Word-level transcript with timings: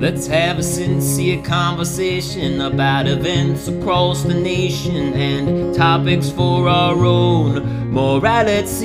Let's 0.00 0.26
have 0.28 0.58
a 0.58 0.62
sincere 0.62 1.42
conversation 1.42 2.62
about 2.62 3.06
events 3.06 3.68
across 3.68 4.22
the 4.22 4.32
nation 4.32 5.12
and 5.12 5.74
topics 5.74 6.30
for 6.30 6.70
our 6.70 7.04
own 7.04 7.92
morality. 7.92 8.80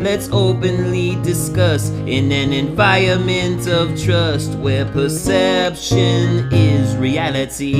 Let's 0.00 0.28
openly 0.30 1.16
discuss 1.22 1.88
in 1.88 2.30
an 2.30 2.52
environment 2.52 3.66
of 3.66 3.98
trust 3.98 4.52
where 4.58 4.84
perception 4.84 6.52
is 6.52 6.94
reality. 6.98 7.72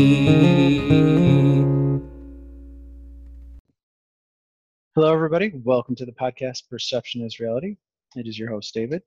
Hello, 4.95 5.12
everybody. 5.12 5.53
Welcome 5.62 5.96
to 5.96 6.07
the 6.07 6.12
podcast 6.12 6.66
Perception 6.71 7.21
is 7.21 7.39
Reality. 7.39 7.77
It 8.16 8.27
is 8.27 8.39
your 8.39 8.48
host, 8.48 8.73
David. 8.73 9.03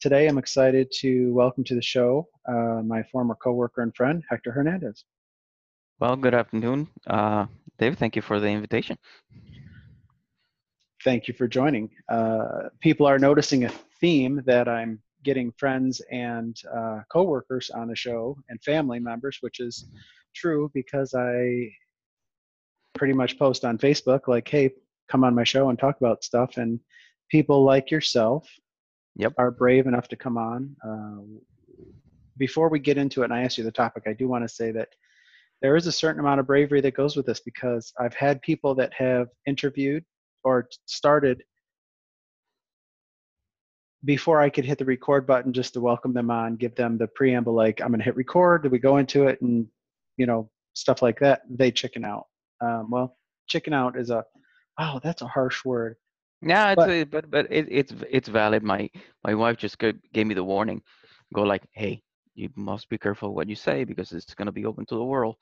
Today, 0.00 0.28
I'm 0.28 0.38
excited 0.38 0.90
to 1.00 1.30
welcome 1.34 1.62
to 1.64 1.74
the 1.74 1.82
show 1.82 2.26
uh, 2.48 2.80
my 2.82 3.02
former 3.02 3.34
coworker 3.34 3.82
and 3.82 3.94
friend, 3.94 4.24
Hector 4.30 4.50
Hernandez. 4.50 5.04
Well, 5.98 6.16
good 6.16 6.32
afternoon, 6.32 6.88
uh, 7.06 7.44
David. 7.78 7.98
Thank 7.98 8.16
you 8.16 8.22
for 8.22 8.40
the 8.40 8.46
invitation. 8.46 8.96
Thank 11.04 11.28
you 11.28 11.34
for 11.34 11.46
joining. 11.46 11.90
Uh, 12.08 12.70
people 12.80 13.04
are 13.04 13.18
noticing 13.18 13.64
a 13.64 13.68
theme 14.00 14.42
that 14.46 14.68
I'm 14.68 15.02
getting 15.22 15.52
friends 15.58 16.00
and 16.10 16.56
uh, 16.74 17.00
coworkers 17.12 17.68
on 17.68 17.88
the 17.88 17.96
show 17.96 18.38
and 18.48 18.58
family 18.62 19.00
members, 19.00 19.36
which 19.42 19.60
is 19.60 19.84
true 20.34 20.70
because 20.72 21.12
I 21.12 21.68
pretty 22.94 23.12
much 23.12 23.38
post 23.38 23.66
on 23.66 23.76
Facebook 23.76 24.28
like, 24.28 24.48
"Hey, 24.48 24.70
come 25.10 25.24
on 25.24 25.34
my 25.34 25.44
show 25.44 25.68
and 25.68 25.78
talk 25.78 25.98
about 26.00 26.24
stuff," 26.24 26.56
and 26.56 26.80
people 27.30 27.64
like 27.64 27.90
yourself 27.90 28.48
Yep. 29.16 29.34
are 29.38 29.50
brave 29.50 29.86
enough 29.86 30.08
to 30.08 30.16
come 30.16 30.38
on. 30.38 30.76
Uh, 30.86 31.22
before 32.36 32.68
we 32.68 32.78
get 32.78 32.96
into 32.96 33.22
it, 33.22 33.26
and 33.26 33.34
I 33.34 33.42
ask 33.42 33.58
you 33.58 33.64
the 33.64 33.72
topic, 33.72 34.04
I 34.06 34.12
do 34.12 34.28
want 34.28 34.44
to 34.44 34.48
say 34.48 34.72
that 34.72 34.88
there 35.62 35.76
is 35.76 35.86
a 35.86 35.92
certain 35.92 36.20
amount 36.20 36.40
of 36.40 36.46
bravery 36.46 36.80
that 36.80 36.94
goes 36.94 37.16
with 37.16 37.26
this 37.26 37.40
because 37.40 37.92
I've 38.00 38.14
had 38.14 38.40
people 38.40 38.74
that 38.76 38.92
have 38.94 39.28
interviewed 39.46 40.04
or 40.42 40.68
started 40.86 41.42
before 44.04 44.40
I 44.40 44.48
could 44.48 44.64
hit 44.64 44.78
the 44.78 44.84
record 44.84 45.26
button 45.26 45.52
just 45.52 45.74
to 45.74 45.80
welcome 45.80 46.14
them 46.14 46.30
on, 46.30 46.56
give 46.56 46.74
them 46.74 46.96
the 46.96 47.06
preamble 47.08 47.54
like 47.54 47.80
I'm 47.80 47.88
going 47.88 47.98
to 47.98 48.04
hit 48.04 48.16
record. 48.16 48.62
Do 48.62 48.70
we 48.70 48.78
go 48.78 48.96
into 48.96 49.26
it 49.26 49.40
and 49.42 49.66
you 50.16 50.26
know 50.26 50.50
stuff 50.74 51.02
like 51.02 51.18
that? 51.20 51.42
They 51.50 51.70
chicken 51.70 52.04
out. 52.04 52.26
Um, 52.62 52.88
well, 52.90 53.16
chicken 53.46 53.72
out 53.74 53.98
is 53.98 54.10
a 54.10 54.24
oh 54.78 55.00
that's 55.02 55.22
a 55.22 55.26
harsh 55.26 55.64
word. 55.64 55.96
Yeah, 56.42 56.70
it's 56.72 56.76
But- 56.76 56.90
a, 56.90 57.04
but 57.04 57.30
but 57.30 57.46
it, 57.50 57.66
it's 57.70 57.92
it's 58.10 58.28
valid. 58.28 58.62
My 58.62 58.90
my 59.24 59.34
wife 59.34 59.56
just 59.58 59.78
gave, 59.78 59.96
gave 60.12 60.26
me 60.26 60.34
the 60.34 60.44
warning. 60.44 60.82
Go 61.34 61.42
like, 61.42 61.62
hey, 61.72 62.02
you 62.34 62.48
must 62.56 62.88
be 62.88 62.98
careful 62.98 63.34
what 63.34 63.48
you 63.48 63.54
say 63.56 63.84
because 63.84 64.12
it's 64.12 64.34
gonna 64.34 64.52
be 64.52 64.64
open 64.66 64.86
to 64.86 64.94
the 64.94 65.04
world. 65.04 65.36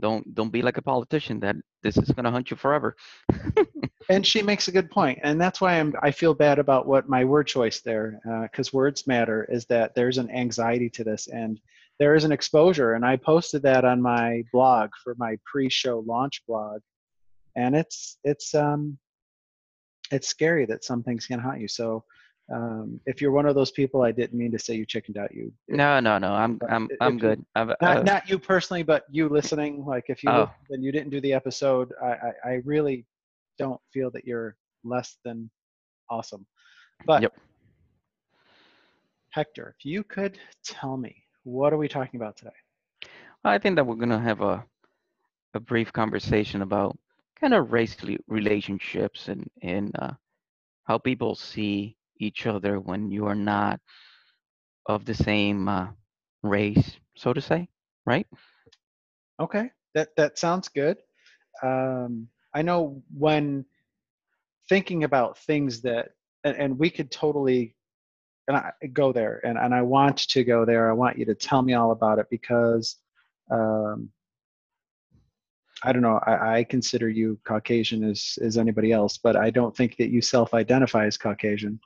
Don't 0.00 0.34
don't 0.34 0.52
be 0.52 0.62
like 0.62 0.76
a 0.78 0.82
politician 0.82 1.40
that 1.40 1.56
this 1.82 1.96
is 1.96 2.10
gonna 2.10 2.30
hunt 2.30 2.50
you 2.50 2.56
forever. 2.56 2.96
and 4.08 4.26
she 4.26 4.42
makes 4.42 4.68
a 4.68 4.72
good 4.72 4.90
point 4.90 5.18
and 5.22 5.40
that's 5.40 5.60
why 5.60 5.78
i'm 5.78 5.94
i 6.02 6.10
feel 6.10 6.34
bad 6.34 6.58
about 6.58 6.88
what 6.88 7.08
my 7.08 7.24
word 7.24 7.46
choice 7.46 7.80
there 7.82 8.18
because 8.42 8.72
words 8.72 9.06
matter 9.06 9.46
is 9.48 9.64
that 9.66 9.94
there's 9.94 10.18
an 10.18 10.28
anxiety 10.30 10.90
to 10.90 11.04
this 11.04 11.28
and 11.28 11.60
there 12.00 12.16
is 12.16 12.24
an 12.24 12.32
exposure 12.32 12.94
and 12.94 13.04
i 13.06 13.16
posted 13.16 13.62
that 13.62 13.84
on 13.84 14.02
my 14.02 14.42
blog 14.52 14.90
for 15.04 15.14
my 15.18 15.36
pre-show 15.46 16.02
launch 16.04 16.42
blog 16.48 16.80
and 17.54 17.76
it's 17.76 18.18
it's 18.24 18.54
um 18.56 18.98
it's 20.12 20.28
scary 20.28 20.66
that 20.66 20.84
some 20.84 21.02
things 21.02 21.26
can 21.26 21.38
haunt 21.40 21.60
you 21.60 21.68
so 21.68 22.04
um, 22.52 23.00
if 23.06 23.20
you're 23.20 23.32
one 23.32 23.46
of 23.46 23.54
those 23.54 23.70
people 23.70 24.02
i 24.02 24.12
didn't 24.12 24.38
mean 24.38 24.52
to 24.52 24.58
say 24.58 24.74
you 24.74 24.86
chickened 24.86 25.16
out 25.18 25.32
you 25.34 25.52
No, 25.68 26.00
no, 26.00 26.18
no. 26.18 26.32
I'm 26.32 26.60
I'm 26.68 26.88
I'm 27.00 27.14
you- 27.14 27.20
good. 27.20 27.44
I've, 27.54 27.70
not 27.80 27.98
uh, 27.98 28.02
not 28.04 28.28
you 28.28 28.38
personally 28.38 28.82
but 28.82 29.04
you 29.10 29.28
listening 29.28 29.84
like 29.84 30.04
if 30.08 30.22
you 30.22 30.30
Oh. 30.30 30.50
then 30.70 30.82
you 30.82 30.92
didn't 30.92 31.10
do 31.10 31.20
the 31.20 31.32
episode 31.32 31.92
I, 32.02 32.06
I 32.06 32.32
i 32.44 32.52
really 32.64 33.06
don't 33.58 33.80
feel 33.92 34.10
that 34.12 34.24
you're 34.26 34.56
less 34.84 35.16
than 35.24 35.50
awesome 36.10 36.46
but 37.06 37.22
Yep. 37.22 37.32
hector 39.30 39.74
if 39.78 39.84
you 39.84 40.02
could 40.04 40.38
tell 40.64 40.96
me 40.96 41.24
what 41.44 41.72
are 41.72 41.76
we 41.78 41.88
talking 41.88 42.20
about 42.20 42.36
today 42.36 42.50
I 43.44 43.58
think 43.58 43.76
that 43.76 43.86
we're 43.86 43.96
gonna 43.96 44.20
have 44.20 44.40
a 44.40 44.64
a 45.54 45.60
brief 45.60 45.92
conversation 45.92 46.62
about 46.62 46.96
kind 47.42 47.54
of 47.54 47.72
race 47.72 47.96
relationships 48.28 49.28
and 49.28 49.50
and 49.62 49.94
uh, 49.98 50.12
how 50.84 50.98
people 50.98 51.34
see 51.34 51.96
each 52.18 52.46
other 52.46 52.80
when 52.80 53.10
you 53.10 53.26
are 53.26 53.34
not 53.34 53.80
of 54.86 55.04
the 55.04 55.14
same 55.14 55.68
uh, 55.68 55.88
race, 56.42 56.98
so 57.16 57.32
to 57.32 57.40
say, 57.40 57.68
right? 58.06 58.26
okay 59.40 59.70
that 59.94 60.08
that 60.16 60.38
sounds 60.38 60.68
good 60.68 60.98
um 61.62 62.28
i 62.54 62.62
know 62.62 63.02
when 63.18 63.64
thinking 64.68 65.04
about 65.04 65.38
things 65.38 65.80
that 65.82 66.10
and, 66.44 66.56
and 66.56 66.78
we 66.78 66.90
could 66.90 67.10
totally 67.10 67.74
and 68.48 68.56
I 68.56 68.72
go 68.92 69.12
there 69.12 69.40
and, 69.44 69.56
and 69.56 69.72
I 69.72 69.82
want 69.82 70.18
to 70.18 70.44
go 70.44 70.64
there. 70.64 70.90
I 70.90 70.94
want 70.94 71.18
you 71.18 71.24
to 71.26 71.34
tell 71.34 71.62
me 71.62 71.74
all 71.74 71.92
about 71.92 72.18
it 72.18 72.26
because 72.30 72.96
um, 73.50 74.08
I 75.84 75.92
don't 75.92 76.02
know. 76.02 76.20
I, 76.26 76.58
I 76.58 76.64
consider 76.64 77.08
you 77.08 77.38
Caucasian 77.44 78.04
as, 78.04 78.38
as 78.42 78.56
anybody 78.56 78.92
else, 78.92 79.18
but 79.18 79.36
I 79.36 79.50
don't 79.50 79.76
think 79.76 79.96
that 79.96 80.10
you 80.10 80.22
self-identify 80.22 81.06
as 81.06 81.16
Caucasian. 81.16 81.80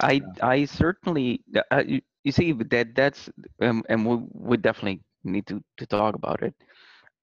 I 0.00 0.20
I 0.40 0.64
certainly 0.66 1.42
uh, 1.70 1.82
you, 1.86 2.00
you 2.22 2.32
see 2.32 2.52
that 2.52 2.94
that's 2.94 3.28
um, 3.60 3.82
and 3.88 4.06
we 4.06 4.24
we 4.32 4.56
definitely 4.56 5.02
need 5.24 5.46
to 5.46 5.62
to 5.78 5.86
talk 5.86 6.14
about 6.14 6.42
it. 6.42 6.54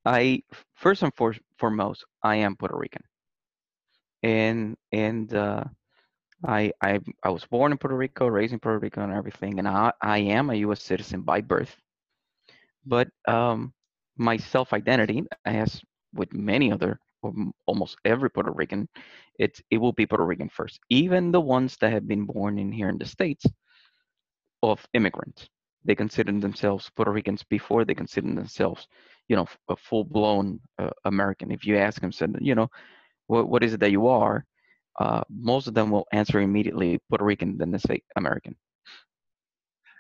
I 0.06 0.44
first 0.76 1.04
and 1.04 1.14
for, 1.16 1.36
foremost 1.58 2.06
I 2.24 2.38
am 2.38 2.56
Puerto 2.56 2.78
Rican, 2.78 3.04
and 4.24 4.76
and 4.92 5.34
uh, 5.34 5.64
I 6.46 6.72
I 6.82 7.00
I 7.24 7.30
was 7.30 7.46
born 7.46 7.72
in 7.72 7.78
Puerto 7.78 7.96
Rico, 7.96 8.28
raised 8.28 8.54
in 8.54 8.60
Puerto 8.60 8.80
Rico, 8.80 9.02
and 9.02 9.14
everything, 9.14 9.60
and 9.60 9.68
I 9.68 9.94
I 10.02 10.18
am 10.20 10.50
a 10.50 10.56
U.S. 10.56 10.84
citizen 10.84 11.22
by 11.22 11.42
birth. 11.42 11.76
But 12.86 13.10
um, 13.28 13.74
my 14.22 14.38
self-identity, 14.38 15.24
as 15.46 15.82
with 16.14 16.32
many 16.34 16.72
other, 16.72 17.00
almost 17.66 17.98
every 18.06 18.30
Puerto 18.30 18.52
Rican, 18.52 18.88
it's 19.40 19.62
it 19.72 19.78
will 19.78 19.94
be 19.94 20.06
Puerto 20.06 20.26
Rican 20.26 20.50
first. 20.50 20.80
Even 20.90 21.32
the 21.32 21.42
ones 21.42 21.78
that 21.82 21.94
have 21.94 22.08
been 22.08 22.26
born 22.26 22.60
in 22.60 22.72
here 22.72 22.90
in 22.90 22.98
the 23.00 23.06
states, 23.06 23.46
of 24.64 24.88
immigrants, 24.94 25.50
they 25.86 25.96
consider 25.96 26.32
themselves 26.40 26.92
Puerto 26.96 27.12
Ricans 27.12 27.44
before 27.50 27.84
they 27.86 27.96
consider 27.96 28.28
themselves, 28.34 28.88
you 29.28 29.36
know, 29.36 29.48
a 29.70 29.76
full-blown 29.76 30.60
uh, 30.78 30.92
American. 31.06 31.52
If 31.52 31.66
you 31.66 31.78
ask 31.78 32.02
them, 32.02 32.12
said, 32.12 32.36
you 32.40 32.56
know, 32.56 32.70
what 33.28 33.50
what 33.50 33.64
is 33.64 33.74
it 33.74 33.80
that 33.80 33.92
you 33.92 34.08
are? 34.08 34.46
uh, 35.00 35.22
most 35.30 35.68
of 35.68 35.74
them 35.74 35.90
will 35.90 36.08
answer 36.12 36.40
immediately 36.42 37.00
Puerto 37.10 37.26
Rican, 37.26 37.58
then 37.58 37.72
they 37.72 37.78
say 37.80 38.02
American. 38.16 38.56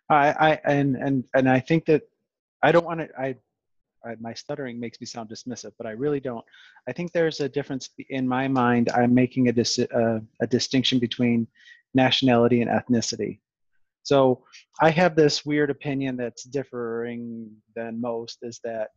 I, 0.09 0.31
I 0.31 0.59
and 0.65 0.95
and 0.97 1.23
and 1.33 1.49
I 1.49 1.59
think 1.59 1.85
that 1.85 2.03
I 2.61 2.71
don't 2.71 2.85
want 2.85 2.99
to. 2.99 3.09
I, 3.17 3.35
I 4.05 4.15
my 4.19 4.33
stuttering 4.33 4.79
makes 4.79 4.99
me 4.99 5.05
sound 5.07 5.29
dismissive, 5.29 5.71
but 5.77 5.87
I 5.87 5.91
really 5.91 6.19
don't. 6.19 6.45
I 6.87 6.91
think 6.91 7.11
there's 7.11 7.39
a 7.39 7.49
difference 7.49 7.89
in 8.09 8.27
my 8.27 8.47
mind. 8.47 8.89
I'm 8.93 9.13
making 9.13 9.47
a 9.47 9.51
dis, 9.51 9.79
uh, 9.79 10.19
a 10.41 10.47
distinction 10.47 10.99
between 10.99 11.47
nationality 11.93 12.61
and 12.61 12.69
ethnicity. 12.69 13.39
So 14.03 14.43
I 14.81 14.89
have 14.89 15.15
this 15.15 15.45
weird 15.45 15.69
opinion 15.69 16.17
that's 16.17 16.43
differing 16.43 17.51
than 17.75 18.01
most. 18.01 18.39
Is 18.41 18.59
that 18.63 18.89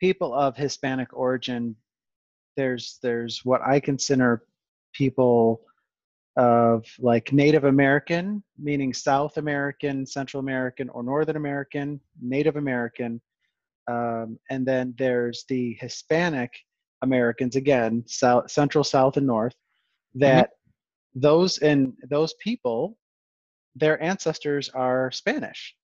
people 0.00 0.34
of 0.34 0.56
Hispanic 0.56 1.08
origin? 1.12 1.76
There's 2.56 2.98
there's 3.02 3.44
what 3.44 3.62
I 3.62 3.80
consider 3.80 4.44
people 4.92 5.62
of 6.36 6.84
like 6.98 7.32
Native 7.32 7.64
American, 7.64 8.42
meaning 8.58 8.92
South 8.92 9.36
American, 9.36 10.06
Central 10.06 10.40
American, 10.40 10.88
or 10.88 11.02
Northern 11.02 11.36
American, 11.36 12.00
Native 12.20 12.56
American. 12.56 13.20
Um, 13.86 14.38
and 14.50 14.66
then 14.66 14.94
there's 14.98 15.44
the 15.48 15.76
Hispanic 15.80 16.50
Americans, 17.02 17.56
again, 17.56 18.02
South, 18.06 18.50
Central, 18.50 18.84
South, 18.84 19.16
and 19.16 19.26
North, 19.26 19.54
that 20.14 20.50
those 21.14 21.58
and 21.58 21.92
those 22.08 22.34
people, 22.42 22.96
their 23.76 24.02
ancestors 24.02 24.68
are 24.70 25.10
Spanish. 25.12 25.74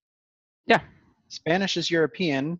Yeah. 0.65 0.81
Spanish 1.29 1.77
is 1.77 1.91
European. 1.91 2.59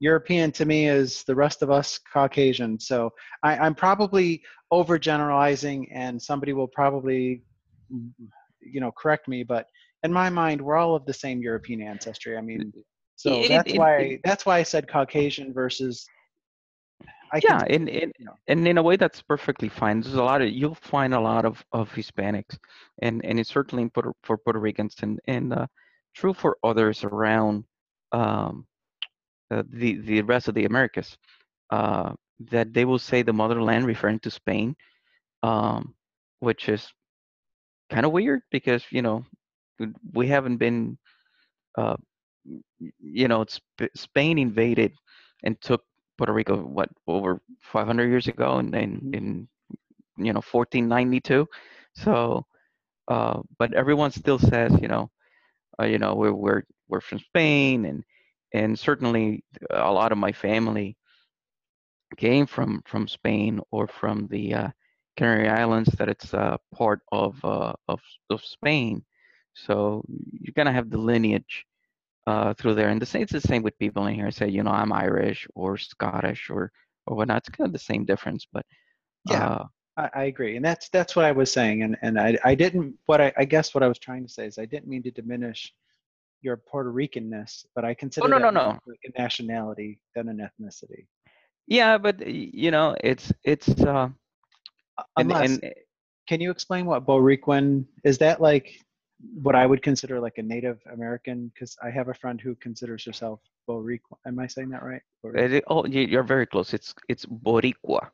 European 0.00 0.50
to 0.52 0.64
me 0.64 0.88
is 0.88 1.24
the 1.24 1.34
rest 1.34 1.62
of 1.62 1.70
us 1.70 1.98
Caucasian. 2.12 2.78
So 2.80 3.10
I, 3.42 3.56
I'm 3.56 3.74
probably 3.74 4.42
overgeneralizing, 4.72 5.88
and 5.92 6.20
somebody 6.20 6.52
will 6.52 6.68
probably, 6.68 7.42
you 8.60 8.80
know, 8.80 8.92
correct 8.92 9.28
me. 9.28 9.42
But 9.42 9.66
in 10.02 10.12
my 10.12 10.30
mind, 10.30 10.60
we're 10.60 10.76
all 10.76 10.94
of 10.96 11.04
the 11.06 11.12
same 11.12 11.40
European 11.40 11.82
ancestry. 11.82 12.36
I 12.36 12.40
mean, 12.40 12.72
so 13.16 13.42
It- 13.42 13.48
that's 13.48 13.72
it- 13.72 13.78
why 13.78 13.96
it- 13.96 14.20
that's 14.24 14.44
why 14.46 14.58
I 14.58 14.62
said 14.62 14.88
Caucasian 14.88 15.52
versus. 15.52 16.06
I 17.34 17.40
yeah, 17.42 17.60
can, 17.60 17.68
and, 17.70 17.88
and 17.88 18.12
you 18.18 18.26
know. 18.26 18.34
and 18.48 18.68
in 18.68 18.76
a 18.76 18.82
way 18.82 18.96
that's 18.96 19.22
perfectly 19.22 19.68
fine. 19.70 20.00
There's 20.02 20.14
a 20.14 20.22
lot 20.22 20.42
of 20.42 20.50
you'll 20.50 20.74
find 20.74 21.14
a 21.14 21.20
lot 21.20 21.46
of, 21.46 21.64
of 21.72 21.90
Hispanics, 21.90 22.58
and 23.00 23.24
and 23.24 23.40
it's 23.40 23.48
certainly 23.48 23.82
in 23.84 23.90
Puerto, 23.90 24.12
for 24.22 24.36
Puerto 24.36 24.58
Ricans 24.60 24.96
and 25.02 25.18
and 25.26 25.52
uh, 25.54 25.66
true 26.14 26.34
for 26.34 26.58
others 26.62 27.04
around 27.04 27.64
um, 28.12 28.66
uh, 29.50 29.62
the 29.70 29.96
the 30.00 30.20
rest 30.22 30.48
of 30.48 30.54
the 30.54 30.66
Americas. 30.66 31.16
Uh, 31.70 32.12
that 32.50 32.74
they 32.74 32.84
will 32.84 32.98
say 32.98 33.22
the 33.22 33.32
motherland 33.32 33.86
referring 33.86 34.18
to 34.20 34.30
Spain, 34.30 34.76
um, 35.42 35.94
which 36.40 36.68
is 36.68 36.92
kind 37.88 38.04
of 38.04 38.12
weird 38.12 38.42
because 38.50 38.84
you 38.90 39.00
know 39.00 39.24
we 40.12 40.26
haven't 40.26 40.58
been, 40.58 40.98
uh, 41.78 41.96
you 43.00 43.28
know, 43.28 43.44
Sp- 43.48 43.92
Spain 43.94 44.38
invaded 44.38 44.92
and 45.44 45.60
took 45.60 45.82
Puerto 46.18 46.32
Rico 46.32 46.56
what 46.56 46.88
over 47.06 47.40
500 47.60 48.08
years 48.08 48.28
ago, 48.28 48.58
and 48.58 48.74
in, 48.74 49.02
Mhm. 49.02 49.12
in 49.12 49.48
you 50.18 50.32
know 50.32 50.40
1492. 50.40 51.46
So, 51.94 52.44
uh, 53.08 53.40
but 53.58 53.72
everyone 53.74 54.10
still 54.10 54.38
says 54.38 54.72
you 54.80 54.88
know, 54.88 55.10
uh, 55.80 55.84
you 55.86 55.98
know 55.98 56.14
we're 56.14 56.32
we're 56.32 56.62
we're 56.88 57.00
from 57.00 57.18
Spain, 57.20 57.84
and 57.86 58.04
and 58.52 58.78
certainly 58.78 59.44
a 59.70 59.92
lot 59.92 60.12
of 60.12 60.18
my 60.18 60.32
family 60.32 60.96
came 62.16 62.46
from 62.46 62.82
from 62.86 63.06
Spain 63.08 63.60
or 63.70 63.86
from 63.86 64.26
the 64.28 64.54
uh, 64.54 64.68
Canary 65.16 65.48
Islands 65.48 65.90
that 65.98 66.08
it's 66.08 66.32
uh, 66.34 66.56
part 66.74 67.00
of, 67.12 67.42
uh, 67.44 67.72
of 67.88 68.00
of 68.30 68.42
Spain. 68.44 69.04
So 69.54 70.04
you're 70.32 70.54
gonna 70.56 70.72
have 70.72 70.90
the 70.90 70.98
lineage 70.98 71.64
uh, 72.26 72.54
through 72.54 72.74
there, 72.74 72.88
and 72.88 73.00
the 73.00 73.06
same 73.06 73.22
it's 73.22 73.32
the 73.32 73.40
same 73.40 73.62
with 73.62 73.78
people 73.78 74.06
in 74.06 74.14
here. 74.14 74.30
Say 74.30 74.48
you 74.48 74.62
know 74.62 74.70
I'm 74.70 74.92
Irish 74.92 75.46
or 75.54 75.76
Scottish 75.76 76.50
or 76.50 76.70
or 77.06 77.16
whatnot. 77.16 77.38
It's 77.38 77.48
kind 77.50 77.66
of 77.68 77.72
the 77.72 77.78
same 77.78 78.04
difference, 78.04 78.46
but 78.52 78.64
Yeah. 79.24 79.44
uh, 79.44 79.64
I, 79.96 80.10
I 80.14 80.24
agree, 80.24 80.56
and 80.56 80.64
that's 80.64 80.88
that's 80.88 81.14
what 81.16 81.24
I 81.24 81.32
was 81.32 81.52
saying, 81.52 81.82
and 81.82 81.96
and 82.02 82.18
I 82.18 82.38
I 82.44 82.54
didn't 82.54 82.94
what 83.06 83.20
I 83.20 83.32
I 83.36 83.44
guess 83.44 83.74
what 83.74 83.82
I 83.82 83.88
was 83.88 83.98
trying 83.98 84.24
to 84.26 84.32
say 84.32 84.46
is 84.46 84.58
I 84.58 84.64
didn't 84.66 84.88
mean 84.88 85.02
to 85.04 85.10
diminish 85.10 85.72
your 86.42 86.56
Puerto 86.56 86.92
Ricanness, 86.92 87.66
but 87.74 87.84
I 87.84 87.94
consider 87.94 88.26
Oh, 88.26 88.30
no, 88.30 88.38
no, 88.38 88.50
no. 88.50 88.70
a 88.70 89.20
nationality 89.20 90.00
than 90.14 90.28
an 90.28 90.38
ethnicity. 90.38 91.06
yeah, 91.66 91.98
but 91.98 92.26
you 92.26 92.70
know 92.70 92.96
it's 93.02 93.32
it's 93.44 93.68
uh, 93.82 94.08
Uh, 94.98 95.02
and, 95.18 95.32
Unless, 95.32 95.58
and 95.58 95.74
can 96.28 96.40
you 96.40 96.50
explain 96.50 96.86
what 96.86 97.06
Boricuan 97.06 97.84
is? 98.04 98.18
That 98.18 98.40
like 98.40 98.78
what 99.42 99.54
I 99.54 99.66
would 99.66 99.82
consider 99.82 100.20
like 100.20 100.38
a 100.38 100.42
Native 100.42 100.78
American? 100.92 101.50
Because 101.54 101.76
I 101.82 101.90
have 101.90 102.08
a 102.08 102.14
friend 102.14 102.40
who 102.40 102.54
considers 102.56 103.04
herself 103.04 103.40
Boricuan. 103.68 104.18
Am 104.26 104.38
I 104.38 104.46
saying 104.46 104.70
that 104.70 104.82
right? 104.82 105.02
Bori- 105.22 105.44
it, 105.44 105.52
it- 105.52 105.64
oh 105.68 105.84
you- 105.86 106.06
you're 106.06 106.22
very 106.34 106.46
close. 106.46 106.72
It's 106.74 106.94
it's 107.08 107.26
Boricua. 107.26 108.10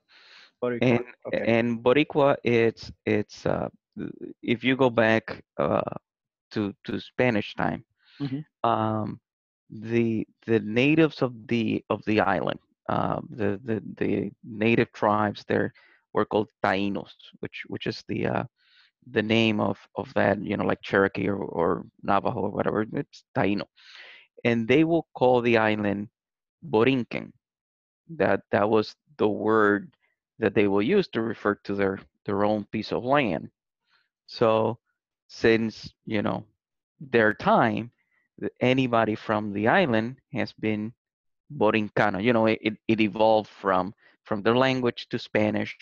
Boricua. 0.62 0.80
and 0.80 1.00
okay. 1.26 1.46
and 1.46 1.82
Boricua, 1.82 2.36
it's 2.44 2.90
it's 3.06 3.46
uh, 3.46 3.68
if 4.42 4.64
you 4.64 4.76
go 4.76 4.90
back 4.90 5.42
uh, 5.58 5.80
to 6.52 6.72
to 6.84 7.00
Spanish 7.00 7.54
time, 7.54 7.84
Mhm. 8.20 8.44
um, 8.64 9.18
the 9.70 10.26
the 10.46 10.60
natives 10.60 11.22
of 11.22 11.32
the 11.48 11.82
of 11.90 12.02
the 12.06 12.20
island, 12.20 12.58
uh, 12.88 13.20
the 13.30 13.60
the 13.64 13.82
the 13.98 14.30
native 14.44 14.92
tribes 14.92 15.44
there 15.48 15.72
were 16.12 16.24
called 16.24 16.48
Tainos, 16.64 17.14
which 17.40 17.62
which 17.68 17.86
is 17.86 18.02
the 18.08 18.26
uh, 18.26 18.44
the 19.10 19.22
name 19.22 19.60
of 19.60 19.78
of 19.96 20.12
that 20.14 20.42
you 20.42 20.56
know 20.56 20.64
like 20.64 20.82
Cherokee 20.82 21.28
or, 21.28 21.36
or 21.36 21.86
Navajo 22.02 22.40
or 22.40 22.50
whatever. 22.50 22.84
It's 22.92 23.24
Taino, 23.36 23.64
and 24.44 24.66
they 24.66 24.84
will 24.84 25.06
call 25.14 25.40
the 25.40 25.58
island 25.58 26.08
Borinquen. 26.62 27.32
That 28.16 28.42
that 28.50 28.68
was 28.68 28.94
the 29.18 29.28
word 29.28 29.92
that 30.38 30.54
they 30.54 30.68
will 30.68 30.82
use 30.82 31.08
to 31.08 31.22
refer 31.22 31.56
to 31.64 31.74
their 31.74 31.98
their 32.24 32.44
own 32.44 32.64
piece 32.72 32.92
of 32.92 33.04
land. 33.04 33.50
So 34.26 34.78
since 35.28 35.92
you 36.04 36.22
know 36.22 36.44
their 37.00 37.34
time, 37.34 37.90
anybody 38.60 39.14
from 39.14 39.52
the 39.52 39.68
island 39.68 40.16
has 40.32 40.52
been 40.52 40.92
Borincano. 41.56 42.22
You 42.22 42.32
know, 42.32 42.46
it, 42.46 42.76
it, 42.88 43.00
evolved 43.00 43.50
from 43.50 43.94
from 44.24 44.42
their 44.42 44.56
language 44.56 45.08
to 45.10 45.18
Spanish, 45.18 45.76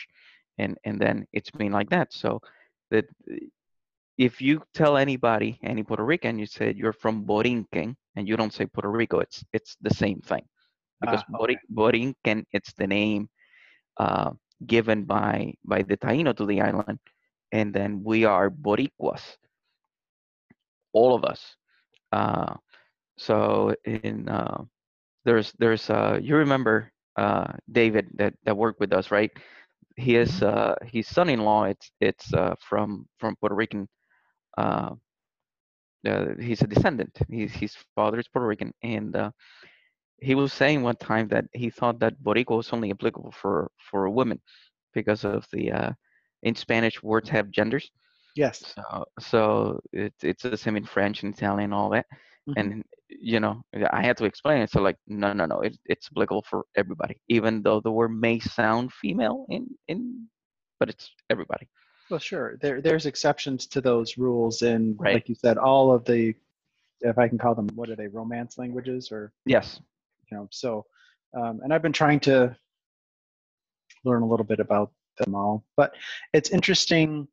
and 0.59 0.79
and 0.85 1.01
then 1.01 1.27
it's 1.33 1.51
been 1.51 1.73
like 1.73 1.91
that. 1.91 2.13
So 2.13 2.41
that 2.91 3.07
uh, 3.31 3.37
if 4.19 4.41
you 4.41 4.63
tell 4.75 4.97
anybody, 4.97 5.59
any 5.63 5.83
Puerto 5.83 6.05
Rican, 6.05 6.39
you 6.39 6.47
said 6.47 6.77
you're 6.77 6.93
from 6.93 7.25
Borinquen, 7.25 7.95
and 8.17 8.29
you 8.29 8.37
don't 8.37 8.53
say 8.53 8.67
Puerto 8.67 8.91
Rico, 8.91 9.21
it's 9.21 9.45
it's 9.53 9.77
the 9.81 9.91
same 9.91 10.21
thing 10.21 10.43
because 11.01 11.23
Ah, 11.23 11.27
Bori- 11.29 11.61
Borinquen 11.73 12.45
it's 12.53 12.73
the 12.75 12.87
name 12.87 13.29
uh, 13.99 14.31
given 14.67 15.05
by 15.05 15.55
by 15.65 15.83
the 15.83 15.97
Taino 15.97 16.35
to 16.37 16.47
the 16.47 16.61
island, 16.61 16.99
and 17.53 17.73
then 17.75 18.03
we 18.05 18.25
are 18.25 18.51
Boricuas, 18.51 19.37
all 20.93 21.15
of 21.15 21.25
us. 21.25 21.57
Uh, 22.13 22.55
so 23.19 23.75
in 23.87 24.29
uh, 24.29 24.63
there's 25.25 25.53
there's 25.59 25.91
uh, 25.91 26.19
you 26.23 26.37
remember 26.37 26.91
uh, 27.17 27.53
David 27.71 28.09
that 28.17 28.35
that 28.45 28.57
worked 28.57 28.81
with 28.81 28.93
us, 28.93 29.11
right? 29.11 29.31
He 29.97 30.17
is 30.17 30.43
uh, 30.43 30.77
his 30.85 31.09
son-in-law. 31.09 31.65
It's 31.65 31.91
it's 32.01 32.33
uh, 32.35 32.55
from 32.61 33.07
from 33.19 33.37
Puerto 33.37 33.55
Rican. 33.57 33.89
Uh, 34.57 34.95
uh, 36.07 36.27
he's 36.41 36.63
a 36.63 36.67
descendant. 36.67 37.19
He's, 37.29 37.53
his 37.53 37.75
father 37.95 38.19
is 38.19 38.29
Puerto 38.29 38.47
Rican, 38.47 38.73
and 38.83 39.15
uh, 39.17 39.31
he 40.21 40.35
was 40.35 40.53
saying 40.53 40.83
one 40.83 40.97
time 40.97 41.29
that 41.29 41.45
he 41.53 41.71
thought 41.71 42.01
that 42.01 42.23
Boricua 42.23 42.57
was 42.57 42.73
only 42.73 42.91
applicable 42.91 43.33
for 43.33 43.71
for 43.91 44.09
women 44.11 44.41
because 44.95 45.25
of 45.25 45.47
the 45.53 45.73
uh, 45.73 45.91
in 46.43 46.55
Spanish 46.55 47.03
words 47.03 47.29
have 47.31 47.51
genders. 47.51 47.91
yes. 48.35 48.77
So 48.77 49.05
so 49.21 49.81
it's 49.93 50.25
it's 50.25 50.43
the 50.43 50.53
same 50.53 50.71
in 50.73 50.85
French 50.85 51.19
and 51.19 51.29
Italian 51.29 51.67
all 51.67 51.85
that. 51.85 52.01
Mhm. 52.47 52.57
And 52.57 52.85
you 53.09 53.41
know, 53.41 53.63
I 53.91 54.03
had 54.03 54.17
to 54.19 54.25
explain 54.25 54.63
it. 54.63 54.71
So 54.71 54.81
like, 54.83 54.97
no, 55.07 55.33
no, 55.33 55.47
no, 55.47 55.61
it, 55.61 55.77
it's 55.87 56.09
applicable 56.13 56.45
for 56.49 56.65
everybody, 56.77 57.17
even 57.29 57.63
though 57.63 57.81
the 57.81 57.91
word 57.93 58.11
may 58.11 58.41
sound 58.41 58.93
female 58.93 59.47
in 59.49 59.69
in, 59.89 60.27
but 60.81 60.89
it's 60.89 61.11
everybody. 61.31 61.69
Well, 62.11 62.21
sure. 62.21 62.57
There, 62.61 62.81
there's 62.81 63.07
exceptions 63.07 63.67
to 63.69 63.81
those 63.81 64.17
rules, 64.17 64.63
and 64.63 64.99
Right. 64.99 65.15
like 65.15 65.29
you 65.29 65.35
said, 65.35 65.59
all 65.59 65.93
of 65.93 66.05
the, 66.05 66.35
if 67.01 67.19
I 67.19 67.29
can 67.29 67.39
call 67.39 67.55
them, 67.55 67.69
what 67.75 67.91
are 67.91 67.97
they, 67.97 68.07
romance 68.09 68.59
languages, 68.59 69.11
or 69.11 69.33
Yes. 69.45 69.81
you 70.31 70.37
know, 70.37 70.49
so, 70.53 70.87
um, 71.37 71.61
and 71.63 71.73
I've 71.73 71.83
been 71.83 71.93
trying 71.93 72.21
to 72.21 72.57
learn 74.05 74.23
a 74.23 74.27
little 74.29 74.47
bit 74.47 74.61
about 74.61 74.93
them 75.19 75.35
all, 75.35 75.65
but 75.77 75.95
it's 76.33 76.51
interesting. 76.51 77.27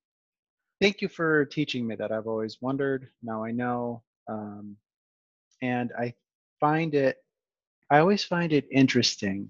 Thank 0.82 1.02
you 1.02 1.08
for 1.08 1.46
teaching 1.46 1.86
me 1.86 1.96
that. 1.96 2.12
I've 2.12 2.28
always 2.28 2.62
wondered. 2.62 3.10
Now 3.22 3.44
I 3.44 3.52
know, 3.52 4.02
um, 4.28 4.76
and 5.64 5.92
I 5.98 6.14
find 6.60 6.94
it. 6.94 7.18
I 7.90 8.00
always 8.00 8.24
find 8.24 8.52
it 8.52 8.68
interesting 8.72 9.50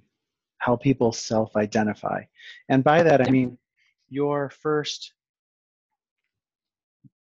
how 0.60 0.76
people 0.76 1.12
self-identify, 1.12 2.22
and 2.70 2.84
by 2.84 3.04
that 3.04 3.28
I 3.28 3.30
mean 3.30 3.58
your 4.10 4.50
first 4.52 5.14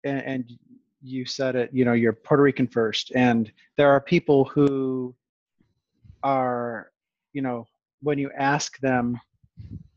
and, 0.04 0.22
and 0.22 0.52
you 1.02 1.26
said 1.26 1.56
it 1.56 1.70
you 1.74 1.84
know 1.84 1.94
you're 1.94 2.14
puerto 2.14 2.44
rican 2.44 2.68
first 2.68 3.12
and 3.16 3.52
there 3.76 3.90
are 3.90 4.00
people 4.00 4.46
who 4.46 5.16
are 6.24 6.92
you 7.34 7.42
know 7.42 7.66
when 8.02 8.18
you 8.18 8.30
ask 8.38 8.78
them 8.80 9.20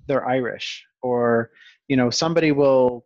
they're 0.06 0.26
irish 0.26 0.84
or 1.02 1.50
you 1.88 1.96
know 1.96 2.10
somebody 2.10 2.52
will 2.52 3.04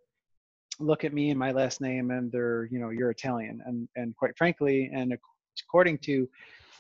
look 0.78 1.04
at 1.04 1.12
me 1.12 1.30
and 1.30 1.38
my 1.38 1.50
last 1.50 1.80
name 1.80 2.10
and 2.10 2.30
they're 2.30 2.68
you 2.70 2.78
know 2.78 2.90
you're 2.90 3.10
italian 3.10 3.60
and 3.66 3.88
and 3.96 4.16
quite 4.16 4.36
frankly 4.36 4.90
and 4.94 5.12
according 5.60 5.98
to 5.98 6.28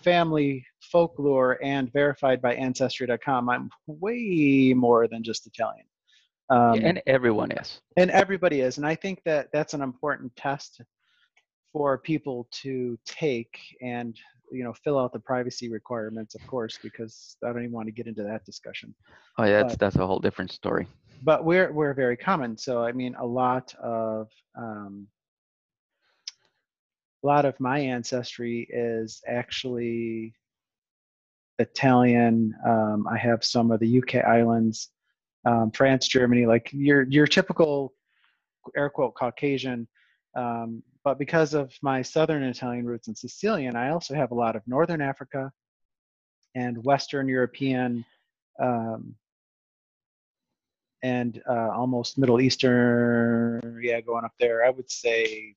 family 0.02 0.64
folklore 0.90 1.58
and 1.62 1.92
verified 1.92 2.40
by 2.42 2.54
ancestry.com 2.54 3.48
i'm 3.48 3.70
way 3.86 4.72
more 4.76 5.06
than 5.08 5.22
just 5.22 5.46
italian 5.46 5.84
um, 6.50 6.78
and 6.84 7.00
everyone 7.06 7.50
is. 7.52 7.80
and 7.96 8.10
everybody 8.10 8.60
is 8.60 8.76
and 8.78 8.86
i 8.86 8.94
think 8.94 9.20
that 9.24 9.48
that's 9.52 9.74
an 9.74 9.82
important 9.82 10.34
test 10.36 10.80
for 11.72 11.96
people 11.98 12.48
to 12.50 12.98
take 13.06 13.56
and 13.80 14.18
you 14.50 14.62
know 14.64 14.74
fill 14.84 14.98
out 14.98 15.12
the 15.12 15.18
privacy 15.20 15.70
requirements 15.70 16.34
of 16.34 16.46
course 16.46 16.78
because 16.82 17.36
i 17.44 17.46
don't 17.48 17.60
even 17.62 17.72
want 17.72 17.86
to 17.86 17.92
get 17.92 18.06
into 18.06 18.22
that 18.22 18.44
discussion 18.44 18.94
Oh, 19.38 19.44
yeah, 19.44 19.62
that's 19.62 19.74
but- 19.74 19.78
that's 19.80 19.96
a 19.96 20.06
whole 20.06 20.18
different 20.18 20.52
story. 20.52 20.86
but 21.22 21.44
we're 21.44 21.72
we're 21.72 21.94
very 21.94 22.16
common 22.16 22.58
so 22.58 22.82
i 22.84 22.92
mean 22.92 23.14
a 23.14 23.24
lot 23.24 23.72
of 23.82 24.28
um, 24.58 25.06
a 27.22 27.26
lot 27.26 27.44
of 27.44 27.58
my 27.60 27.78
ancestry 27.78 28.66
is 28.70 29.22
actually 29.26 30.34
italian 31.58 32.54
um, 32.66 33.06
i 33.10 33.16
have 33.16 33.44
some 33.44 33.70
of 33.70 33.80
the 33.80 33.98
uk 33.98 34.14
islands 34.14 34.90
um, 35.44 35.70
france 35.70 36.08
germany 36.08 36.46
like 36.46 36.70
your 36.72 37.02
your 37.04 37.26
typical 37.26 37.92
air 38.76 38.90
quote 38.90 39.14
caucasian 39.14 39.86
um, 40.34 40.82
but 41.04 41.18
because 41.18 41.54
of 41.54 41.72
my 41.82 42.00
southern 42.02 42.42
italian 42.42 42.86
roots 42.86 43.08
in 43.08 43.14
sicilian 43.14 43.76
i 43.76 43.90
also 43.90 44.14
have 44.14 44.30
a 44.30 44.34
lot 44.34 44.56
of 44.56 44.62
northern 44.66 45.00
africa 45.00 45.50
and 46.54 46.82
western 46.84 47.28
european 47.28 48.04
um, 48.60 49.14
and 51.02 51.42
uh, 51.48 51.70
almost 51.70 52.16
Middle 52.16 52.40
Eastern, 52.40 53.80
yeah, 53.82 54.00
going 54.00 54.24
up 54.24 54.34
there. 54.38 54.64
I 54.64 54.70
would 54.70 54.90
say 54.90 55.54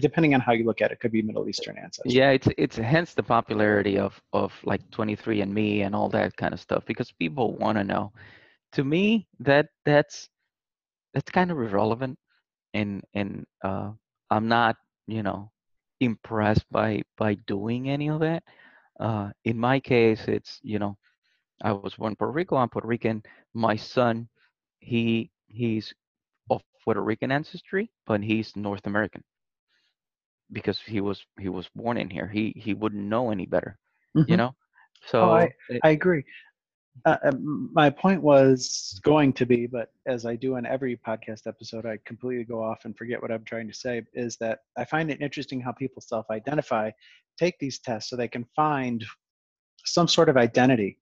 depending 0.00 0.34
on 0.34 0.40
how 0.40 0.52
you 0.52 0.64
look 0.64 0.82
at 0.82 0.90
it, 0.90 1.00
could 1.00 1.12
be 1.12 1.22
Middle 1.22 1.48
Eastern 1.48 1.78
ancestry. 1.78 2.12
Yeah, 2.12 2.30
it's 2.30 2.48
it's 2.58 2.76
hence 2.76 3.14
the 3.14 3.22
popularity 3.22 3.98
of 3.98 4.20
of 4.32 4.52
like 4.64 4.82
23andMe 4.90 5.84
and 5.86 5.94
all 5.94 6.08
that 6.10 6.36
kind 6.36 6.52
of 6.52 6.60
stuff 6.60 6.84
because 6.86 7.12
people 7.12 7.56
want 7.56 7.78
to 7.78 7.84
know. 7.84 8.12
To 8.72 8.84
me, 8.84 9.28
that 9.40 9.66
that's 9.84 10.28
that's 11.12 11.30
kind 11.30 11.50
of 11.50 11.58
irrelevant, 11.58 12.18
and 12.74 13.02
and 13.14 13.46
uh, 13.62 13.92
I'm 14.30 14.48
not 14.48 14.76
you 15.06 15.22
know 15.22 15.50
impressed 16.00 16.64
by 16.70 17.02
by 17.16 17.34
doing 17.46 17.88
any 17.88 18.10
of 18.10 18.20
that. 18.20 18.42
Uh, 18.98 19.30
in 19.44 19.58
my 19.58 19.78
case, 19.78 20.24
it's 20.26 20.58
you 20.62 20.80
know 20.80 20.96
I 21.62 21.72
was 21.72 21.94
born 21.94 22.12
in 22.12 22.16
Puerto 22.16 22.32
Rico. 22.32 22.56
I'm 22.56 22.68
Puerto 22.68 22.88
Rican. 22.88 23.22
My 23.54 23.76
son, 23.76 24.28
he 24.80 25.30
he's 25.46 25.94
of 26.50 26.62
Puerto 26.84 27.02
Rican 27.02 27.30
ancestry, 27.30 27.92
but 28.06 28.22
he's 28.22 28.56
North 28.56 28.86
American 28.86 29.22
because 30.54 30.78
he 30.80 31.00
was 31.02 31.18
he 31.38 31.50
was 31.50 31.68
born 31.74 31.98
in 31.98 32.08
here. 32.10 32.28
He 32.28 32.54
he 32.56 32.72
wouldn't 32.74 33.04
know 33.14 33.30
any 33.30 33.46
better, 33.46 33.78
you 34.14 34.36
Mhm. 34.36 34.38
know. 34.38 34.54
So 35.10 35.20
Oh, 35.24 35.32
I, 35.32 35.44
it- 35.68 35.80
I 35.84 35.90
agree. 35.90 36.24
Uh, 37.04 37.18
um, 37.24 37.70
my 37.74 37.90
point 37.90 38.22
was 38.22 39.00
going 39.02 39.32
to 39.34 39.44
be, 39.44 39.66
but 39.66 39.88
as 40.06 40.24
I 40.24 40.36
do 40.36 40.56
in 40.56 40.64
every 40.64 40.96
podcast 40.96 41.48
episode, 41.48 41.86
I 41.86 41.98
completely 42.06 42.44
go 42.44 42.62
off 42.62 42.84
and 42.84 42.96
forget 42.96 43.20
what 43.20 43.32
I'm 43.32 43.44
trying 43.44 43.66
to 43.68 43.74
say. 43.74 44.02
Is 44.14 44.36
that 44.38 44.60
I 44.78 44.84
find 44.84 45.10
it 45.10 45.20
interesting 45.20 45.60
how 45.60 45.72
people 45.72 46.00
self-identify, 46.00 46.92
take 47.36 47.58
these 47.58 47.80
tests 47.80 48.08
so 48.10 48.16
they 48.16 48.28
can 48.28 48.46
find 48.54 49.04
some 49.84 50.06
sort 50.06 50.28
of 50.28 50.36
identity, 50.36 50.98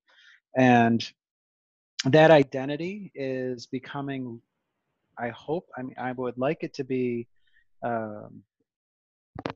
and 0.57 1.07
that 2.07 2.31
identity 2.31 3.13
is 3.15 3.67
becoming. 3.67 4.41
I 5.19 5.29
hope. 5.29 5.67
I 5.77 5.83
mean, 5.83 5.99
I 5.99 6.13
would 6.13 6.39
like 6.39 6.63
it 6.65 6.73
to 6.75 6.85
be. 6.85 7.29
Um, 7.85 8.43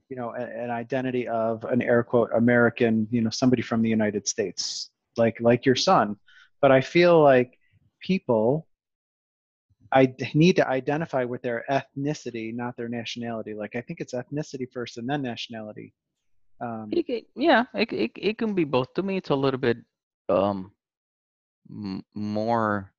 you 0.09 0.17
know, 0.17 0.31
a- 0.35 0.63
an 0.65 0.71
identity 0.71 1.29
of 1.29 1.65
an 1.65 1.83
air 1.83 2.03
quote 2.03 2.31
American, 2.35 3.07
you 3.11 3.21
know, 3.21 3.31
somebody 3.31 3.63
from 3.63 3.83
the 3.83 3.89
United 3.91 4.27
States, 4.29 4.91
like 5.17 5.41
like 5.41 5.65
your 5.67 5.75
son. 5.77 6.17
But 6.61 6.71
I 6.73 6.81
feel 6.81 7.23
like 7.23 7.59
people 8.01 8.67
I 9.93 10.15
need 10.35 10.57
to 10.57 10.69
identify 10.69 11.25
with 11.25 11.43
their 11.43 11.65
ethnicity, 11.71 12.55
not 12.55 12.77
their 12.77 12.89
nationality. 12.89 13.55
Like 13.55 13.77
I 13.77 13.81
think 13.83 14.01
it's 14.01 14.15
ethnicity 14.15 14.71
first 14.73 14.99
and 14.99 15.09
then 15.09 15.23
nationality. 15.23 15.93
Um, 16.61 16.91
it- 16.91 17.27
yeah, 17.35 17.65
it, 17.75 17.93
it 17.93 18.11
it 18.17 18.39
can 18.39 18.55
be 18.55 18.65
both. 18.65 18.93
To 18.95 19.03
me, 19.03 19.17
it's 19.17 19.31
a 19.31 19.35
little 19.37 19.61
bit 19.61 19.79
um 20.29 20.73
m- 21.71 22.05
more 22.15 22.93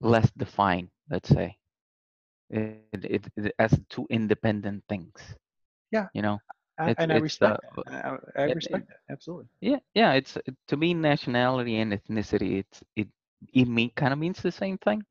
less 0.00 0.30
defined. 0.36 0.88
Let's 1.10 1.28
say 1.28 1.56
it, 2.50 2.76
it, 2.92 3.26
it 3.36 3.54
as 3.58 3.78
two 3.88 4.06
independent 4.10 4.84
things. 4.88 5.36
Yeah. 5.92 6.06
you 6.14 6.22
know. 6.22 6.38
And 6.78 7.12
I 7.12 7.16
respect 7.16 7.60
uh, 7.76 7.82
that. 7.84 8.16
I, 8.36 8.42
I 8.42 8.44
it- 8.44 8.54
respect 8.54 8.88
that 8.88 9.12
absolutely. 9.12 9.46
Yeah, 9.60 9.78
yeah. 9.94 10.12
It's 10.12 10.36
uh, 10.36 10.40
to 10.68 10.76
me 10.76 10.92
nationality 10.94 11.78
and 11.78 11.92
ethnicity. 11.92 12.58
It's 12.58 12.82
it 12.96 13.08
it 13.54 13.66
mean 13.66 13.90
kind 13.96 14.12
of 14.12 14.18
means 14.18 14.42
the 14.42 14.52
same 14.52 14.78
thing. 14.78 15.02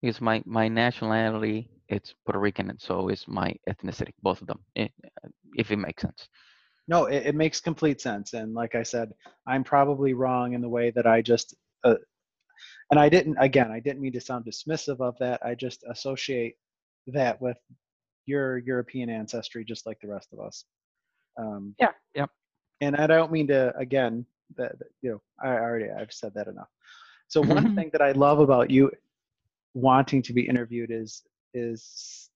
Because 0.00 0.20
my 0.20 0.42
my 0.46 0.68
nationality 0.68 1.68
it's 1.88 2.14
Puerto 2.24 2.40
Rican 2.40 2.70
and 2.70 2.80
so 2.80 3.08
is 3.08 3.26
my 3.28 3.54
ethnicity. 3.68 4.12
Both 4.22 4.40
of 4.40 4.46
them, 4.48 4.60
eh, 4.76 4.88
if 5.56 5.70
it 5.70 5.76
makes 5.76 6.02
sense. 6.02 6.28
No, 6.88 7.06
it, 7.06 7.26
it 7.26 7.34
makes 7.34 7.60
complete 7.60 8.00
sense. 8.00 8.32
And 8.32 8.54
like 8.54 8.74
I 8.74 8.82
said, 8.82 9.12
I'm 9.46 9.64
probably 9.64 10.14
wrong 10.14 10.54
in 10.54 10.60
the 10.60 10.68
way 10.68 10.90
that 10.92 11.06
I 11.06 11.22
just, 11.22 11.54
uh, 11.84 11.96
and 12.90 12.98
I 13.00 13.08
didn't, 13.08 13.36
again, 13.38 13.70
I 13.70 13.80
didn't 13.80 14.00
mean 14.00 14.12
to 14.12 14.20
sound 14.20 14.44
dismissive 14.44 15.00
of 15.00 15.16
that. 15.18 15.44
I 15.44 15.54
just 15.54 15.84
associate 15.88 16.56
that 17.08 17.40
with 17.40 17.58
your 18.26 18.58
European 18.58 19.08
ancestry, 19.08 19.64
just 19.64 19.86
like 19.86 19.98
the 20.00 20.08
rest 20.08 20.28
of 20.32 20.40
us. 20.40 20.64
Um, 21.38 21.74
Yeah, 21.78 21.92
yep. 22.14 22.30
And 22.80 22.96
I 22.96 23.06
don't 23.06 23.32
mean 23.32 23.46
to, 23.48 23.74
again, 23.76 24.26
that, 24.56 24.78
that, 24.78 24.88
you 25.02 25.10
know, 25.10 25.22
I 25.42 25.54
already, 25.54 25.90
I've 25.90 26.12
said 26.12 26.34
that 26.34 26.48
enough. 26.48 26.68
So 27.28 27.40
one 27.40 27.74
thing 27.74 27.90
that 27.92 28.02
I 28.02 28.12
love 28.12 28.38
about 28.38 28.70
you 28.70 28.90
wanting 29.74 30.22
to 30.22 30.32
be 30.32 30.46
interviewed 30.46 30.90
is, 30.90 31.22
is 31.54 32.30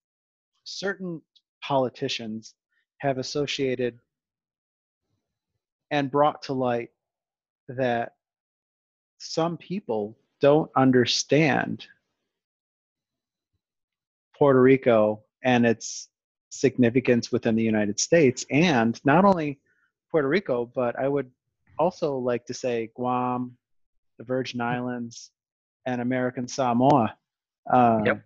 certain 0.64 1.20
politicians 1.62 2.54
have 2.98 3.18
associated 3.18 3.98
and 5.90 6.10
brought 6.10 6.42
to 6.42 6.52
light 6.52 6.90
that 7.68 8.14
some 9.18 9.56
people 9.56 10.16
don't 10.40 10.70
understand 10.76 11.86
Puerto 14.36 14.60
Rico 14.60 15.20
and 15.42 15.66
its 15.66 16.08
significance 16.50 17.32
within 17.32 17.54
the 17.56 17.62
United 17.62 17.98
States, 18.00 18.44
and 18.50 19.00
not 19.04 19.24
only 19.24 19.60
Puerto 20.10 20.28
Rico, 20.28 20.70
but 20.74 20.98
I 20.98 21.08
would 21.08 21.30
also 21.78 22.16
like 22.16 22.44
to 22.46 22.54
say 22.54 22.90
Guam, 22.94 23.56
the 24.18 24.24
Virgin 24.24 24.60
Islands, 24.60 25.30
and 25.86 26.00
American 26.00 26.46
Samoa. 26.48 27.16
Um, 27.72 28.04
Yep. 28.06 28.24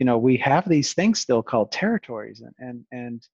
You 0.00 0.06
know, 0.06 0.18
we 0.18 0.36
have 0.38 0.68
these 0.68 0.92
things 0.92 1.20
still 1.20 1.42
called 1.42 1.70
territories, 1.70 2.40
and 2.40 2.54
and 2.58 2.84
and 2.90 3.28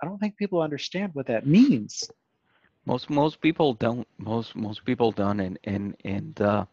I 0.00 0.06
don't 0.06 0.18
think 0.18 0.36
people 0.36 0.62
understand 0.62 1.10
what 1.14 1.26
that 1.26 1.46
means. 1.46 2.08
Most 2.86 3.10
most 3.10 3.40
people 3.40 3.74
don't. 3.74 4.06
Most 4.18 4.54
most 4.54 4.84
people 4.84 5.10
don't, 5.10 5.40
and 5.40 5.58
and 5.64 5.96
and 6.04 6.40
uh, 6.40 6.64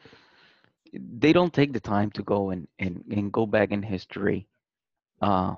they 0.93 1.33
don't 1.33 1.53
take 1.53 1.73
the 1.73 1.79
time 1.79 2.11
to 2.11 2.23
go 2.23 2.51
and 2.51 2.67
and, 2.77 3.03
and 3.11 3.31
go 3.31 3.45
back 3.45 3.71
in 3.71 3.81
history, 3.81 4.47
uh, 5.21 5.55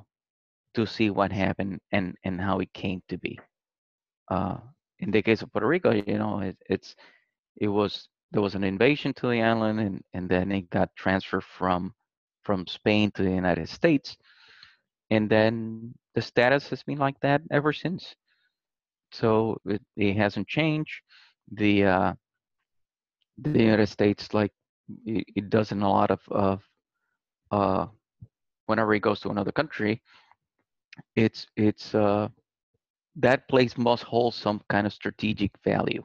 to 0.74 0.86
see 0.86 1.10
what 1.10 1.32
happened 1.32 1.80
and 1.92 2.16
and 2.24 2.40
how 2.40 2.60
it 2.60 2.74
came 2.74 3.02
to 3.10 3.18
be. 3.18 3.40
Uh, 4.30 4.58
in 5.00 5.12
the 5.12 5.22
case 5.22 5.42
of 5.42 5.52
Puerto 5.52 5.68
Rico, 5.68 5.92
you 5.92 6.18
know, 6.18 6.40
it, 6.40 6.58
it's 6.70 6.96
it 7.58 7.68
was 7.68 8.08
there 8.32 8.42
was 8.42 8.56
an 8.56 8.64
invasion 8.64 9.14
to 9.16 9.28
the 9.28 9.42
island, 9.42 9.80
and 9.80 10.02
and 10.14 10.30
then 10.30 10.52
it 10.52 10.70
got 10.70 10.96
transferred 10.96 11.44
from 11.44 11.94
from 12.44 12.66
Spain 12.68 13.12
to 13.12 13.24
the 13.24 13.32
United 13.32 13.70
States, 13.70 14.18
and 15.10 15.30
then 15.30 15.94
the 16.16 16.22
status 16.22 16.70
has 16.70 16.84
been 16.84 16.98
like 16.98 17.20
that 17.22 17.42
ever 17.52 17.74
since 17.74 18.16
so 19.12 19.60
it, 19.66 19.82
it 19.96 20.16
hasn't 20.16 20.48
changed. 20.48 21.02
The 21.52 21.86
uh, 21.86 22.14
the 23.38 23.60
United 23.60 23.88
States, 23.88 24.34
like 24.34 24.52
it, 25.06 25.26
it 25.36 25.50
does 25.50 25.72
in 25.72 25.82
a 25.82 25.90
lot 25.90 26.12
of 26.12 26.22
of 26.30 26.62
uh, 27.52 27.88
whenever 28.72 28.94
it 28.94 29.08
goes 29.08 29.20
to 29.22 29.30
another 29.30 29.52
country, 29.62 30.02
it's 31.16 31.42
it's 31.56 31.94
uh, 31.94 32.28
that 33.28 33.48
place 33.48 33.78
must 33.78 34.04
hold 34.04 34.34
some 34.34 34.60
kind 34.74 34.88
of 34.88 34.94
strategic 34.94 35.52
value. 35.64 36.04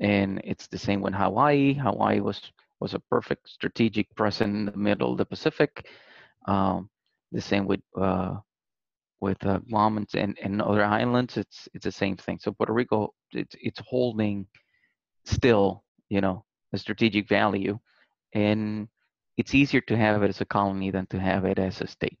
And 0.00 0.40
it's 0.44 0.68
the 0.68 0.78
same 0.78 1.00
with 1.00 1.14
Hawaii. 1.14 1.74
Hawaii 1.74 2.20
was 2.20 2.38
was 2.80 2.94
a 2.94 3.02
perfect 3.14 3.48
strategic 3.48 4.06
presence 4.14 4.54
in 4.58 4.64
the 4.66 4.76
middle 4.88 5.10
of 5.12 5.18
the 5.18 5.24
Pacific. 5.34 5.72
Um, 6.46 6.88
the 7.32 7.40
same 7.40 7.66
with 7.66 7.80
uh, 8.08 8.36
with 9.20 9.40
uh, 9.44 9.58
Guam 9.68 9.98
and, 10.14 10.38
and 10.44 10.62
other 10.62 10.84
islands, 10.84 11.36
it's 11.36 11.68
it's 11.74 11.84
the 11.84 11.98
same 12.02 12.16
thing. 12.16 12.38
So 12.40 12.52
Puerto 12.52 12.72
Rico, 12.72 13.14
it's 13.32 13.56
it's 13.60 13.80
holding 13.92 14.46
still, 15.24 15.84
you 16.08 16.20
know, 16.20 16.44
a 16.72 16.78
strategic 16.78 17.28
value, 17.28 17.78
and 18.34 18.88
it's 19.38 19.54
easier 19.54 19.80
to 19.82 19.96
have 19.96 20.22
it 20.22 20.28
as 20.28 20.40
a 20.42 20.44
colony 20.44 20.90
than 20.90 21.06
to 21.06 21.18
have 21.20 21.46
it 21.46 21.58
as 21.58 21.80
a 21.80 21.86
state. 21.86 22.18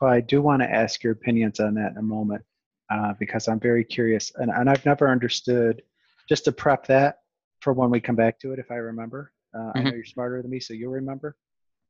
Well, 0.00 0.10
I 0.12 0.20
do 0.20 0.42
want 0.42 0.62
to 0.62 0.70
ask 0.70 1.02
your 1.02 1.12
opinions 1.14 1.60
on 1.60 1.74
that 1.74 1.92
in 1.92 1.98
a 1.98 2.02
moment 2.02 2.44
uh, 2.90 3.14
because 3.18 3.48
I'm 3.48 3.60
very 3.60 3.84
curious, 3.84 4.32
and, 4.36 4.50
and 4.50 4.68
I've 4.68 4.84
never 4.84 5.10
understood. 5.10 5.82
Just 6.28 6.44
to 6.44 6.52
prep 6.52 6.86
that 6.88 7.20
for 7.60 7.72
when 7.72 7.88
we 7.90 8.00
come 8.00 8.16
back 8.16 8.38
to 8.40 8.52
it, 8.52 8.58
if 8.58 8.70
I 8.70 8.74
remember. 8.76 9.32
Uh, 9.54 9.72
I 9.74 9.82
know 9.82 9.92
Mhm. 9.92 9.94
you're 9.94 10.04
smarter 10.04 10.42
than 10.42 10.50
me, 10.50 10.60
so 10.60 10.74
you'll 10.74 10.92
remember. 10.92 11.36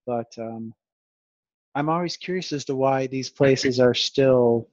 But 0.06 0.32
um, 0.38 0.72
I'm 1.74 1.88
always 1.88 2.16
curious 2.16 2.52
as 2.52 2.64
to 2.66 2.76
why 2.76 3.08
these 3.08 3.30
places 3.30 3.80
are 3.80 3.94
still 3.94 4.68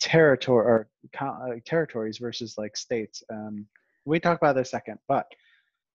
territory 0.00 0.66
or 0.66 0.88
uh, 1.20 1.56
territories 1.64 2.18
versus 2.18 2.56
like 2.58 2.76
states. 2.76 3.22
Um, 3.30 3.66
we 4.04 4.20
talk 4.20 4.38
about 4.38 4.56
a 4.56 4.64
second, 4.64 4.98
but 5.08 5.26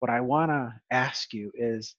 what 0.00 0.10
I 0.10 0.20
want 0.20 0.50
to 0.50 0.74
ask 0.90 1.32
you 1.32 1.52
is 1.54 1.94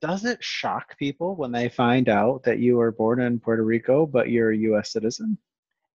does 0.00 0.24
it 0.24 0.42
shock 0.42 0.96
people 0.98 1.36
when 1.36 1.52
they 1.52 1.68
find 1.68 2.08
out 2.08 2.42
that 2.44 2.58
you 2.58 2.76
were 2.76 2.92
born 2.92 3.20
in 3.20 3.40
Puerto 3.40 3.64
Rico 3.64 4.06
but 4.06 4.30
you're 4.30 4.50
a 4.52 4.56
U.S. 4.56 4.92
citizen? 4.92 5.38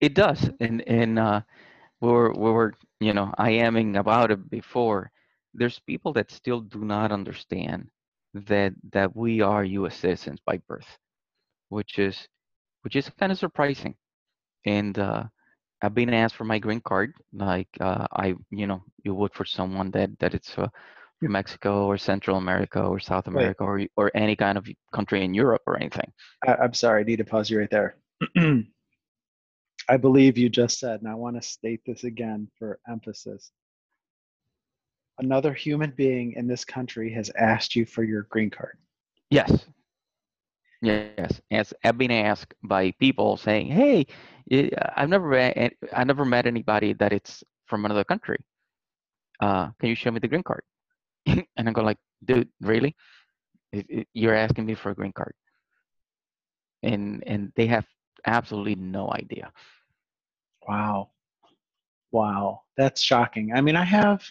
It 0.00 0.14
does, 0.14 0.50
and 0.60 0.82
and 0.88 1.18
uh, 1.18 1.40
we 2.00 2.08
were 2.08 2.32
we 2.32 2.50
were 2.50 2.74
you 3.00 3.12
know 3.12 3.32
I 3.38 3.50
aming 3.52 3.96
about 3.96 4.30
it 4.30 4.50
before. 4.50 5.10
There's 5.54 5.78
people 5.80 6.12
that 6.14 6.30
still 6.30 6.60
do 6.60 6.84
not 6.84 7.12
understand 7.12 7.88
that 8.34 8.74
that 8.92 9.14
we 9.14 9.40
are 9.40 9.64
U.S. 9.64 9.96
citizens 9.96 10.40
by 10.44 10.58
birth, 10.68 10.98
which 11.68 11.98
is 11.98 12.28
which 12.82 12.96
is 12.96 13.10
kind 13.18 13.32
of 13.32 13.38
surprising. 13.38 13.94
And 14.66 14.98
uh, 14.98 15.24
I've 15.82 15.94
been 15.94 16.12
asked 16.14 16.36
for 16.36 16.44
my 16.44 16.58
green 16.58 16.80
card, 16.80 17.14
like 17.32 17.68
uh, 17.80 18.06
I 18.12 18.34
you 18.50 18.66
know 18.66 18.82
you 19.04 19.14
would 19.14 19.34
for 19.34 19.44
someone 19.44 19.90
that 19.92 20.10
that 20.20 20.34
it's 20.34 20.56
uh, 20.58 20.68
Mexico 21.28 21.86
or 21.86 21.98
Central 21.98 22.36
America 22.36 22.82
or 22.82 22.98
South 22.98 23.26
Wait. 23.26 23.34
America 23.34 23.64
or 23.64 23.80
or 23.96 24.10
any 24.14 24.36
kind 24.36 24.58
of 24.58 24.66
country 24.92 25.24
in 25.24 25.34
Europe 25.34 25.62
or 25.66 25.76
anything. 25.76 26.12
I, 26.46 26.54
I'm 26.54 26.74
sorry, 26.74 27.00
I 27.00 27.04
need 27.04 27.16
to 27.16 27.24
pause 27.24 27.50
you 27.50 27.58
right 27.58 27.70
there. 27.70 27.96
I 29.88 29.96
believe 29.96 30.38
you 30.38 30.48
just 30.48 30.78
said, 30.78 31.00
and 31.00 31.08
I 31.08 31.14
want 31.14 31.36
to 31.36 31.42
state 31.42 31.80
this 31.84 32.04
again 32.04 32.48
for 32.58 32.78
emphasis. 32.88 33.50
Another 35.18 35.52
human 35.52 35.92
being 35.96 36.32
in 36.32 36.46
this 36.46 36.64
country 36.64 37.12
has 37.12 37.30
asked 37.36 37.76
you 37.76 37.84
for 37.84 38.02
your 38.02 38.22
green 38.30 38.50
card. 38.50 38.78
Yes. 39.30 39.66
Yes, 40.80 41.40
as 41.50 41.72
I've 41.84 41.98
been 41.98 42.10
asked 42.10 42.54
by 42.64 42.90
people 42.92 43.36
saying, 43.36 43.68
"Hey, 43.68 44.06
I've 44.96 45.08
never 45.08 45.28
met, 45.28 45.74
I 45.92 46.02
never 46.02 46.24
met 46.24 46.46
anybody 46.46 46.92
that 46.94 47.12
it's 47.12 47.44
from 47.66 47.84
another 47.84 48.02
country. 48.02 48.38
Uh, 49.40 49.70
can 49.78 49.90
you 49.90 49.94
show 49.94 50.10
me 50.10 50.18
the 50.18 50.26
green 50.26 50.42
card?" 50.42 50.62
and 51.56 51.68
I 51.68 51.72
go 51.72 51.82
like, 51.82 51.98
"Dude, 52.24 52.48
really? 52.60 52.96
You're 54.12 54.34
asking 54.34 54.66
me 54.66 54.74
for 54.74 54.90
a 54.90 54.94
green 54.94 55.12
card?" 55.12 55.34
And 56.82 57.22
and 57.26 57.52
they 57.56 57.66
have 57.66 57.86
absolutely 58.26 58.74
no 58.76 59.12
idea. 59.12 59.52
Wow. 60.68 61.10
Wow. 62.12 62.62
That's 62.76 63.00
shocking. 63.00 63.52
I 63.54 63.60
mean, 63.60 63.76
I 63.76 63.84
have, 63.84 64.22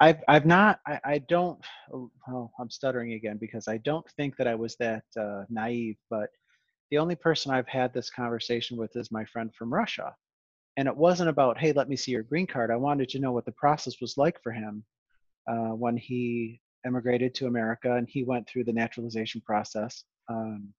I've, 0.00 0.22
I've 0.28 0.46
not, 0.46 0.80
I, 0.86 1.00
I 1.04 1.18
don't, 1.18 1.58
oh, 1.92 2.50
I'm 2.58 2.70
stuttering 2.70 3.12
again 3.12 3.38
because 3.38 3.68
I 3.68 3.78
don't 3.78 4.08
think 4.12 4.36
that 4.36 4.46
I 4.46 4.54
was 4.54 4.76
that 4.76 5.04
uh, 5.18 5.44
naive, 5.48 5.96
but 6.10 6.30
the 6.90 6.98
only 6.98 7.16
person 7.16 7.52
I've 7.52 7.68
had 7.68 7.92
this 7.92 8.10
conversation 8.10 8.76
with 8.76 8.94
is 8.96 9.10
my 9.10 9.24
friend 9.24 9.52
from 9.54 9.74
Russia. 9.74 10.14
And 10.76 10.86
it 10.86 10.96
wasn't 10.96 11.30
about, 11.30 11.58
hey, 11.58 11.72
let 11.72 11.88
me 11.88 11.96
see 11.96 12.12
your 12.12 12.22
green 12.22 12.46
card. 12.46 12.70
I 12.70 12.76
wanted 12.76 13.08
to 13.10 13.18
know 13.18 13.32
what 13.32 13.46
the 13.46 13.52
process 13.52 14.00
was 14.00 14.16
like 14.16 14.40
for 14.42 14.52
him 14.52 14.84
uh, 15.48 15.74
when 15.74 15.96
he 15.96 16.60
immigrated 16.86 17.34
to 17.34 17.46
America 17.46 17.94
and 17.96 18.08
he 18.08 18.24
went 18.24 18.48
through 18.48 18.64
the 18.64 18.72
naturalization 18.72 19.40
process. 19.40 20.04
Um, 20.28 20.72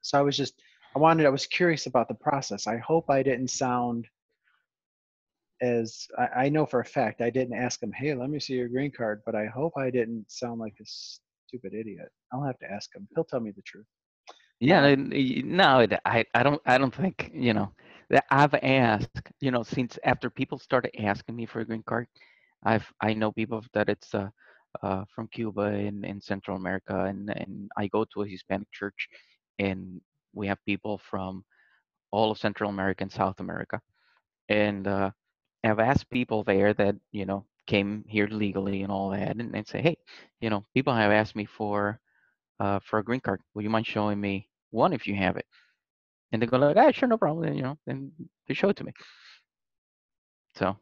so 0.00 0.18
I 0.18 0.22
was 0.22 0.36
just, 0.36 0.54
I 0.94 0.98
wanted, 0.98 1.26
I 1.26 1.30
was 1.30 1.46
curious 1.46 1.86
about 1.86 2.08
the 2.08 2.14
process. 2.14 2.66
I 2.66 2.78
hope 2.78 3.10
I 3.10 3.22
didn't 3.22 3.48
sound 3.50 4.06
as, 5.60 6.06
I, 6.18 6.44
I 6.44 6.48
know 6.48 6.66
for 6.66 6.80
a 6.80 6.84
fact 6.84 7.20
I 7.20 7.30
didn't 7.30 7.56
ask 7.56 7.82
him, 7.82 7.92
hey, 7.92 8.14
let 8.14 8.30
me 8.30 8.38
see 8.38 8.54
your 8.54 8.68
green 8.68 8.90
card, 8.90 9.22
but 9.26 9.34
I 9.34 9.46
hope 9.46 9.72
I 9.76 9.90
didn't 9.90 10.30
sound 10.30 10.60
like 10.60 10.74
a 10.80 10.84
stupid 10.86 11.74
idiot. 11.74 12.08
I'll 12.32 12.44
have 12.44 12.58
to 12.60 12.70
ask 12.70 12.94
him. 12.94 13.08
He'll 13.14 13.24
tell 13.24 13.40
me 13.40 13.50
the 13.50 13.62
truth. 13.62 13.86
Yeah, 14.60 14.84
Um, 14.84 15.12
no, 15.44 15.86
I, 16.04 16.24
I 16.34 16.42
don't, 16.42 16.62
I 16.64 16.78
don't 16.78 16.94
think, 16.94 17.30
you 17.34 17.52
know, 17.52 17.72
that 18.08 18.24
I've 18.30 18.54
asked, 18.54 19.20
you 19.40 19.50
know, 19.50 19.62
since 19.62 19.98
after 20.04 20.30
people 20.30 20.58
started 20.58 20.98
asking 21.02 21.36
me 21.36 21.46
for 21.46 21.60
a 21.60 21.64
green 21.64 21.82
card, 21.82 22.06
I've, 22.66 22.86
I 23.00 23.14
know 23.14 23.32
people 23.32 23.64
that 23.72 23.88
it's 23.88 24.14
uh, 24.14 24.28
uh, 24.82 25.04
from 25.14 25.28
Cuba 25.28 25.62
and, 25.62 26.04
and 26.04 26.22
Central 26.22 26.56
America, 26.56 27.04
and, 27.04 27.30
and 27.30 27.70
I 27.76 27.86
go 27.86 28.04
to 28.04 28.22
a 28.22 28.28
Hispanic 28.28 28.70
church, 28.72 29.08
and 29.58 30.00
we 30.34 30.46
have 30.48 30.58
people 30.66 31.00
from 31.10 31.44
all 32.10 32.30
of 32.30 32.38
Central 32.38 32.70
America 32.70 33.04
and 33.04 33.12
South 33.12 33.40
America, 33.40 33.80
and 34.48 34.86
uh, 34.86 35.10
I've 35.64 35.80
asked 35.80 36.10
people 36.10 36.44
there 36.44 36.74
that, 36.74 36.96
you 37.12 37.26
know, 37.26 37.46
came 37.66 38.04
here 38.06 38.28
legally 38.28 38.82
and 38.82 38.92
all 38.92 39.10
that, 39.10 39.36
and, 39.36 39.54
and 39.54 39.66
say, 39.66 39.80
hey, 39.82 39.96
you 40.40 40.50
know, 40.50 40.64
people 40.74 40.94
have 40.94 41.12
asked 41.12 41.36
me 41.36 41.46
for 41.46 41.98
uh, 42.60 42.80
for 42.84 42.98
a 42.98 43.04
green 43.04 43.20
card. 43.20 43.40
Would 43.54 43.64
you 43.64 43.70
mind 43.70 43.86
showing 43.86 44.20
me 44.20 44.48
one 44.70 44.92
if 44.92 45.06
you 45.06 45.14
have 45.14 45.36
it? 45.36 45.46
And 46.32 46.40
they 46.40 46.46
go 46.46 46.58
like, 46.58 46.76
ah, 46.76 46.90
sure, 46.90 47.08
no 47.08 47.18
problem. 47.18 47.48
And, 47.48 47.56
you 47.56 47.62
know, 47.62 47.78
and 47.86 48.12
they 48.46 48.54
show 48.54 48.68
it 48.70 48.76
to 48.76 48.84
me. 48.84 48.92
So 50.56 50.76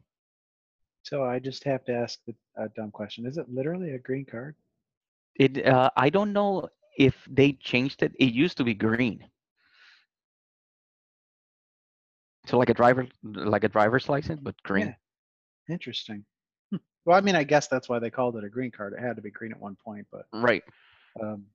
So 1.05 1.23
I 1.23 1.37
just 1.37 1.63
have 1.65 1.85
to 1.85 1.93
ask 1.93 2.19
the 2.25 2.35
a 2.57 2.67
dumb 2.69 2.89
question. 2.91 3.27
Is 3.27 3.37
it 3.37 3.47
literally 3.49 3.91
a 3.91 3.99
green 3.99 4.25
card? 4.25 4.55
it, 5.35 5.65
uh, 5.65 5.91
I 5.95 6.09
don't 6.09 6.33
know 6.33 6.67
if 6.97 7.15
they 7.29 7.53
changed 7.53 8.01
it. 8.01 8.13
It 8.19 8.33
used 8.33 8.57
to 8.57 8.63
be 8.63 8.73
green. 8.73 9.23
So 12.47 12.57
like 12.57 12.69
a 12.69 12.73
driver, 12.73 13.07
like 13.23 13.63
a 13.63 13.69
driver's 13.69 14.09
license, 14.09 14.39
but 14.41 14.55
green. 14.63 14.87
Yeah. 14.87 15.73
Interesting. 15.73 16.25
Hmm. 16.71 16.77
Well, 17.05 17.17
I 17.17 17.21
mean, 17.21 17.35
I 17.35 17.43
guess 17.43 17.67
that's 17.67 17.87
why 17.89 17.99
they 17.99 18.09
called 18.09 18.35
it 18.37 18.43
a 18.43 18.49
green 18.49 18.71
card. 18.71 18.93
It 18.93 19.01
had 19.01 19.15
to 19.15 19.21
be 19.21 19.31
green 19.31 19.51
at 19.51 19.59
one 19.59 19.77
point, 19.83 20.07
but 20.11 20.25
Right. 20.33 20.63
um, 21.21 21.45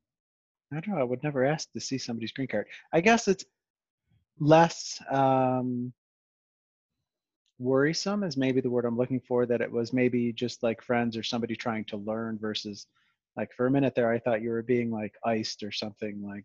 I 0.72 0.80
don't 0.80 0.94
know. 0.94 1.00
I 1.00 1.04
would 1.04 1.22
never 1.24 1.44
ask 1.44 1.72
to 1.72 1.80
see 1.80 1.98
somebody's 1.98 2.32
green 2.32 2.48
card. 2.48 2.66
I 2.92 3.00
guess 3.00 3.28
it's 3.28 3.44
less 4.38 5.00
um, 5.10 5.92
worrisome, 7.60 8.24
is 8.24 8.36
maybe 8.36 8.60
the 8.60 8.70
word 8.70 8.84
I'm 8.84 8.96
looking 8.96 9.20
for. 9.20 9.46
That 9.46 9.60
it 9.60 9.70
was 9.70 9.92
maybe 9.92 10.32
just 10.32 10.62
like 10.62 10.82
friends 10.82 11.16
or 11.16 11.22
somebody 11.22 11.54
trying 11.54 11.84
to 11.86 11.96
learn 11.98 12.38
versus 12.40 12.86
like 13.36 13.52
for 13.56 13.66
a 13.66 13.70
minute 13.70 13.94
there, 13.94 14.10
I 14.10 14.18
thought 14.18 14.42
you 14.42 14.50
were 14.50 14.62
being 14.62 14.90
like 14.90 15.14
iced 15.24 15.62
or 15.62 15.70
something 15.70 16.20
like, 16.22 16.44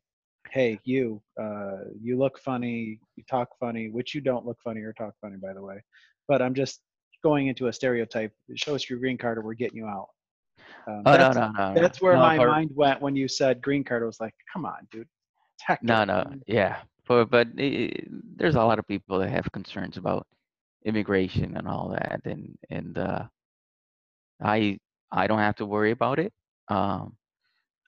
"Hey, 0.52 0.80
you, 0.84 1.22
uh, 1.42 1.86
you 2.00 2.18
look 2.18 2.38
funny, 2.40 3.00
you 3.16 3.24
talk 3.30 3.50
funny," 3.60 3.90
which 3.90 4.14
you 4.14 4.22
don't 4.22 4.46
look 4.46 4.60
funny 4.64 4.82
or 4.82 4.94
talk 4.94 5.14
funny, 5.22 5.38
by 5.38 5.54
the 5.54 5.62
way. 5.64 5.82
But 6.28 6.42
I'm 6.44 6.54
just 6.54 6.82
going 7.24 7.48
into 7.48 7.68
a 7.68 7.74
stereotype. 7.74 8.32
Show 8.56 8.76
us 8.76 8.88
your 8.90 9.00
green 9.00 9.18
card, 9.18 9.38
or 9.40 9.42
we're 9.42 9.56
getting 9.56 9.78
you 9.78 9.88
out. 9.88 10.10
Um, 10.88 11.02
Oh 11.08 11.12
no, 11.14 11.18
that's- 11.18 11.36
no, 11.36 11.52
no. 11.52 11.74
no. 11.74 11.82
that's 11.82 12.02
where 12.02 12.14
No, 12.14 12.20
my 12.20 12.38
for- 12.38 12.48
mind 12.48 12.70
went 12.76 13.02
when 13.02 13.16
you 13.16 13.28
said 13.28 13.62
green 13.62 13.84
card. 13.84 14.04
I 14.04 14.06
was 14.06 14.20
like, 14.20 14.36
come 14.54 14.66
on, 14.66 14.88
dude. 14.92 15.08
Hector. 15.62 15.86
No, 15.88 16.04
no, 16.04 16.32
yeah. 16.48 16.82
For, 17.06 17.26
but 17.26 17.48
i 17.58 17.64
i- 17.64 18.04
there's 18.36 18.56
a 18.56 18.64
lot 18.64 18.78
of 18.78 18.86
people 18.88 19.18
that 19.20 19.30
have 19.30 19.52
concerns 19.52 19.98
about 19.98 20.28
immigration 20.86 21.58
and 21.58 21.68
all 21.68 21.90
that, 21.90 22.22
and 22.26 22.58
and 22.70 22.98
uh, 22.98 23.26
I 24.42 24.80
I 25.12 25.28
don't 25.28 25.40
have 25.40 25.56
to 25.58 25.66
worry 25.66 25.92
about 25.92 26.20
it. 26.20 26.34
Um, 26.70 27.18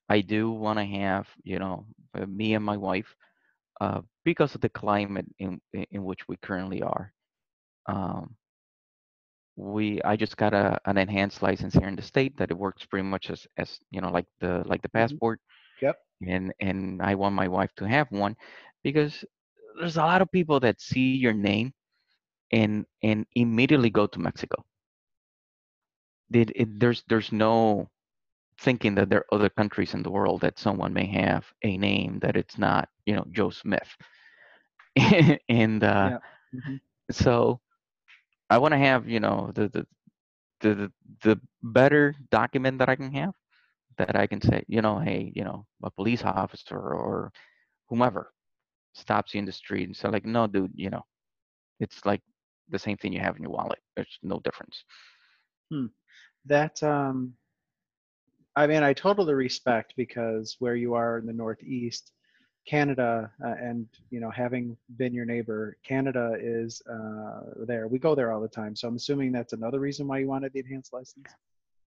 I 0.10 0.22
do 0.22 0.52
want 0.52 0.80
to 0.80 0.86
have, 0.86 1.28
you 1.44 1.60
know, 1.60 1.86
uh, 2.16 2.26
me 2.26 2.54
and 2.56 2.64
my 2.66 2.78
wife, 2.78 3.16
uh, 3.82 4.02
because 4.24 4.56
of 4.56 4.62
the 4.62 4.70
climate 4.70 5.28
in 5.40 5.62
in 5.74 6.04
which 6.04 6.28
we 6.28 6.38
currently 6.38 6.82
are. 6.84 7.14
Um, 7.88 8.36
we 9.56 10.02
I 10.04 10.16
just 10.16 10.38
got 10.38 10.54
a 10.54 10.80
an 10.86 10.98
enhanced 10.98 11.42
license 11.44 11.74
here 11.74 11.88
in 11.88 11.96
the 11.96 12.02
state 12.02 12.38
that 12.38 12.52
it 12.52 12.58
works 12.58 12.86
pretty 12.86 13.08
much 13.08 13.30
as 13.30 13.48
as 13.58 13.80
you 13.92 14.02
know 14.02 14.10
like 14.12 14.26
the 14.40 14.64
like 14.66 14.82
the 14.82 14.90
Mhm. 14.96 15.20
passport 15.20 15.40
Yep. 15.82 15.98
and 16.28 16.54
and 16.60 17.02
I 17.02 17.16
want 17.16 17.36
my 17.36 17.48
wife 17.48 17.72
to 17.78 17.88
have 17.88 18.12
one 18.12 18.36
because 18.84 19.24
there's 19.80 19.98
a 19.98 20.02
lot 20.02 20.22
of 20.22 20.32
people 20.32 20.60
that 20.62 20.82
see 20.82 21.16
your 21.16 21.34
name 21.34 21.74
and 22.52 22.86
and 23.04 23.26
immediately 23.36 23.90
go 23.90 24.08
to 24.08 24.20
Mexico. 24.20 24.64
Did 26.32 26.52
it, 26.56 26.80
there's 26.80 27.04
there's 27.08 27.32
no 27.32 27.90
thinking 28.60 28.96
that 28.96 29.10
there 29.10 29.20
are 29.22 29.36
other 29.36 29.50
countries 29.50 29.94
in 29.94 30.04
the 30.04 30.12
world 30.12 30.42
that 30.42 30.58
someone 30.60 30.94
may 30.94 31.06
have 31.08 31.52
a 31.64 31.78
name 31.78 32.20
that 32.20 32.36
it's 32.38 32.58
not 32.58 32.90
you 33.06 33.16
know 33.16 33.26
Joe 33.32 33.50
Smith, 33.50 33.96
and 35.50 35.84
uh, 35.84 36.12
Yeah. 36.12 36.20
Mhm. 36.54 36.80
so 37.12 37.60
I 38.50 38.58
want 38.58 38.74
to 38.74 38.78
have 38.78 39.08
you 39.08 39.20
know 39.20 39.52
the 39.54 39.68
the 39.70 39.88
the 40.62 40.92
the 41.24 41.40
better 41.64 42.16
document 42.32 42.80
that 42.80 42.90
I 42.90 42.96
can 42.96 43.12
have 43.14 43.34
that 43.98 44.16
I 44.16 44.28
can 44.28 44.42
say 44.42 44.64
you 44.68 44.82
know 44.82 45.00
hey 45.00 45.32
you 45.36 45.44
know 45.44 45.66
a 45.84 45.92
police 45.92 46.24
officer 46.24 46.78
or 46.80 47.32
whomever 47.90 48.32
stops 48.94 49.34
you 49.34 49.40
in 49.40 49.46
the 49.46 49.52
street 49.52 49.86
and 49.88 49.96
say 49.96 50.10
like 50.10 50.26
no 50.26 50.48
dude 50.48 50.72
you 50.76 50.90
know 50.90 51.04
it's 51.80 52.06
like 52.06 52.22
the 52.70 52.80
same 52.80 52.98
thing 52.98 53.14
you 53.14 53.20
have 53.20 53.36
in 53.36 53.44
your 53.44 53.52
wallet 53.52 53.80
there's 53.96 54.18
no 54.24 54.40
difference 54.44 54.84
That 56.46 56.82
um, 56.84 57.34
I 58.56 58.68
mean, 58.68 58.84
I 58.84 58.94
totally 58.94 59.34
respect 59.34 59.94
because 59.98 60.56
where 60.60 60.76
you 60.76 60.94
are 60.96 61.18
in 61.20 61.26
the 61.26 61.34
Northeast, 61.34 62.12
Canada, 62.66 63.32
uh, 63.46 63.56
and 63.62 63.86
you 64.10 64.20
know, 64.20 64.30
having 64.30 64.78
been 64.98 65.14
your 65.14 65.26
neighbor, 65.26 65.78
Canada 65.84 66.36
is 66.40 66.82
uh, 66.90 67.42
there. 67.66 67.88
We 67.88 68.00
go 68.00 68.16
there 68.16 68.32
all 68.32 68.42
the 68.42 68.48
time, 68.48 68.76
so 68.76 68.88
I'm 68.88 68.96
assuming 68.96 69.32
that's 69.32 69.54
another 69.54 69.80
reason 69.80 70.08
why 70.08 70.20
you 70.20 70.28
wanted 70.28 70.54
the 70.54 70.60
enhanced 70.60 70.94
license. 70.94 71.28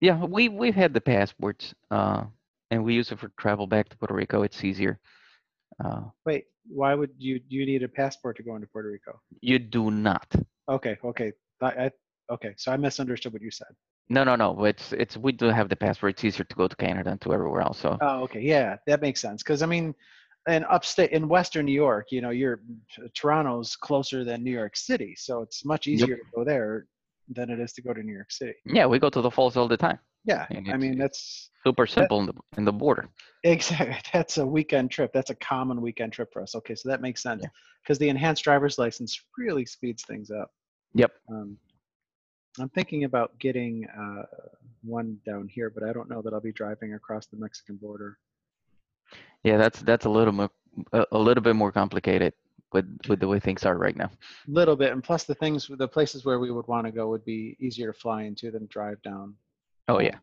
yeah 0.01 0.25
we 0.25 0.49
we've 0.49 0.75
had 0.75 0.95
the 0.95 1.01
passports 1.01 1.75
uh 1.91 2.25
and 2.71 2.85
we 2.85 2.95
use 2.95 3.11
it 3.13 3.19
for 3.19 3.29
travel 3.39 3.67
back 3.67 3.89
to 3.89 3.97
Puerto 3.97 4.15
Rico 4.15 4.43
it's 4.43 4.65
easier 4.65 4.99
uh 5.85 6.03
Wait, 6.27 6.45
why 6.69 6.95
would 6.95 7.11
you 7.19 7.41
you 7.49 7.67
need 7.67 7.83
a 7.83 7.89
passport 7.89 8.37
to 8.37 8.43
go 8.43 8.55
into 8.55 8.67
Puerto 8.67 8.91
Rico? 8.91 9.21
you 9.41 9.59
do 9.59 9.91
not 9.91 10.35
Okay, 10.71 10.97
okay, 11.05 11.33
I, 11.61 11.67
I 11.67 11.91
okay. 12.31 12.55
So 12.57 12.73
I 12.73 12.77
misunderstood 12.77 13.33
what 13.33 13.43
you 13.43 13.51
said. 13.51 13.73
no 14.09 14.25
no 14.25 14.35
no 14.37 14.65
it's 14.65 14.93
it's 14.93 15.17
we 15.17 15.33
do 15.33 15.47
have 15.47 15.69
the 15.69 15.77
passport 15.77 16.11
it's 16.15 16.25
easier 16.25 16.45
to 16.45 16.57
go 16.57 16.67
to 16.69 16.77
Canada 16.77 17.11
and 17.11 17.21
to 17.21 17.33
everywhere 17.33 17.63
else 17.63 17.79
so 17.79 17.99
Oh, 18.01 18.23
okay, 18.25 18.41
yeah, 18.41 18.77
that 18.87 19.01
makes 19.03 19.21
sense. 19.21 19.43
Because 19.43 19.63
I 19.63 19.67
mean, 19.67 19.95
in 20.49 20.65
upstate, 20.65 21.11
in 21.13 21.29
Western 21.29 21.65
New 21.67 21.79
York, 21.87 22.07
you 22.15 22.21
know, 22.25 22.31
you're 22.31 22.61
Toronto's 23.15 23.77
closer 23.77 24.25
than 24.25 24.43
New 24.43 24.57
York 24.63 24.75
City, 24.77 25.15
so 25.17 25.43
it's 25.43 25.65
much 25.65 25.87
easier 25.87 26.17
to 26.17 26.27
go 26.35 26.45
there 26.45 26.87
than 27.37 27.51
it 27.51 27.61
is 27.61 27.73
to 27.75 27.83
go 27.83 27.93
to 27.95 28.03
New 28.03 28.17
York 28.21 28.33
City. 28.41 28.55
yeah 28.79 28.87
we 28.87 28.99
go 28.99 29.11
to 29.11 29.21
the 29.27 29.31
falls 29.31 29.57
all 29.57 29.69
the 29.69 29.77
time 29.89 29.99
Yeah, 30.25 30.47
I 30.75 30.77
mean 30.77 30.97
that's 31.03 31.51
super 31.67 31.87
simple 31.87 32.19
in 32.23 32.27
the 32.31 32.35
in 32.59 32.65
the 32.65 32.73
border 32.73 33.05
exactly 33.45 33.97
that's 34.13 34.37
a 34.39 34.47
weekend 34.57 34.91
trip. 34.91 35.11
That's 35.13 35.31
a 35.31 35.39
common 35.53 35.79
weekend 35.87 36.13
trip 36.17 36.29
for 36.33 36.43
us. 36.43 36.55
Okay, 36.55 36.75
so 36.81 36.89
that 36.91 37.01
makes 37.07 37.23
sense 37.29 37.43
Yeah. 37.45 37.51
because 37.83 37.99
the 37.99 38.09
enhanced 38.15 38.45
driver's 38.49 38.77
license 38.85 39.13
really 39.39 39.65
speeds 39.77 40.03
things 40.11 40.31
up. 40.31 40.51
Yep 40.95 41.13
Um, 41.29 41.59
I'm 42.59 42.69
thinking 42.71 43.05
about 43.05 43.39
getting 43.39 43.87
uh, 43.89 44.25
one 44.83 45.19
down 45.25 45.49
here, 45.49 45.71
but 45.71 45.83
I 45.83 45.93
don't 45.93 46.11
know 46.11 46.21
that 46.23 46.33
I'll 46.35 46.41
be 46.41 46.53
driving 46.53 46.95
across 46.95 47.27
the 47.27 47.37
Mexican 47.37 47.77
border. 47.77 48.19
Yeah, 49.45 49.57
that's 49.57 49.81
that's 49.81 50.05
a 50.07 50.11
little 50.11 50.33
more 50.33 50.51
a, 50.93 51.19
little 51.19 51.43
bit 51.43 51.57
more 51.57 51.73
complicated 51.73 52.35
with 52.73 52.87
with 53.09 53.21
the 53.21 53.29
way 53.29 53.41
things 53.41 53.65
are 53.65 53.77
right 53.77 53.97
now. 53.97 54.11
A 54.49 54.51
little 54.51 54.77
bit, 54.77 54.93
and 54.93 55.03
plus 55.03 55.25
the 55.25 55.35
things, 55.35 55.69
the 55.69 55.89
places 55.89 56.25
where 56.25 56.39
we 56.39 56.51
would 56.51 56.67
want 56.67 56.87
to 56.87 56.93
go 56.93 57.09
would 57.09 57.25
be 57.25 57.57
easier 57.61 57.93
to 57.93 57.99
fly 57.99 58.23
into 58.25 58.51
than 58.51 58.67
drive 58.67 59.01
down. 59.03 59.35
Oh 59.89 60.01
yeah, 60.01 60.19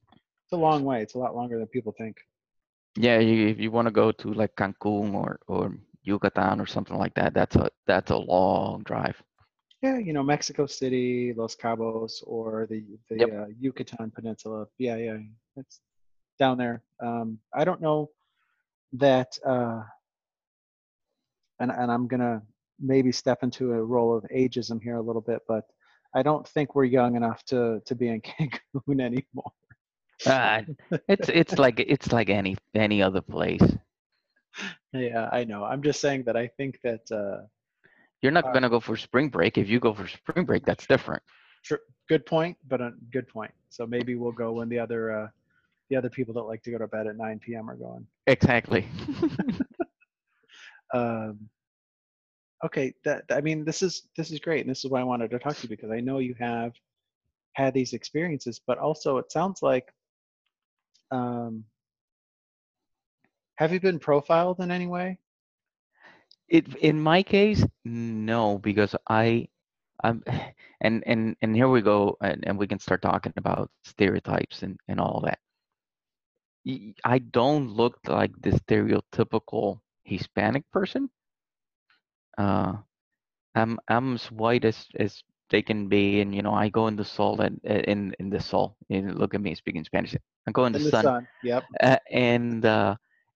It's 0.45 0.53
a 0.53 0.58
long 0.58 0.84
way. 0.84 1.01
It's 1.01 1.15
a 1.15 1.19
lot 1.19 1.36
longer 1.36 1.58
than 1.58 1.67
people 1.67 1.93
think. 1.97 2.17
yeah. 2.95 3.19
You, 3.19 3.47
if 3.47 3.60
you 3.60 3.71
want 3.71 3.88
to 3.88 3.91
go 3.91 4.12
to 4.12 4.34
like 4.34 4.56
Cancun 4.56 5.13
or 5.13 5.39
or 5.47 5.73
Yucatan 6.03 6.60
or 6.62 6.65
something 6.67 6.97
like 6.97 7.13
that, 7.15 7.34
that's 7.34 7.56
a 7.56 7.69
that's 7.86 8.12
a 8.12 8.17
long 8.17 8.84
drive. 8.84 9.21
Yeah, 9.82 10.00
you 10.00 10.12
know, 10.12 10.24
Mexico 10.24 10.66
City, 10.66 11.34
Los 11.36 11.56
Cabos, 11.56 12.24
or 12.26 12.66
the 12.70 12.84
the 13.10 13.18
Yep. 13.20 13.30
uh, 13.34 13.46
Yucatan 13.60 14.10
Peninsula. 14.12 14.66
Yeah, 14.80 14.96
yeah, 14.96 15.18
it's 15.56 15.82
down 16.40 16.58
there. 16.58 16.82
Um, 17.00 17.40
I 17.54 17.63
don't 17.63 17.82
know 17.82 18.10
that, 18.94 19.38
uh, 19.46 19.84
and 21.60 21.72
and 21.72 21.92
I'm 21.92 22.08
gonna 22.08 22.42
maybe 22.80 23.12
step 23.12 23.44
into 23.44 23.74
a 23.74 23.84
role 23.84 24.18
of 24.18 24.24
ageism 24.36 24.82
here 24.82 24.96
a 24.96 25.02
little 25.02 25.22
bit, 25.22 25.42
but 25.48 25.66
I 26.16 26.24
don't 26.24 26.48
think 26.48 26.74
we're 26.74 26.86
young 26.86 27.16
enough 27.16 27.44
to 27.46 27.80
to 27.86 27.94
be 27.96 28.08
in 28.08 28.22
Cancun 28.30 29.00
anymore. 29.00 29.52
Uh, 30.26 30.63
it's 31.08 31.30
it's 31.30 31.60
like 31.60 31.80
it's 31.80 32.12
like 32.12 32.30
any 32.30 32.58
any 32.74 33.02
other 33.04 33.22
place. 33.22 33.62
Yeah, 34.92 35.30
I 35.32 35.44
know. 35.44 35.63
I'm 35.63 35.84
just 35.84 36.02
saying 36.02 36.24
that 36.24 36.36
I 36.36 36.48
think 36.48 36.80
that. 36.82 37.12
Uh, 37.12 37.46
You're 38.21 38.32
not 38.32 38.45
Uh, 38.45 38.51
gonna 38.51 38.69
go 38.69 38.80
for 38.80 38.95
spring 38.97 39.30
break. 39.30 39.58
If 39.58 39.69
you 39.69 39.80
go 39.80 39.93
for 39.93 40.08
spring 40.08 40.45
break, 40.45 40.65
that's 40.65 40.86
different. 40.88 41.21
Sure. 41.62 41.80
Good 42.10 42.25
point, 42.25 42.58
but 42.67 42.82
a 42.82 42.91
good 43.12 43.27
point. 43.27 43.51
So 43.69 43.86
maybe 43.86 44.15
we'll 44.15 44.32
go 44.32 44.53
when 44.53 44.69
the 44.69 44.80
other 44.80 45.12
uh, 45.12 45.27
the 45.89 45.95
other 45.97 46.10
people 46.10 46.34
that 46.36 46.41
like 46.43 46.63
to 46.63 46.71
go 46.71 46.77
to 46.77 46.88
bed 46.88 47.08
at 47.08 47.17
9 47.17 47.39
p.m. 47.39 47.69
are 47.69 47.75
going. 47.75 48.08
Exactly. 48.27 48.88
Um, 50.93 51.49
okay, 52.63 52.93
that 53.03 53.23
I 53.30 53.41
mean, 53.41 53.65
this 53.65 53.82
is 53.82 54.08
this 54.15 54.32
is 54.32 54.39
great, 54.39 54.62
and 54.62 54.69
this 54.69 54.86
is 54.86 54.89
why 54.89 55.01
I 55.01 55.03
wanted 55.03 55.32
to 55.32 55.39
talk 55.39 55.56
to 55.58 55.63
you 55.63 55.69
because 55.69 55.91
I 55.91 55.99
know 55.99 56.19
you 56.19 56.34
have 56.39 56.73
had 57.53 57.73
these 57.73 57.93
experiences, 57.93 58.62
but 58.65 58.77
also 58.77 59.17
it 59.17 59.32
sounds 59.32 59.62
like. 59.62 59.93
Um, 61.12 61.65
have 63.58 63.73
you 63.73 63.80
been 63.80 63.99
profiled 63.99 64.60
in 64.60 64.71
any 64.71 64.88
way? 64.88 65.17
It 66.49 66.75
in 66.77 66.99
my 67.01 67.21
case 67.23 67.65
no 67.86 68.57
because 68.60 68.95
i 69.10 69.47
i'm 70.03 70.23
and 70.81 71.03
and 71.05 71.36
and 71.41 71.55
here 71.55 71.69
we 71.69 71.81
go 71.81 72.17
and, 72.21 72.43
and 72.47 72.57
we 72.57 72.67
can 72.67 72.79
start 72.79 73.01
talking 73.01 73.33
about 73.38 73.69
stereotypes 73.83 74.62
and 74.63 74.77
and 74.88 74.99
all 74.99 75.21
that. 75.23 75.39
I 77.03 77.19
don't 77.19 77.69
look 77.69 77.99
like 78.07 78.31
the 78.41 78.51
stereotypical 78.51 79.81
hispanic 80.03 80.69
person. 80.71 81.10
Uh 82.38 82.77
i'm 83.55 83.79
i'm 83.88 84.13
as 84.15 84.31
white 84.31 84.63
as 84.65 84.88
as 84.99 85.23
they 85.49 85.62
can 85.62 85.88
be 85.88 86.21
and 86.21 86.33
you 86.36 86.41
know 86.41 86.53
i 86.53 86.69
go 86.69 86.88
in 86.88 86.95
the 86.95 87.03
sol 87.05 87.39
and 87.41 87.60
in 87.65 88.13
in 88.19 88.29
the 88.29 88.39
sol 88.39 88.75
and 88.89 89.15
look 89.17 89.33
at 89.33 89.41
me 89.41 89.53
speaking 89.55 89.83
spanish. 89.83 90.15
I 90.47 90.51
go 90.51 90.65
in 90.65 90.73
the, 90.73 90.79
In 90.79 90.83
the 90.83 90.91
sun, 90.91 91.12
sun. 91.12 91.27
Yep. 91.43 91.63
uh, 91.81 91.97
and 92.12 92.65
uh 92.65 92.95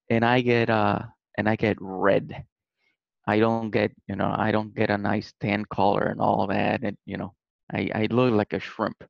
and 0.10 0.26
i 0.26 0.42
get 0.42 0.70
uh 0.70 1.00
and 1.38 1.50
i 1.50 1.56
get 1.56 1.78
red 1.80 2.46
I 3.28 3.40
don't 3.40 3.64
get, 3.64 3.84
you 4.00 4.08
know, 4.08 4.24
I 4.28 4.44
don't 4.44 4.66
get 4.66 4.82
a 4.82 4.90
nice 4.90 5.26
tan 5.34 5.60
color 5.66 6.04
and 6.04 6.20
all 6.20 6.42
of 6.44 6.50
that. 6.50 6.82
And, 6.84 6.98
you 7.06 7.18
know, 7.18 7.34
I, 7.72 7.90
I 7.94 8.08
look 8.10 8.34
like 8.34 8.54
a 8.54 8.60
shrimp. 8.60 9.04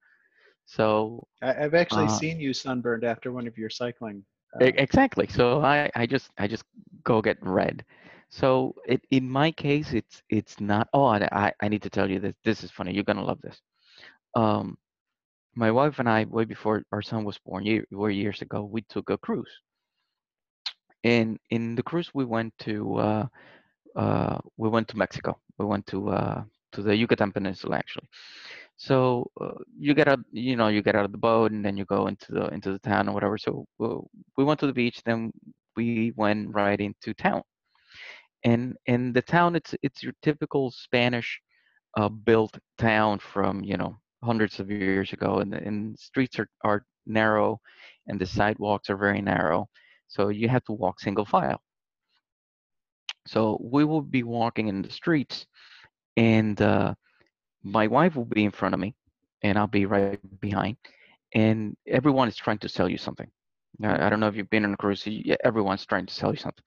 So 0.65 1.27
I, 1.41 1.65
I've 1.65 1.73
actually 1.75 2.07
Uh, 2.07 2.09
seen 2.09 2.39
you 2.39 2.53
sunburned 2.53 3.03
after 3.03 3.31
one 3.31 3.47
of 3.47 3.57
your 3.57 3.69
cycling. 3.69 4.23
Uh, 4.55 4.71
exactly. 4.77 5.27
So 5.27 5.61
I, 5.63 5.83
I 5.89 5.99
just, 5.99 6.23
I 6.31 6.39
just 6.47 6.57
go 6.97 7.13
get 7.15 7.31
red. 7.35 7.83
So 8.29 8.73
it, 8.85 9.01
in 9.11 9.29
my 9.29 9.51
case, 9.51 9.93
it's, 9.93 10.21
it's 10.29 10.59
not, 10.59 10.87
oh, 10.93 11.05
I, 11.05 11.27
I- 11.31 11.53
I 11.61 11.67
need 11.69 11.81
to 11.83 11.89
tell 11.89 12.09
you 12.09 12.19
this. 12.19 12.35
This 12.43 12.63
is 12.63 12.71
funny. 12.71 12.93
You're 12.93 13.03
going 13.03 13.17
to 13.17 13.23
love 13.23 13.41
this. 13.41 13.61
Um, 14.35 14.77
my 15.55 15.71
wife 15.71 15.99
and 15.99 16.09
I, 16.09 16.25
way 16.25 16.45
before 16.45 16.83
our 16.91 17.01
son 17.01 17.23
was 17.25 17.37
born, 17.39 17.65
year, 17.65 17.85
were 17.91 18.09
years 18.09 18.41
ago, 18.41 18.63
we 18.63 18.81
took 18.83 19.09
a 19.09 19.17
cruise. 19.17 19.51
And 21.03 21.39
in 21.49 21.75
the 21.75 21.83
cruise, 21.83 22.11
we 22.13 22.25
went 22.25 22.57
to, 22.59 22.95
uh, 22.97 23.27
uh, 23.95 24.39
we 24.57 24.69
went 24.69 24.87
to 24.89 24.97
Mexico. 24.97 25.39
We 25.57 25.65
went 25.65 25.85
to 25.87 26.09
uh, 26.09 26.43
to 26.73 26.81
the 26.81 26.95
Yucatan 26.95 27.31
Peninsula 27.31 27.77
actually. 27.77 28.07
So 28.77 29.29
uh, 29.39 29.51
you 29.77 29.93
get 29.93 30.07
out, 30.07 30.19
you 30.31 30.55
know, 30.55 30.69
you 30.69 30.81
get 30.81 30.95
out 30.95 31.05
of 31.05 31.11
the 31.11 31.17
boat 31.17 31.51
and 31.51 31.63
then 31.63 31.77
you 31.77 31.85
go 31.85 32.07
into 32.07 32.31
the 32.31 32.47
into 32.47 32.71
the 32.71 32.79
town 32.79 33.09
or 33.09 33.13
whatever. 33.13 33.37
So 33.37 33.65
uh, 33.79 33.97
we 34.37 34.43
went 34.43 34.59
to 34.61 34.67
the 34.67 34.73
beach, 34.73 35.01
then 35.05 35.31
we 35.75 36.13
went 36.15 36.49
right 36.53 36.79
into 36.79 37.13
town. 37.13 37.43
And 38.43 38.75
in 38.87 39.13
the 39.13 39.21
town, 39.21 39.55
it's 39.55 39.75
it's 39.83 40.01
your 40.03 40.13
typical 40.23 40.71
Spanish 40.71 41.39
uh, 41.97 42.09
built 42.09 42.57
town 42.77 43.19
from 43.19 43.63
you 43.63 43.77
know 43.77 43.97
hundreds 44.23 44.59
of 44.59 44.71
years 44.71 45.13
ago, 45.13 45.39
and 45.39 45.53
and 45.53 45.97
streets 45.99 46.39
are 46.39 46.49
are 46.63 46.85
narrow, 47.05 47.59
and 48.07 48.19
the 48.19 48.25
sidewalks 48.25 48.89
are 48.89 48.97
very 48.97 49.21
narrow. 49.21 49.67
So 50.07 50.29
you 50.29 50.49
have 50.49 50.63
to 50.65 50.73
walk 50.73 50.99
single 50.99 51.25
file. 51.25 51.61
So 53.25 53.59
we 53.61 53.85
will 53.85 54.01
be 54.01 54.23
walking 54.23 54.67
in 54.67 54.81
the 54.81 54.91
streets, 54.91 55.45
and 56.17 56.59
uh, 56.61 56.93
my 57.63 57.87
wife 57.87 58.15
will 58.15 58.25
be 58.25 58.43
in 58.43 58.51
front 58.51 58.73
of 58.73 58.79
me, 58.79 58.95
and 59.43 59.57
I'll 59.57 59.67
be 59.67 59.85
right 59.85 60.19
behind, 60.39 60.77
and 61.33 61.75
everyone 61.87 62.27
is 62.27 62.35
trying 62.35 62.59
to 62.59 62.69
sell 62.69 62.89
you 62.89 62.97
something. 62.97 63.29
I 63.83 64.05
I 64.05 64.09
don't 64.09 64.19
know 64.19 64.27
if 64.27 64.35
you've 64.35 64.49
been 64.49 64.65
on 64.65 64.73
a 64.73 64.77
cruise. 64.77 65.07
Everyone's 65.43 65.85
trying 65.85 66.07
to 66.07 66.13
sell 66.13 66.31
you 66.31 66.37
something. 66.37 66.63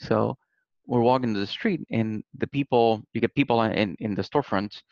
So 0.00 0.36
we're 0.86 1.00
walking 1.02 1.34
to 1.34 1.40
the 1.40 1.46
street, 1.46 1.80
and 1.90 2.24
the 2.38 2.46
people, 2.46 3.02
you 3.12 3.20
get 3.20 3.34
people 3.34 3.62
in 3.62 3.96
in 4.00 4.14
the 4.14 4.22
storefronts, 4.22 4.82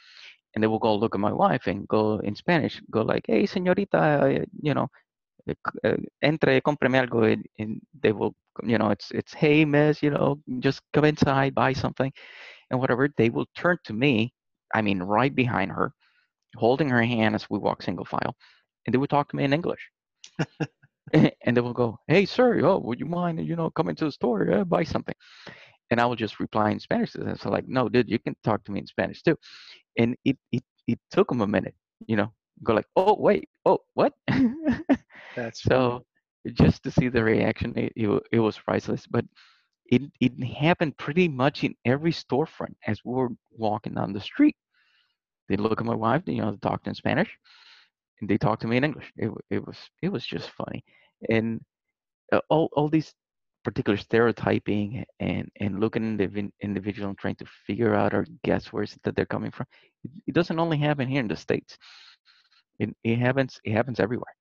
and 0.55 0.63
they 0.63 0.69
will 0.69 0.79
go 0.79 0.95
look 0.95 1.15
at 1.15 1.21
my 1.21 1.33
wife 1.33 1.67
and 1.67 1.89
go 1.89 2.19
in 2.19 2.35
Spanish, 2.35 2.81
go 2.91 3.03
like, 3.03 3.25
"Hey, 3.27 3.45
señorita, 3.45 4.45
you 4.61 4.75
know, 4.75 4.89
entre, 6.23 6.61
cómpreme 6.63 6.97
algo," 7.01 7.33
and, 7.33 7.45
and 7.59 7.81
they 8.03 8.13
will, 8.13 8.35
you 8.65 8.79
know, 8.79 8.91
it's 8.91 9.11
it's, 9.13 9.35
"Hey, 9.35 9.65
miss, 9.65 10.03
you 10.03 10.11
know, 10.11 10.41
just 10.61 10.83
come 10.93 11.05
inside, 11.05 11.55
buy 11.55 11.73
something," 11.73 12.13
and 12.71 12.81
whatever. 12.81 13.09
They 13.17 13.31
will 13.31 13.47
turn 13.57 13.79
to 13.85 13.93
me, 13.95 14.33
I 14.75 14.83
mean, 14.83 15.03
right 15.03 15.35
behind 15.35 15.73
her, 15.73 15.93
holding 16.57 16.91
her 16.91 17.03
hand 17.03 17.35
as 17.37 17.49
we 17.51 17.59
walk 17.59 17.83
single 17.83 18.05
file, 18.07 18.37
and 18.87 18.95
they 18.95 18.99
would 18.99 19.11
talk 19.11 19.31
to 19.31 19.37
me 19.37 19.45
in 19.45 19.53
English. 19.55 19.91
and 21.13 21.57
they 21.57 21.61
will 21.61 21.73
go, 21.75 21.99
"Hey, 22.09 22.25
sir, 22.27 22.61
oh, 22.65 22.79
would 22.79 22.99
you 23.01 23.07
mind, 23.07 23.45
you 23.47 23.57
know, 23.57 23.71
coming 23.71 23.97
to 23.97 24.07
the 24.07 24.13
store, 24.13 24.51
uh, 24.53 24.65
buy 24.65 24.85
something?" 24.85 25.15
And 25.91 26.01
I 26.01 26.07
will 26.07 26.17
just 26.17 26.41
reply 26.41 26.71
in 26.71 26.81
Spanish 26.81 27.13
to 27.13 27.19
them. 27.21 27.37
So 27.37 27.51
like, 27.51 27.69
no, 27.69 27.89
dude, 27.89 28.11
you 28.11 28.19
can 28.19 28.37
talk 28.45 28.65
to 28.65 28.73
me 28.73 28.81
in 28.81 28.87
Spanish 28.87 29.23
too. 29.23 29.37
And 29.99 30.17
it 30.25 30.39
it 30.53 30.65
it 30.89 31.01
took 31.11 31.29
them 31.29 31.43
a 31.43 31.47
minute, 31.47 31.75
you 32.09 32.17
know, 32.17 32.33
go 32.65 32.75
like, 32.75 32.89
"Oh, 32.97 33.17
wait, 33.19 33.49
oh, 33.67 33.81
what?" 33.95 34.15
that's 35.37 35.63
funny. 35.63 36.01
so 36.01 36.05
just 36.55 36.83
to 36.85 36.91
see 36.93 37.09
the 37.09 37.25
reaction, 37.25 37.73
it, 37.77 37.93
it 37.97 38.23
it 38.33 38.41
was 38.41 38.59
priceless. 38.59 39.07
But 39.07 39.25
it 39.87 40.03
it 40.21 40.33
happened 40.45 40.97
pretty 40.99 41.29
much 41.29 41.65
in 41.65 41.75
every 41.85 42.13
storefront 42.13 42.75
as 42.87 43.01
we 43.05 43.15
were 43.15 43.31
walking 43.53 43.95
down 43.95 44.13
the 44.13 44.21
street. 44.21 44.57
They 45.49 45.57
look 45.57 45.81
at 45.81 45.87
my 45.87 45.95
wife, 45.95 46.23
you 46.27 46.43
know, 46.43 46.53
they 46.53 46.59
talked 46.59 46.89
in 46.89 46.95
Spanish, 46.95 47.31
and 48.21 48.29
they 48.31 48.39
talked 48.39 48.63
to 48.63 48.69
me 48.69 48.77
in 48.77 48.85
English. 48.85 49.13
It 49.17 49.31
it 49.51 49.67
was 49.67 49.79
it 50.03 50.11
was 50.11 50.27
just 50.27 50.51
funny, 50.51 50.85
and 51.31 51.61
uh, 52.33 52.41
all 52.51 52.69
all 52.75 52.89
these 52.89 53.15
particular 53.65 53.97
stereotyping 53.97 55.05
and 55.21 55.51
and 55.61 55.81
looking 55.81 56.21
at 56.21 56.33
the 56.33 56.51
individual 56.63 57.09
and 57.11 57.19
trying 57.19 57.37
to 57.37 57.47
figure 57.67 57.95
out 57.95 58.15
or 58.15 58.27
guess 58.45 58.73
where 58.73 58.87
that 59.05 59.17
they're 59.17 59.27
coming 59.27 59.51
from. 59.53 59.67
It, 60.05 60.11
it 60.29 60.35
doesn't 60.35 60.59
only 60.61 60.79
happen 60.79 61.09
here 61.09 61.21
in 61.21 61.29
the 61.29 61.37
states. 61.37 61.77
It 62.79 62.95
it 63.05 63.19
happens 63.19 63.61
it 63.65 63.73
happens 63.73 64.01
everywhere. 64.01 64.35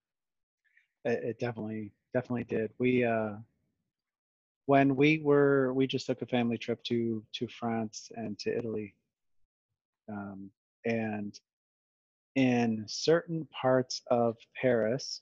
It, 1.05 1.23
it 1.23 1.39
definitely 1.39 1.91
definitely 2.13 2.43
did. 2.45 2.71
We 2.79 3.05
uh 3.05 3.33
when 4.65 4.95
we 4.95 5.21
were 5.23 5.73
we 5.73 5.87
just 5.87 6.07
took 6.07 6.21
a 6.21 6.25
family 6.25 6.57
trip 6.57 6.83
to 6.85 7.23
to 7.33 7.47
France 7.47 8.11
and 8.15 8.37
to 8.39 8.57
Italy. 8.57 8.95
Um 10.09 10.49
and 10.85 11.39
in 12.35 12.83
certain 12.87 13.47
parts 13.61 14.01
of 14.11 14.35
Paris 14.61 15.21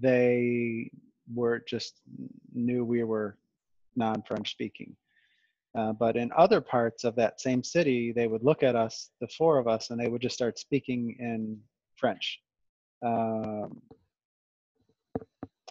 they 0.00 0.90
were 1.34 1.62
just 1.68 2.00
knew 2.52 2.84
we 2.84 3.04
were 3.04 3.36
non-French 3.96 4.50
speaking. 4.50 4.96
Uh, 5.76 5.92
but 5.92 6.16
in 6.16 6.30
other 6.36 6.60
parts 6.60 7.04
of 7.04 7.14
that 7.16 7.40
same 7.40 7.62
city, 7.62 8.12
they 8.12 8.26
would 8.26 8.42
look 8.42 8.62
at 8.62 8.74
us, 8.74 9.10
the 9.20 9.28
four 9.28 9.58
of 9.58 9.68
us, 9.68 9.90
and 9.90 10.00
they 10.00 10.08
would 10.08 10.22
just 10.22 10.34
start 10.34 10.58
speaking 10.58 11.16
in 11.20 11.58
French. 11.96 12.40
Um, 13.02 13.80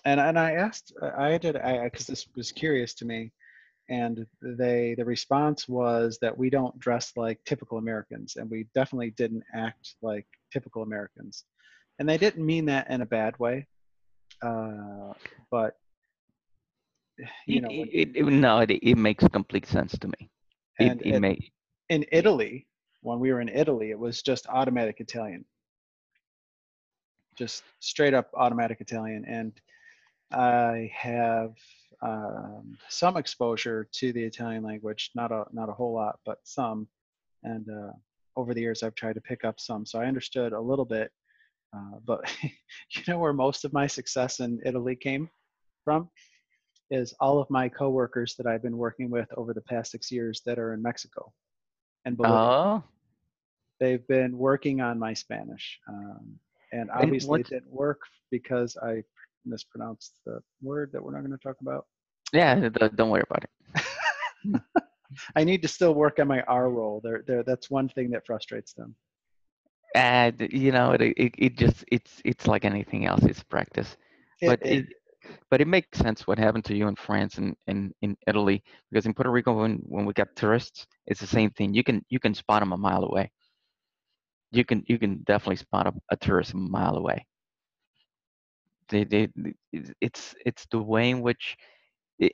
and 0.06 0.20
and 0.20 0.40
I 0.40 0.54
asked, 0.54 0.94
I 1.18 1.38
did, 1.38 1.58
I 1.58 1.84
because 1.84 2.08
this 2.08 2.28
was 2.36 2.52
curious 2.52 2.94
to 2.96 3.06
me, 3.06 3.32
and 3.90 4.26
they 4.42 4.96
the 4.98 5.06
response 5.06 5.68
was 5.68 6.18
that 6.22 6.36
we 6.38 6.50
don't 6.50 6.78
dress 6.80 7.12
like 7.18 7.40
typical 7.46 7.78
Americans, 7.78 8.36
and 8.38 8.50
we 8.50 8.68
definitely 8.74 9.12
didn't 9.12 9.44
act 9.54 9.96
like 10.02 10.26
typical 10.52 10.84
Americans. 10.84 11.44
and 12.00 12.08
they 12.08 12.18
didn't 12.18 12.46
mean 12.46 12.66
that 12.66 12.90
in 12.90 13.02
a 13.02 13.06
bad 13.06 13.38
way, 13.40 13.68
uh, 14.42 15.12
but 15.52 15.76
you 17.46 17.60
know, 17.62 17.70
when- 17.70 17.90
it, 17.92 18.16
it, 18.16 18.26
no, 18.26 18.60
it, 18.60 18.72
it 18.72 18.98
makes 18.98 19.28
complete 19.28 19.66
sense 19.66 19.98
to 20.00 20.08
me. 20.08 20.30
It, 20.80 21.02
it, 21.02 21.16
it- 21.16 21.20
may, 21.22 21.52
in 21.90 22.06
Italy, 22.12 22.68
when 23.02 23.20
we 23.20 23.32
were 23.34 23.42
in 23.42 23.50
Italy, 23.50 23.90
it 23.92 24.00
was 24.00 24.22
just 24.22 24.48
automatic 24.48 25.00
Italian, 25.00 25.44
just 27.40 27.64
straight 27.80 28.14
up 28.14 28.30
automatic 28.36 28.82
Italian. 28.82 29.26
And 29.26 29.54
I 30.32 30.92
have 30.94 31.54
um, 32.02 32.78
some 32.90 33.18
exposure 33.18 33.88
to 33.94 34.14
the 34.14 34.24
Italian 34.24 34.64
language, 34.64 35.12
not 35.16 35.32
a 35.32 35.46
not 35.52 35.70
a 35.70 35.74
whole 35.74 35.94
lot, 35.94 36.20
but 36.26 36.38
some. 36.44 36.88
And 37.44 37.66
uh, 37.70 37.94
over 38.36 38.54
the 38.54 38.62
years, 38.62 38.84
I've 38.84 38.96
tried 38.96 39.14
to 39.14 39.22
pick 39.22 39.44
up 39.44 39.60
some, 39.60 39.86
so 39.86 40.00
I 40.00 40.06
understood 40.06 40.54
a 40.54 40.62
little 40.62 40.86
bit. 40.86 41.12
Uh, 41.76 42.00
but 42.06 42.22
you 42.44 43.02
know 43.08 43.18
where 43.18 43.34
most 43.34 43.66
of 43.66 43.74
my 43.74 43.88
success 43.88 44.40
in 44.42 44.60
Italy 44.66 44.96
came 44.96 45.30
from 45.86 46.10
is 46.92 47.14
all 47.20 47.40
of 47.40 47.50
my 47.50 47.70
coworkers 47.70 48.36
that 48.36 48.48
I've 48.48 48.64
been 48.64 48.78
working 48.78 49.10
with 49.10 49.28
over 49.38 49.54
the 49.54 49.62
past 49.62 49.92
six 49.92 50.12
years 50.12 50.42
that 50.46 50.60
are 50.60 50.74
in 50.74 50.82
Mexico 50.82 51.32
and 52.06 52.18
Bolivia. 52.18 52.38
oh, 52.38 52.84
They've 53.80 54.06
been 54.08 54.38
working 54.38 54.82
on 54.82 55.00
my 55.00 55.14
Spanish, 55.14 55.80
um, 55.88 56.40
and 56.72 56.90
obviously 56.92 57.28
it 57.28 57.30
what's- 57.30 57.50
didn't 57.50 57.72
work 57.72 58.02
because 58.32 58.78
I 58.82 59.04
mispronounced 59.46 60.20
the 60.26 60.40
word 60.62 60.92
that 60.94 61.04
we're 61.04 61.14
not 61.14 61.20
going 61.26 61.32
to 61.32 61.38
talk 61.38 61.58
about. 61.62 61.86
yeah, 62.34 62.70
don't 62.96 63.10
worry 63.10 63.24
about 63.30 63.46
it. 63.46 64.62
I 65.36 65.44
need 65.44 65.62
to 65.64 65.68
still 65.68 65.96
work 65.96 66.20
on 66.20 66.28
my 66.28 66.42
R 66.44 66.70
roll. 66.70 67.02
There, 67.04 67.24
there. 67.26 67.44
That's 67.44 67.70
one 67.72 67.90
thing 67.90 68.12
that 68.12 68.26
frustrates 68.26 68.74
them. 68.74 68.96
And 69.96 70.48
you 70.52 70.72
know, 70.72 70.92
it, 70.92 71.02
it, 71.02 71.34
it 71.38 71.58
just, 71.58 71.84
it's, 71.92 72.22
it's 72.24 72.46
like 72.46 72.64
anything 72.64 73.08
else, 73.08 73.24
it's 73.24 73.42
practice. 73.42 73.98
but 74.42 74.60
it, 74.64 74.86
but 75.50 75.62
it 75.62 75.68
makes 75.68 75.98
sense 75.98 76.28
what 76.28 76.38
happened 76.38 76.66
to 76.66 76.76
you 76.76 76.88
in 76.88 76.96
France 76.96 77.38
and, 77.38 77.56
and 77.68 77.94
in 78.02 78.16
Italy 78.28 78.64
because 78.90 79.06
in 79.06 79.14
Puerto 79.14 79.32
Rico 79.32 79.54
when, 79.54 79.80
when 79.84 80.06
we 80.06 80.14
get 80.14 80.36
tourists 80.36 80.88
it's 81.08 81.20
the 81.20 81.28
same 81.28 81.50
thing 81.52 81.74
you 81.74 81.84
can 81.84 82.04
you 82.10 82.20
can 82.20 82.34
spot 82.34 82.62
them 82.62 82.72
a 82.72 82.78
mile 82.78 83.04
away 83.04 83.30
you 84.52 84.64
can 84.66 84.84
you 84.88 84.98
can 84.98 85.18
definitely 85.24 85.56
spot 85.58 85.88
a, 85.88 85.94
a 86.12 86.18
tourist 86.18 86.54
a 86.54 86.58
mile 86.58 86.96
away. 86.98 87.26
They, 88.90 89.04
they 89.06 89.30
it's- 90.02 90.36
it's 90.46 90.66
the 90.72 90.82
way 90.82 91.10
in 91.10 91.22
which 91.22 91.58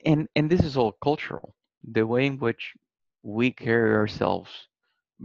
and 0.04 0.28
and 0.36 0.50
this 0.50 0.62
is 0.62 0.76
all 0.76 0.92
cultural. 1.02 1.54
The 1.92 2.06
way 2.06 2.26
in 2.26 2.38
which 2.38 2.74
we 3.22 3.50
carry 3.52 3.94
ourselves 3.94 4.50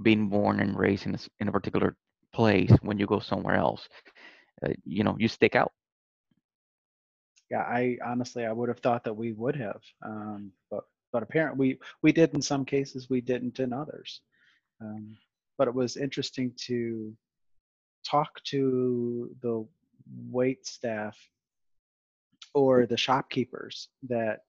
being 0.03 0.29
born 0.29 0.59
and 0.59 0.77
raised 0.77 1.05
in 1.07 1.15
a, 1.15 1.19
in 1.39 1.47
a 1.47 1.51
particular 1.51 1.95
place 2.33 2.71
when 2.81 2.97
you 2.99 3.05
go 3.07 3.19
somewhere 3.19 3.55
else 3.55 3.87
uh, 4.65 4.71
you 4.85 5.03
know 5.03 5.15
you 5.19 5.27
stick 5.27 5.55
out. 5.55 5.71
Yeah, 7.49 7.61
I 7.61 7.97
honestly 8.05 8.45
I 8.45 8.51
would 8.51 8.69
have 8.69 8.79
thought 8.79 9.03
that 9.03 9.13
we 9.15 9.31
would 9.33 9.55
have, 9.55 9.81
um, 10.05 10.51
but 10.69 10.83
but 11.11 11.23
apparently 11.23 11.57
we 11.67 11.79
we 12.01 12.11
did 12.11 12.33
in 12.33 12.41
some 12.41 12.65
cases, 12.65 13.09
we 13.09 13.21
didn't 13.21 13.59
in 13.59 13.73
others. 13.73 14.21
Um, 14.81 15.17
but 15.61 15.67
it 15.67 15.75
was 15.75 15.95
interesting 15.95 16.51
to 16.57 17.15
talk 18.03 18.43
to 18.43 19.29
the 19.43 19.63
wait 20.31 20.65
staff 20.65 21.15
or 22.55 22.87
the 22.87 22.97
shopkeepers 22.97 23.89
that 24.09 24.39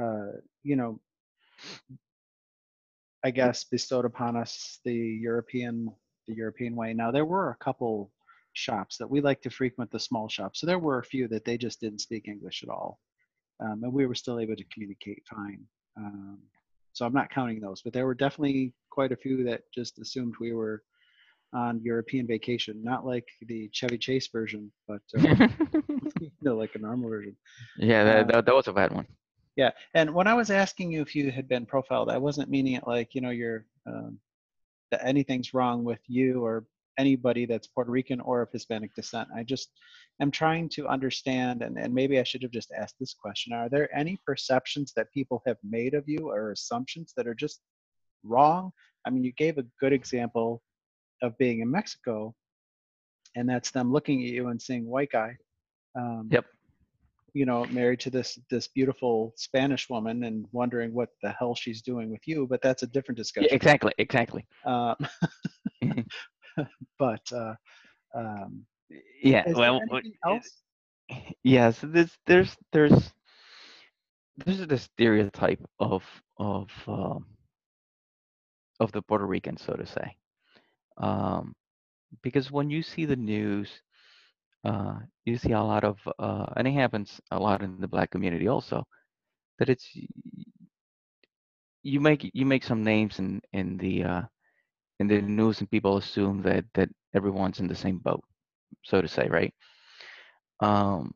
uh, 0.00 0.32
you 0.62 0.76
know 0.76 0.98
I 3.22 3.30
guess 3.30 3.64
bestowed 3.64 4.06
upon 4.06 4.34
us 4.34 4.78
the 4.82 4.94
European 4.94 5.92
the 6.26 6.34
European 6.34 6.74
way. 6.74 6.94
Now 6.94 7.10
there 7.10 7.26
were 7.26 7.50
a 7.50 7.62
couple 7.62 8.10
shops 8.54 8.96
that 8.96 9.10
we 9.10 9.20
like 9.20 9.42
to 9.42 9.50
frequent 9.50 9.90
the 9.90 10.00
small 10.00 10.26
shops. 10.26 10.60
So 10.60 10.66
there 10.66 10.78
were 10.78 11.00
a 11.00 11.04
few 11.04 11.28
that 11.28 11.44
they 11.44 11.58
just 11.58 11.82
didn't 11.82 12.00
speak 12.00 12.28
English 12.28 12.62
at 12.62 12.70
all, 12.70 12.98
um, 13.62 13.80
and 13.82 13.92
we 13.92 14.06
were 14.06 14.14
still 14.14 14.40
able 14.40 14.56
to 14.56 14.64
communicate 14.72 15.22
fine. 15.28 15.66
Um, 15.98 16.38
so 16.98 17.06
I'm 17.06 17.12
not 17.12 17.30
counting 17.30 17.60
those, 17.60 17.80
but 17.80 17.92
there 17.92 18.06
were 18.06 18.14
definitely 18.14 18.74
quite 18.90 19.12
a 19.12 19.16
few 19.16 19.44
that 19.44 19.62
just 19.72 20.00
assumed 20.00 20.34
we 20.40 20.52
were 20.52 20.82
on 21.54 21.80
European 21.80 22.26
vacation, 22.26 22.82
not 22.82 23.06
like 23.06 23.26
the 23.46 23.70
Chevy 23.72 23.98
Chase 23.98 24.26
version, 24.26 24.70
but 24.88 25.00
uh, 25.16 25.20
you 26.20 26.30
know, 26.42 26.56
like 26.56 26.74
a 26.74 26.78
normal 26.78 27.08
version. 27.08 27.36
yeah 27.76 28.02
that, 28.02 28.28
Uh, 28.28 28.32
that, 28.32 28.46
that 28.46 28.54
was 28.54 28.66
a 28.66 28.72
bad 28.72 28.92
one 28.92 29.06
Yeah, 29.56 29.70
and 29.94 30.12
when 30.12 30.26
I 30.26 30.34
was 30.34 30.50
asking 30.50 30.90
you 30.90 31.00
if 31.00 31.14
you 31.14 31.30
had 31.30 31.48
been 31.48 31.66
profiled, 31.66 32.10
I 32.10 32.18
wasn't 32.18 32.50
meaning 32.50 32.74
it 32.74 32.86
like 32.86 33.14
you 33.14 33.20
know 33.20 33.30
you're 33.30 33.64
um, 33.86 34.18
that 34.90 35.06
anything's 35.06 35.54
wrong 35.54 35.84
with 35.84 36.00
you 36.08 36.44
or 36.44 36.64
anybody 36.98 37.46
that's 37.46 37.68
Puerto 37.68 37.90
Rican 37.90 38.20
or 38.20 38.42
of 38.42 38.50
Hispanic 38.52 38.94
descent. 38.94 39.28
I 39.34 39.44
just 39.44 39.70
am 40.20 40.30
trying 40.30 40.68
to 40.70 40.88
understand, 40.88 41.62
and, 41.62 41.78
and 41.78 41.94
maybe 41.94 42.18
I 42.18 42.24
should 42.24 42.42
have 42.42 42.50
just 42.50 42.72
asked 42.76 42.96
this 43.00 43.14
question: 43.14 43.52
Are 43.52 43.68
there 43.68 43.88
any 43.96 44.18
perceptions 44.26 44.92
that 44.96 45.12
people 45.12 45.42
have 45.46 45.56
made 45.62 45.94
of 45.94 46.04
you 46.06 46.28
or 46.28 46.52
assumptions 46.52 47.12
that 47.16 47.26
are 47.26 47.34
just 47.34 47.60
wrong? 48.24 48.72
I 49.06 49.10
mean, 49.10 49.24
you 49.24 49.32
gave 49.32 49.58
a 49.58 49.64
good 49.80 49.92
example 49.92 50.60
of 51.22 51.38
being 51.38 51.60
in 51.60 51.70
Mexico, 51.70 52.34
and 53.36 53.48
that's 53.48 53.70
them 53.70 53.92
looking 53.92 54.22
at 54.24 54.30
you 54.30 54.48
and 54.48 54.60
seeing 54.60 54.84
white 54.84 55.10
guy. 55.12 55.36
Um, 55.94 56.28
Yep. 56.30 56.44
you 57.34 57.46
know, 57.46 57.64
married 57.66 58.00
to 58.00 58.10
this 58.10 58.38
this 58.50 58.68
beautiful 58.68 59.32
Spanish 59.36 59.88
woman 59.88 60.24
and 60.24 60.46
wondering 60.52 60.92
what 60.92 61.10
the 61.22 61.30
hell 61.30 61.54
she's 61.54 61.82
doing 61.82 62.10
with 62.10 62.26
you, 62.26 62.46
but 62.48 62.60
that's 62.62 62.82
a 62.82 62.86
different 62.86 63.18
Yeah, 63.18 63.22
discussion. 63.22 63.54
exactly, 63.54 63.92
exactly. 63.98 64.46
Uh, 64.64 64.94
but 66.98 67.22
uh, 67.32 67.54
um, 68.14 68.66
Yeah. 69.22 69.44
well, 69.54 69.60
there 69.60 69.72
what- 69.86 70.04
anything 70.04 70.14
else? 70.26 70.62
yes. 71.42 71.80
There's 71.82 72.18
there's 72.26 72.56
there's 72.72 73.12
there's 74.36 74.66
this 74.66 74.82
stereotype 74.82 75.60
of 75.78 75.98
of 76.38 76.68
um, 76.82 77.24
of 78.80 78.92
the 78.92 79.02
Puerto 79.02 79.26
Rican, 79.26 79.56
so 79.56 79.74
to 79.74 79.86
say, 79.86 80.16
um, 80.98 81.54
because 82.22 82.50
when 82.50 82.70
you 82.70 82.82
see 82.82 83.04
the 83.06 83.16
news, 83.16 83.82
uh, 84.64 84.98
you 85.24 85.36
see 85.36 85.52
a 85.52 85.60
lot 85.62 85.84
of, 85.84 85.98
uh, 86.18 86.46
and 86.56 86.66
it 86.68 86.72
happens 86.72 87.20
a 87.30 87.38
lot 87.38 87.62
in 87.62 87.74
the 87.74 87.80
black 87.80 88.02
community 88.02 88.38
also, 88.38 88.78
that 89.52 89.62
it's 89.62 89.86
you 91.82 92.00
make 92.00 92.28
you 92.34 92.44
make 92.46 92.62
some 92.64 92.82
names 92.82 93.18
in 93.18 93.40
in 93.52 93.76
the 93.78 94.04
uh, 94.04 94.22
in 94.98 95.08
the 95.08 95.20
news, 95.22 95.60
and 95.60 95.70
people 95.70 95.96
assume 95.96 96.42
that 96.42 96.64
that 96.74 96.88
everyone's 97.14 97.60
in 97.60 97.68
the 97.68 97.74
same 97.74 97.98
boat, 97.98 98.22
so 98.84 99.00
to 99.00 99.08
say, 99.08 99.28
right? 99.28 99.54
Um, 100.60 101.14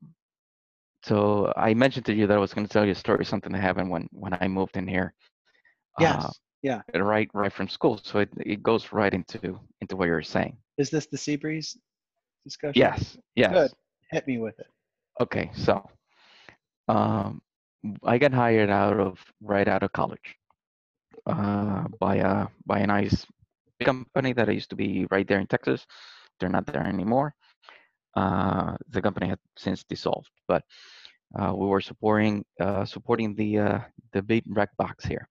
so 1.03 1.53
I 1.57 1.75
mentioned 1.75 2.07
to 2.07 2.14
you 2.14 2.27
that 2.27 2.37
I 2.37 2.40
was 2.40 2.55
going 2.55 2.66
to 2.66 2.73
tell 2.73 2.85
you 2.85 2.92
a 2.92 2.95
story, 2.95 3.25
something 3.25 3.53
that 3.53 3.61
happened 3.61 3.90
when 3.90 4.09
when 4.12 4.33
I 4.40 4.49
moved 4.49 4.77
in 4.77 4.87
here. 4.87 5.14
Yes. 5.99 6.25
Uh, 6.25 6.31
yeah. 6.62 6.81
right, 6.95 7.29
right 7.35 7.53
from 7.53 7.68
school. 7.68 8.01
So 8.03 8.21
it, 8.21 8.31
it 8.37 8.62
goes 8.62 8.92
right 8.92 9.12
into 9.12 9.59
into 9.81 9.97
what 9.97 10.07
you're 10.07 10.23
saying. 10.23 10.57
Is 10.79 10.90
this 10.90 11.07
the 11.07 11.16
Seabreeze 11.16 11.77
discussion? 12.45 12.81
Yes, 12.81 13.18
yes. 13.35 13.53
Good. 13.53 13.71
Hit 14.12 14.27
me 14.27 14.38
with 14.38 14.59
it. 14.61 14.66
Okay, 15.21 15.51
so 15.55 15.85
um, 16.88 17.42
I 18.05 18.18
got 18.18 18.33
hired 18.33 18.71
out 18.71 18.99
of 18.99 19.18
right 19.42 19.66
out 19.66 19.83
of 19.83 19.92
college 19.92 20.37
uh, 21.27 21.85
by 21.99 22.16
a 22.16 22.47
by 22.64 22.79
a 22.81 22.87
nice 22.87 23.27
company 23.85 24.33
that 24.33 24.49
I 24.49 24.53
used 24.53 24.71
to 24.71 24.77
be 24.77 25.07
right 25.11 25.27
there 25.27 25.40
in 25.40 25.47
Texas. 25.47 25.87
They're 26.38 26.49
not 26.49 26.66
there 26.66 26.87
anymore. 26.87 27.35
Uh, 28.14 28.77
the 28.90 29.01
company 29.01 29.29
had 29.29 29.38
since 29.57 29.85
dissolved, 29.85 30.31
but 30.49 30.62
uh, 31.38 31.53
we 31.55 31.66
were 31.66 31.81
supporting 31.81 32.45
uh, 32.61 32.85
supporting 32.85 33.35
the 33.35 33.59
uh, 33.59 33.79
the 34.12 34.23
big 34.23 34.45
rack 34.49 34.71
box 34.77 35.05
here. 35.05 35.29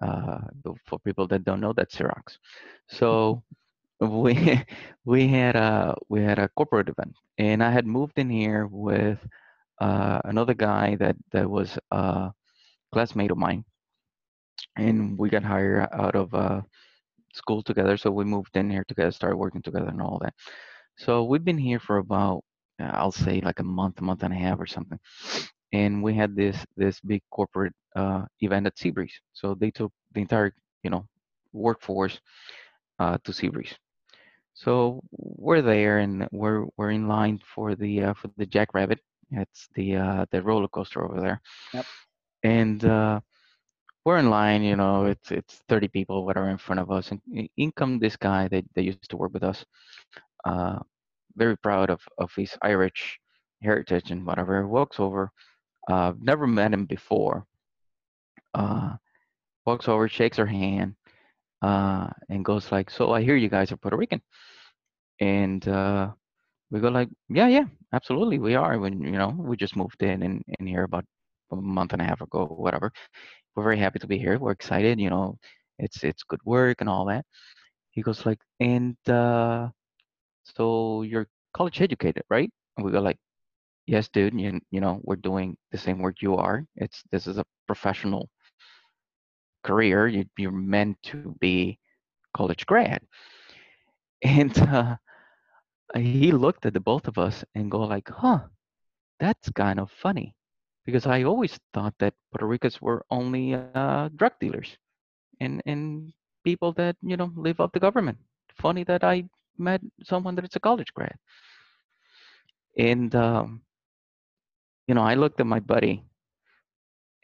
Uh, 0.00 0.40
for 0.84 0.98
people 1.00 1.26
that 1.26 1.44
don't 1.44 1.60
know, 1.60 1.72
that's 1.72 1.96
Xerox. 1.96 2.38
So 2.88 3.42
we 4.00 4.62
we 5.04 5.28
had 5.28 5.56
a 5.56 5.96
we 6.08 6.22
had 6.22 6.38
a 6.38 6.48
corporate 6.56 6.88
event, 6.88 7.14
and 7.38 7.62
I 7.62 7.70
had 7.70 7.86
moved 7.86 8.18
in 8.18 8.30
here 8.30 8.66
with 8.66 9.18
uh, 9.80 10.20
another 10.24 10.54
guy 10.54 10.96
that 10.96 11.16
that 11.32 11.48
was 11.48 11.78
a 11.90 12.30
classmate 12.92 13.30
of 13.30 13.38
mine, 13.38 13.64
and 14.76 15.18
we 15.18 15.28
got 15.28 15.42
hired 15.42 15.88
out 15.92 16.14
of 16.14 16.34
uh, 16.34 16.60
school 17.36 17.62
together. 17.62 17.96
So 17.96 18.10
we 18.10 18.24
moved 18.24 18.56
in 18.56 18.70
here 18.70 18.84
together, 18.88 19.12
started 19.12 19.36
working 19.36 19.62
together, 19.62 19.88
and 19.88 20.02
all 20.02 20.18
that. 20.22 20.34
So 20.98 21.24
we've 21.24 21.44
been 21.44 21.58
here 21.58 21.80
for 21.80 21.98
about 21.98 22.42
I'll 22.78 23.12
say 23.12 23.40
like 23.40 23.60
a 23.60 23.64
month, 23.64 24.00
month 24.00 24.22
and 24.22 24.34
a 24.34 24.36
half 24.36 24.60
or 24.60 24.66
something. 24.66 24.98
And 25.72 26.02
we 26.02 26.14
had 26.14 26.36
this 26.36 26.56
this 26.76 27.00
big 27.00 27.22
corporate 27.30 27.72
uh, 27.94 28.24
event 28.40 28.66
at 28.66 28.76
Seabreeze. 28.76 29.18
So 29.32 29.54
they 29.54 29.70
took 29.70 29.92
the 30.14 30.20
entire 30.20 30.54
you 30.82 30.90
know 30.90 31.06
workforce 31.52 32.20
uh, 32.98 33.18
to 33.24 33.32
Seabreeze. 33.32 33.74
So 34.54 35.00
we're 35.10 35.62
there 35.62 35.98
and 35.98 36.28
we're 36.32 36.64
we're 36.76 36.90
in 36.90 37.08
line 37.08 37.40
for 37.54 37.74
the 37.74 38.04
uh, 38.04 38.14
for 38.14 38.28
the 38.36 38.46
Jackrabbit. 38.46 39.00
It's 39.30 39.68
the 39.74 39.96
uh, 39.96 40.26
the 40.30 40.42
roller 40.42 40.68
coaster 40.68 41.04
over 41.04 41.20
there. 41.20 41.40
Yep. 41.74 41.86
And 42.42 42.84
uh, 42.84 43.20
we're 44.06 44.18
in 44.18 44.30
line. 44.30 44.62
You 44.62 44.76
know, 44.76 45.06
it's 45.06 45.32
it's 45.32 45.62
30 45.68 45.88
people 45.88 46.24
whatever 46.24 46.48
in 46.50 46.58
front 46.58 46.80
of 46.80 46.90
us, 46.92 47.10
and 47.10 47.20
in 47.56 47.72
come 47.72 47.98
this 47.98 48.16
guy 48.16 48.48
that 48.48 48.64
that 48.74 48.84
used 48.84 49.10
to 49.10 49.16
work 49.18 49.34
with 49.34 49.42
us. 49.44 49.64
Uh, 50.46 50.78
very 51.36 51.58
proud 51.58 51.90
of 51.90 52.00
of 52.18 52.32
his 52.36 52.56
Irish 52.62 53.18
heritage 53.62 54.12
and 54.12 54.24
whatever. 54.26 54.66
Walks 54.68 55.00
over, 55.00 55.30
uh, 55.90 56.12
never 56.20 56.46
met 56.46 56.72
him 56.72 56.86
before. 56.86 57.46
Uh, 58.54 58.94
walks 59.66 59.88
over, 59.88 60.08
shakes 60.08 60.36
her 60.38 60.46
hand, 60.46 60.94
uh, 61.62 62.08
and 62.30 62.44
goes 62.44 62.72
like, 62.72 62.90
"So 62.90 63.12
I 63.12 63.22
hear 63.22 63.36
you 63.36 63.48
guys 63.48 63.72
are 63.72 63.76
Puerto 63.78 63.96
Rican," 63.98 64.22
and 65.20 65.66
uh, 65.68 66.12
we 66.70 66.80
go 66.80 66.88
like, 66.90 67.08
"Yeah, 67.28 67.48
yeah, 67.48 67.66
absolutely, 67.92 68.38
we 68.38 68.54
are." 68.54 68.78
When 68.78 69.02
you 69.02 69.18
know, 69.18 69.30
we 69.36 69.56
just 69.56 69.76
moved 69.76 70.02
in 70.02 70.22
in, 70.22 70.42
in 70.60 70.66
here 70.66 70.84
about 70.84 71.04
a 71.52 71.56
month 71.56 71.92
and 71.92 72.02
a 72.02 72.06
half 72.06 72.20
ago, 72.22 72.46
whatever. 72.46 72.92
We're 73.56 73.64
very 73.64 73.78
happy 73.78 74.00
to 74.00 74.08
be 74.08 74.18
here. 74.18 74.38
We're 74.38 74.52
excited. 74.52 75.00
You 75.00 75.10
know, 75.10 75.38
it's 75.78 76.04
it's 76.04 76.24
good 76.24 76.40
work 76.44 76.80
and 76.80 76.90
all 76.90 77.06
that. 77.06 77.26
He 77.92 78.02
goes 78.02 78.26
like, 78.26 78.40
"And 78.60 78.96
uh, 79.08 79.70
so 80.44 81.02
you're 81.02 81.28
college 81.54 81.80
educated, 81.80 82.24
right?" 82.30 82.50
And 82.76 82.86
we 82.86 82.92
go 82.92 83.00
like, 83.00 83.18
"Yes, 83.86 84.08
dude. 84.08 84.38
You 84.40 84.60
you 84.70 84.80
know, 84.80 85.00
we're 85.04 85.16
doing 85.16 85.56
the 85.72 85.78
same 85.78 86.00
work 86.00 86.22
you 86.22 86.36
are. 86.36 86.64
It's 86.76 87.02
this 87.12 87.26
is 87.28 87.38
a 87.38 87.46
professional." 87.66 88.30
career 89.64 90.06
you, 90.08 90.24
you're 90.38 90.52
meant 90.52 90.96
to 91.02 91.34
be 91.40 91.78
college 92.34 92.66
grad 92.66 93.02
and 94.22 94.58
uh, 94.58 94.96
he 95.96 96.32
looked 96.32 96.66
at 96.66 96.74
the 96.74 96.80
both 96.80 97.08
of 97.08 97.18
us 97.18 97.44
and 97.54 97.70
go 97.70 97.80
like 97.82 98.08
huh 98.08 98.40
that's 99.20 99.50
kind 99.50 99.80
of 99.80 99.90
funny 99.90 100.35
because 100.86 101.06
i 101.06 101.22
always 101.24 101.58
thought 101.74 101.94
that 101.98 102.14
puerto 102.32 102.46
ricans 102.46 102.80
were 102.82 103.04
only 103.10 103.54
uh, 103.54 103.92
drug 103.98 104.16
dealers 104.22 104.56
and 105.24 105.46
and 105.50 105.96
people 106.34 106.72
that 106.72 106.96
you 107.02 107.16
know 107.16 107.30
live 107.36 107.60
off 107.60 107.72
the 107.72 107.80
government 107.80 108.18
funny 108.56 108.84
that 108.84 109.04
i 109.04 109.24
met 109.58 109.80
someone 110.02 110.34
that's 110.36 110.56
a 110.56 110.60
college 110.60 110.92
grad 110.94 111.16
and 112.78 113.14
um, 113.14 113.60
you 114.88 114.94
know 114.94 115.02
i 115.02 115.14
looked 115.14 115.40
at 115.40 115.46
my 115.46 115.60
buddy 115.60 116.02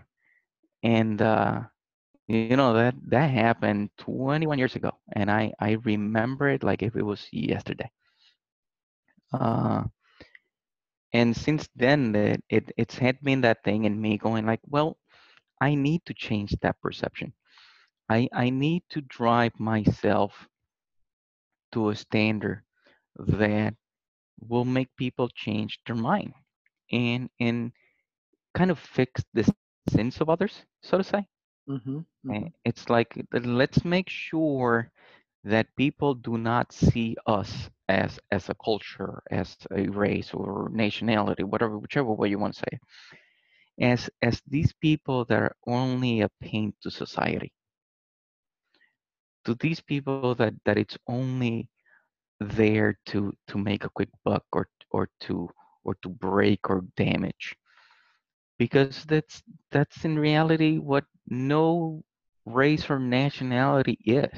And 0.83 1.21
uh, 1.23 1.63
you 2.27 2.41
know 2.41 2.59
that 2.75 2.81
that 2.93 3.15
happened 3.31 3.75
21 3.85 4.49
years 4.49 4.65
ago, 4.65 4.93
and 5.13 5.31
I 5.31 5.53
I 5.61 5.73
remember 5.85 6.49
it 6.49 6.63
like 6.63 6.83
if 6.83 6.95
it 6.97 7.03
was 7.03 7.27
yesterday. 7.33 7.91
Uh, 9.33 9.85
and 11.13 11.37
since 11.37 11.69
then, 11.77 12.13
that 12.13 12.41
it 12.51 12.71
it's 12.77 12.99
had 12.99 13.21
been 13.23 13.41
that 13.43 13.63
thing 13.65 13.85
in 13.85 14.01
me 14.01 14.19
going 14.19 14.47
like, 14.47 14.61
well, 14.67 14.99
I 15.61 15.75
need 15.75 16.05
to 16.07 16.15
change 16.15 16.53
that 16.61 16.81
perception. 16.81 17.33
I, 18.09 18.29
I 18.33 18.51
need 18.51 18.85
to 18.91 19.01
drive 19.03 19.59
myself 19.61 20.49
to 21.73 21.89
a 21.91 21.97
standard 21.97 22.63
that 23.17 23.75
will 24.41 24.65
make 24.65 24.95
people 24.97 25.29
change 25.29 25.79
their 25.87 25.97
mind 25.97 26.33
and 26.93 27.29
and 27.41 27.73
kind 28.55 28.71
of 28.71 28.79
fix 28.79 29.25
the 29.35 29.45
sins 29.45 29.85
of 29.85 29.95
others, 29.95 30.27
so 30.51 30.65
to 30.65 30.71
say. 30.71 30.93
Mm-hmm, 31.69 31.99
mm-hmm. 32.27 32.49
It's 32.65 32.89
like 32.89 33.09
let's 33.33 33.85
make 33.85 34.09
sure 34.09 34.91
that 35.45 35.75
people 35.77 36.15
do 36.15 36.39
not 36.39 36.73
see 36.73 37.17
us 37.27 37.71
as 37.89 38.19
as 38.31 38.49
a 38.51 38.55
culture, 38.55 39.23
as 39.31 39.57
a 39.67 39.81
race 39.89 40.27
or 40.27 40.69
nationality, 40.73 41.43
whatever, 41.45 41.79
whichever 41.79 42.13
way 42.13 42.29
you 42.29 42.39
want 42.39 42.55
to 42.55 42.61
say, 42.61 42.79
as 43.81 44.11
as 44.23 44.41
these 44.47 44.73
people 44.73 45.25
that 45.27 45.43
are 45.43 45.57
only 45.67 46.21
a 46.21 46.29
pain 46.41 46.73
to 46.83 46.91
society 46.91 47.53
to 49.45 49.55
these 49.57 49.81
people 49.81 50.35
that 50.35 50.55
that 50.65 50.77
it's 50.79 50.99
only 51.09 51.69
there 52.41 52.99
to 53.07 53.33
to 53.47 53.59
make 53.59 53.85
a 53.85 53.89
quick 53.91 54.09
buck 54.25 54.45
or 54.53 54.69
or 54.91 55.09
to 55.21 55.49
or 55.85 55.95
to 56.03 56.09
break 56.09 56.69
or 56.71 56.83
damage 56.97 57.57
because 58.59 58.99
that's 59.05 59.43
that's 59.71 60.05
in 60.05 60.19
reality 60.19 60.79
what 60.79 61.05
no 61.29 62.03
race 62.47 62.91
or 62.91 62.99
nationality 62.99 63.99
is 64.05 64.33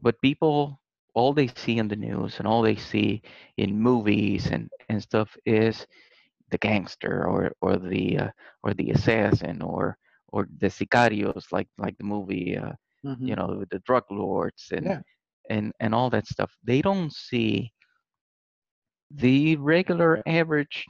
but 0.00 0.20
people 0.22 0.80
all 1.14 1.32
they 1.34 1.48
see 1.48 1.78
in 1.78 1.88
the 1.88 1.96
news 1.96 2.38
and 2.38 2.46
all 2.46 2.62
they 2.62 2.74
see 2.76 3.22
in 3.56 3.78
movies 3.78 4.46
and 4.50 4.70
and 4.88 5.02
stuff 5.02 5.36
is 5.44 5.86
the 6.50 6.58
gangster 6.58 7.24
or 7.26 7.52
or 7.60 7.76
the 7.76 8.18
uh, 8.18 8.30
or 8.62 8.74
the 8.74 8.90
assassin 8.90 9.62
or 9.62 9.96
or 10.28 10.46
the 10.58 10.68
sicarios 10.68 11.44
like 11.52 11.68
like 11.78 11.96
the 11.98 12.04
movie 12.04 12.56
uh, 12.56 12.72
Mm-hmm. 13.04 13.30
you 13.30 13.34
know 13.36 13.64
the 13.70 13.78
drug 13.80 14.04
lords 14.10 14.68
and 14.72 14.92
Yeah. 14.92 15.02
and 15.50 15.72
and 15.80 15.94
all 15.94 16.10
that 16.10 16.26
stuff 16.26 16.52
they 16.64 16.80
don't 16.82 17.12
see 17.12 17.72
the 19.10 19.56
regular 19.56 20.20
average 20.26 20.86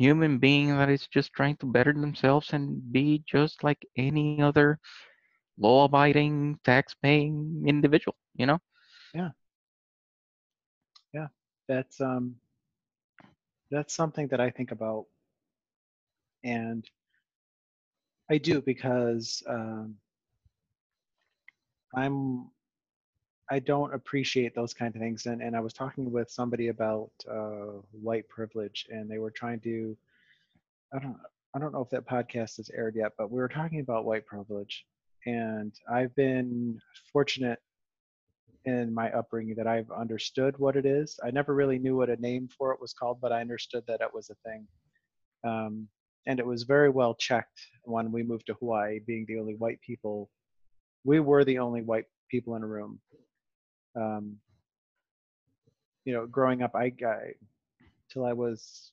human 0.00 0.38
being 0.38 0.76
that 0.78 0.90
is 0.90 1.08
just 1.16 1.32
trying 1.34 1.66
to 1.66 1.66
better 1.76 2.02
themselves 2.04 2.52
and 2.54 2.92
be 2.92 3.22
just 3.36 3.64
like 3.64 3.86
any 4.06 4.40
other 4.40 4.78
law 5.58 5.84
abiding 5.84 6.58
tax 6.64 6.94
paying 6.94 7.64
individual 7.66 8.16
you 8.36 8.46
know 8.46 8.58
Yeah. 9.14 9.30
Yeah. 11.12 11.28
that's 11.68 12.00
um 12.00 12.36
that's 13.70 13.94
something 13.94 14.28
that 14.28 14.40
I 14.40 14.50
think 14.50 14.72
about 14.72 15.06
and 16.44 16.88
I 18.30 18.38
do 18.38 18.60
because 18.62 19.42
um 19.48 19.96
I'm 21.94 22.50
I 23.50 23.58
don't 23.58 23.92
appreciate 23.94 24.54
those 24.54 24.72
kind 24.72 24.94
of 24.94 25.00
things 25.00 25.26
and 25.26 25.42
and 25.42 25.56
I 25.56 25.60
was 25.60 25.72
talking 25.72 26.10
with 26.10 26.30
somebody 26.30 26.68
about 26.68 27.10
uh 27.30 27.80
white 27.90 28.28
privilege 28.28 28.86
and 28.90 29.10
they 29.10 29.18
were 29.18 29.30
trying 29.30 29.60
to 29.60 29.96
I 30.94 30.98
don't 30.98 31.16
I 31.54 31.58
don't 31.58 31.72
know 31.72 31.82
if 31.82 31.90
that 31.90 32.08
podcast 32.08 32.58
has 32.58 32.70
aired 32.72 32.94
yet 32.96 33.12
but 33.18 33.30
we 33.30 33.38
were 33.38 33.48
talking 33.48 33.80
about 33.80 34.04
white 34.04 34.26
privilege 34.26 34.86
and 35.26 35.74
I've 35.90 36.14
been 36.14 36.80
fortunate 37.12 37.58
in 38.64 38.92
my 38.92 39.10
upbringing 39.12 39.54
that 39.56 39.66
I've 39.66 39.90
understood 39.90 40.58
what 40.58 40.76
it 40.76 40.84
is. 40.84 41.18
I 41.24 41.30
never 41.30 41.54
really 41.54 41.78
knew 41.78 41.96
what 41.96 42.10
a 42.10 42.16
name 42.16 42.48
for 42.56 42.72
it 42.72 42.80
was 42.80 42.92
called, 42.92 43.18
but 43.20 43.32
I 43.32 43.40
understood 43.40 43.84
that 43.86 44.00
it 44.00 44.12
was 44.12 44.30
a 44.30 44.34
thing. 44.48 44.66
Um, 45.44 45.88
and 46.26 46.38
it 46.38 46.46
was 46.46 46.64
very 46.64 46.90
well 46.90 47.14
checked 47.14 47.60
when 47.84 48.12
we 48.12 48.22
moved 48.22 48.46
to 48.46 48.54
Hawaii, 48.54 49.00
being 49.06 49.24
the 49.26 49.38
only 49.38 49.54
white 49.54 49.80
people. 49.80 50.30
We 51.04 51.20
were 51.20 51.44
the 51.44 51.58
only 51.58 51.80
white 51.80 52.04
people 52.30 52.56
in 52.56 52.62
a 52.62 52.66
room. 52.66 53.00
Um, 53.96 54.36
you 56.04 56.12
know, 56.12 56.26
growing 56.26 56.62
up, 56.62 56.74
I, 56.74 56.92
I 57.06 57.34
till 58.10 58.24
I 58.24 58.32
was 58.32 58.92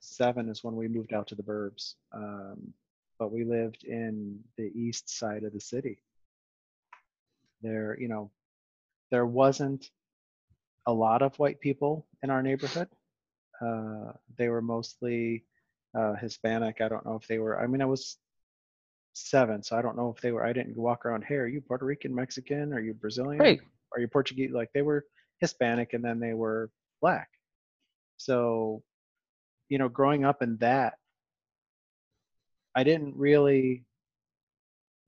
seven 0.00 0.48
is 0.48 0.64
when 0.64 0.76
we 0.76 0.88
moved 0.88 1.12
out 1.12 1.28
to 1.28 1.34
the 1.34 1.42
burbs. 1.42 1.94
Um, 2.12 2.72
but 3.18 3.32
we 3.32 3.44
lived 3.44 3.84
in 3.84 4.40
the 4.56 4.70
east 4.74 5.08
side 5.08 5.44
of 5.44 5.52
the 5.52 5.60
city. 5.60 5.98
There, 7.62 7.96
you 7.98 8.08
know, 8.08 8.30
there 9.10 9.26
wasn't 9.26 9.90
a 10.86 10.92
lot 10.92 11.22
of 11.22 11.38
white 11.38 11.60
people 11.60 12.06
in 12.22 12.30
our 12.30 12.42
neighborhood. 12.42 12.88
Uh, 13.60 14.12
they 14.36 14.48
were 14.48 14.62
mostly 14.62 15.44
uh, 15.96 16.14
Hispanic. 16.14 16.80
I 16.80 16.88
don't 16.88 17.06
know 17.06 17.14
if 17.14 17.28
they 17.28 17.38
were. 17.38 17.60
I 17.60 17.66
mean, 17.66 17.82
I 17.82 17.86
was 17.86 18.18
seven, 19.12 19.62
so 19.62 19.76
I 19.76 19.82
don't 19.82 19.96
know 19.96 20.12
if 20.14 20.20
they 20.20 20.32
were. 20.32 20.44
I 20.44 20.52
didn't 20.52 20.76
walk 20.76 21.04
around. 21.04 21.24
Hey, 21.24 21.36
are 21.36 21.46
you 21.46 21.60
Puerto 21.60 21.84
Rican, 21.84 22.14
Mexican? 22.14 22.72
Are 22.72 22.80
you 22.80 22.94
Brazilian? 22.94 23.40
Right. 23.40 23.60
Are 23.92 24.00
you 24.00 24.08
Portuguese? 24.08 24.52
Like 24.52 24.70
they 24.72 24.82
were 24.82 25.06
Hispanic, 25.38 25.92
and 25.92 26.04
then 26.04 26.20
they 26.20 26.34
were 26.34 26.70
black. 27.00 27.28
So, 28.16 28.82
you 29.68 29.78
know, 29.78 29.88
growing 29.88 30.24
up 30.24 30.42
in 30.42 30.56
that, 30.58 30.94
I 32.74 32.84
didn't 32.84 33.16
really 33.16 33.84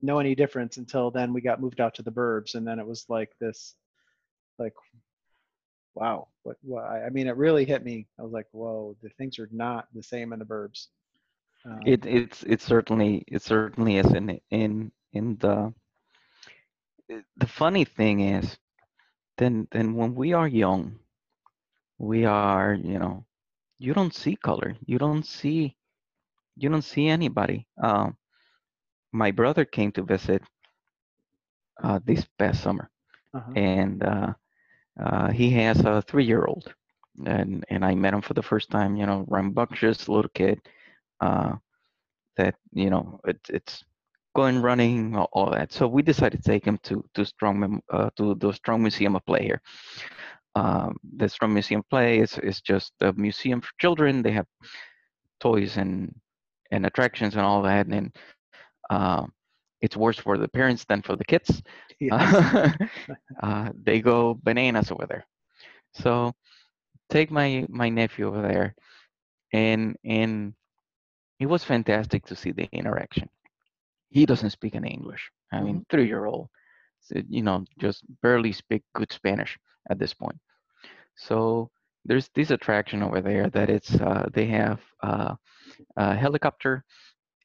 know 0.01 0.19
any 0.19 0.35
difference 0.35 0.77
until 0.77 1.09
then 1.09 1.33
we 1.33 1.41
got 1.41 1.61
moved 1.61 1.81
out 1.81 1.95
to 1.95 2.03
the 2.03 2.11
burbs, 2.11 2.55
and 2.55 2.67
then 2.67 2.79
it 2.79 2.85
was 2.85 3.05
like 3.09 3.31
this 3.39 3.75
like 4.59 4.73
wow 5.95 6.27
what, 6.43 6.57
what 6.61 6.83
i 6.83 7.09
mean 7.09 7.27
it 7.27 7.37
really 7.37 7.65
hit 7.65 7.83
me 7.83 8.07
i 8.19 8.21
was 8.21 8.31
like 8.31 8.47
whoa 8.51 8.95
the 9.01 9.09
things 9.17 9.39
are 9.39 9.49
not 9.51 9.87
the 9.93 10.03
same 10.03 10.33
in 10.33 10.39
the 10.39 10.45
burbs 10.45 10.87
um, 11.65 11.79
it 11.85 12.05
it's 12.05 12.43
it 12.43 12.61
certainly 12.61 13.23
it 13.27 13.41
certainly 13.41 13.97
is 13.97 14.11
in 14.13 14.39
in 14.51 14.91
in 15.13 15.37
the 15.37 15.73
the 17.37 17.47
funny 17.47 17.85
thing 17.85 18.19
is 18.21 18.57
then 19.37 19.67
then 19.71 19.93
when 19.93 20.15
we 20.15 20.33
are 20.33 20.47
young 20.47 20.97
we 21.97 22.25
are 22.25 22.73
you 22.73 22.99
know 22.99 23.25
you 23.79 23.93
don't 23.93 24.13
see 24.13 24.35
color 24.35 24.75
you 24.85 24.97
don't 24.97 25.25
see 25.25 25.75
you 26.55 26.69
don't 26.69 26.83
see 26.83 27.07
anybody 27.07 27.67
um 27.81 28.15
my 29.11 29.31
brother 29.31 29.65
came 29.65 29.91
to 29.91 30.03
visit 30.03 30.41
uh 31.83 31.99
this 32.05 32.25
past 32.37 32.63
summer 32.63 32.89
uh-huh. 33.33 33.51
and 33.55 34.03
uh 34.03 34.33
uh, 34.99 35.29
he 35.31 35.49
has 35.51 35.81
a 35.81 36.01
three-year-old, 36.01 36.73
and 37.25 37.65
and 37.69 37.83
I 37.83 37.95
met 37.95 38.13
him 38.13 38.21
for 38.21 38.33
the 38.33 38.41
first 38.41 38.69
time. 38.69 38.95
You 38.95 39.05
know, 39.05 39.25
rambunctious 39.27 40.07
little 40.07 40.31
kid, 40.33 40.61
uh, 41.21 41.53
that 42.37 42.55
you 42.73 42.89
know 42.89 43.19
it, 43.25 43.39
it's 43.49 43.83
going 44.35 44.61
running 44.61 45.15
all, 45.15 45.29
all 45.33 45.51
that. 45.51 45.71
So 45.71 45.87
we 45.87 46.01
decided 46.01 46.43
to 46.43 46.49
take 46.51 46.65
him 46.65 46.77
to 46.83 47.03
to 47.15 47.25
Strong 47.25 47.81
uh, 47.91 48.09
to 48.17 48.35
the 48.35 48.51
Strong 48.53 48.81
Museum 48.81 49.15
of 49.15 49.25
Play 49.25 49.43
here. 49.43 49.61
Um, 50.55 50.97
the 51.17 51.27
Strong 51.29 51.53
Museum 51.53 51.79
of 51.79 51.89
Play 51.89 52.19
is 52.19 52.37
is 52.39 52.61
just 52.61 52.93
a 53.01 53.13
museum 53.13 53.61
for 53.61 53.71
children. 53.79 54.21
They 54.21 54.31
have 54.31 54.47
toys 55.39 55.77
and 55.77 56.13
and 56.71 56.85
attractions 56.85 57.35
and 57.35 57.43
all 57.45 57.61
that, 57.63 57.87
and 57.87 58.15
uh, 58.89 59.25
it's 59.81 59.97
worse 59.97 60.19
for 60.19 60.37
the 60.37 60.47
parents 60.47 60.85
than 60.85 61.01
for 61.01 61.15
the 61.15 61.25
kids. 61.25 61.61
Yeah. 62.01 62.73
uh, 63.41 63.69
they 63.81 64.01
go 64.01 64.37
bananas 64.43 64.91
over 64.91 65.05
there. 65.07 65.25
So 65.93 66.33
take 67.09 67.31
my 67.31 67.65
my 67.69 67.87
nephew 67.89 68.27
over 68.27 68.41
there, 68.41 68.75
and 69.53 69.95
and 70.03 70.53
it 71.39 71.45
was 71.47 71.63
fantastic 71.63 72.25
to 72.25 72.35
see 72.35 72.51
the 72.51 72.67
interaction. 72.71 73.29
He 74.09 74.25
doesn't 74.25 74.51
speak 74.51 74.75
any 74.75 74.89
English. 74.89 75.29
I 75.51 75.61
mean, 75.61 75.85
three 75.89 76.07
year 76.07 76.25
old, 76.25 76.49
you 77.29 77.41
know, 77.43 77.65
just 77.79 78.03
barely 78.21 78.51
speak 78.51 78.83
good 78.93 79.11
Spanish 79.11 79.57
at 79.89 79.99
this 79.99 80.13
point. 80.13 80.37
So 81.15 81.69
there's 82.05 82.29
this 82.35 82.51
attraction 82.51 83.03
over 83.03 83.21
there 83.21 83.49
that 83.49 83.69
it's 83.69 83.95
uh, 83.95 84.29
they 84.33 84.45
have 84.47 84.79
uh, 85.03 85.35
a 85.97 86.15
helicopter 86.15 86.83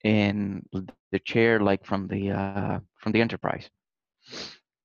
in 0.05 0.65
the 1.13 1.19
chair 1.21 1.61
like 1.61 1.85
from 1.85 2.07
the 2.09 2.31
uh, 2.31 2.79
from 2.99 3.13
the 3.13 3.21
Enterprise. 3.21 3.69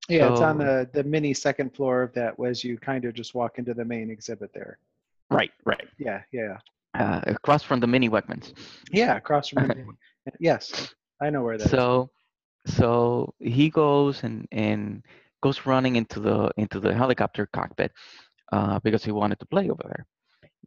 Yeah, 0.08 0.32
it's 0.32 0.42
on 0.42 0.60
the, 0.60 0.88
the 0.94 1.04
mini 1.04 1.34
second 1.34 1.74
floor 1.76 2.04
of 2.04 2.14
that 2.14 2.38
was 2.38 2.64
you 2.64 2.78
kind 2.78 3.06
of 3.06 3.14
just 3.16 3.34
walk 3.34 3.58
into 3.58 3.74
the 3.74 3.86
main 3.86 4.12
exhibit 4.12 4.52
there. 4.54 4.78
Right, 5.32 5.52
right. 5.66 5.88
Yeah, 5.98 6.22
yeah. 6.32 6.58
Uh, 6.98 7.22
across 7.28 7.64
from 7.64 7.80
the 7.80 7.88
mini 7.88 8.10
Wegmans. 8.10 8.54
Yeah, 8.92 9.16
across 9.18 9.50
from 9.50 9.62
the 9.62 9.70
main. 9.70 9.98
Yes, 10.40 10.94
I 11.22 11.30
know 11.30 11.44
where 11.44 11.58
that 11.58 11.74
is. 11.74 11.86
so 11.86 12.10
so 12.66 13.34
he 13.40 13.70
goes 13.70 14.24
and 14.24 14.48
and 14.52 15.04
goes 15.42 15.66
running 15.66 15.96
into 15.96 16.20
the 16.20 16.50
into 16.58 16.80
the 16.80 16.94
helicopter 16.94 17.48
cockpit 17.54 17.92
uh, 18.52 18.80
because 18.84 19.04
he 19.04 19.12
wanted 19.12 19.40
to 19.40 19.46
play 19.46 19.70
over 19.70 19.84
there 19.86 20.06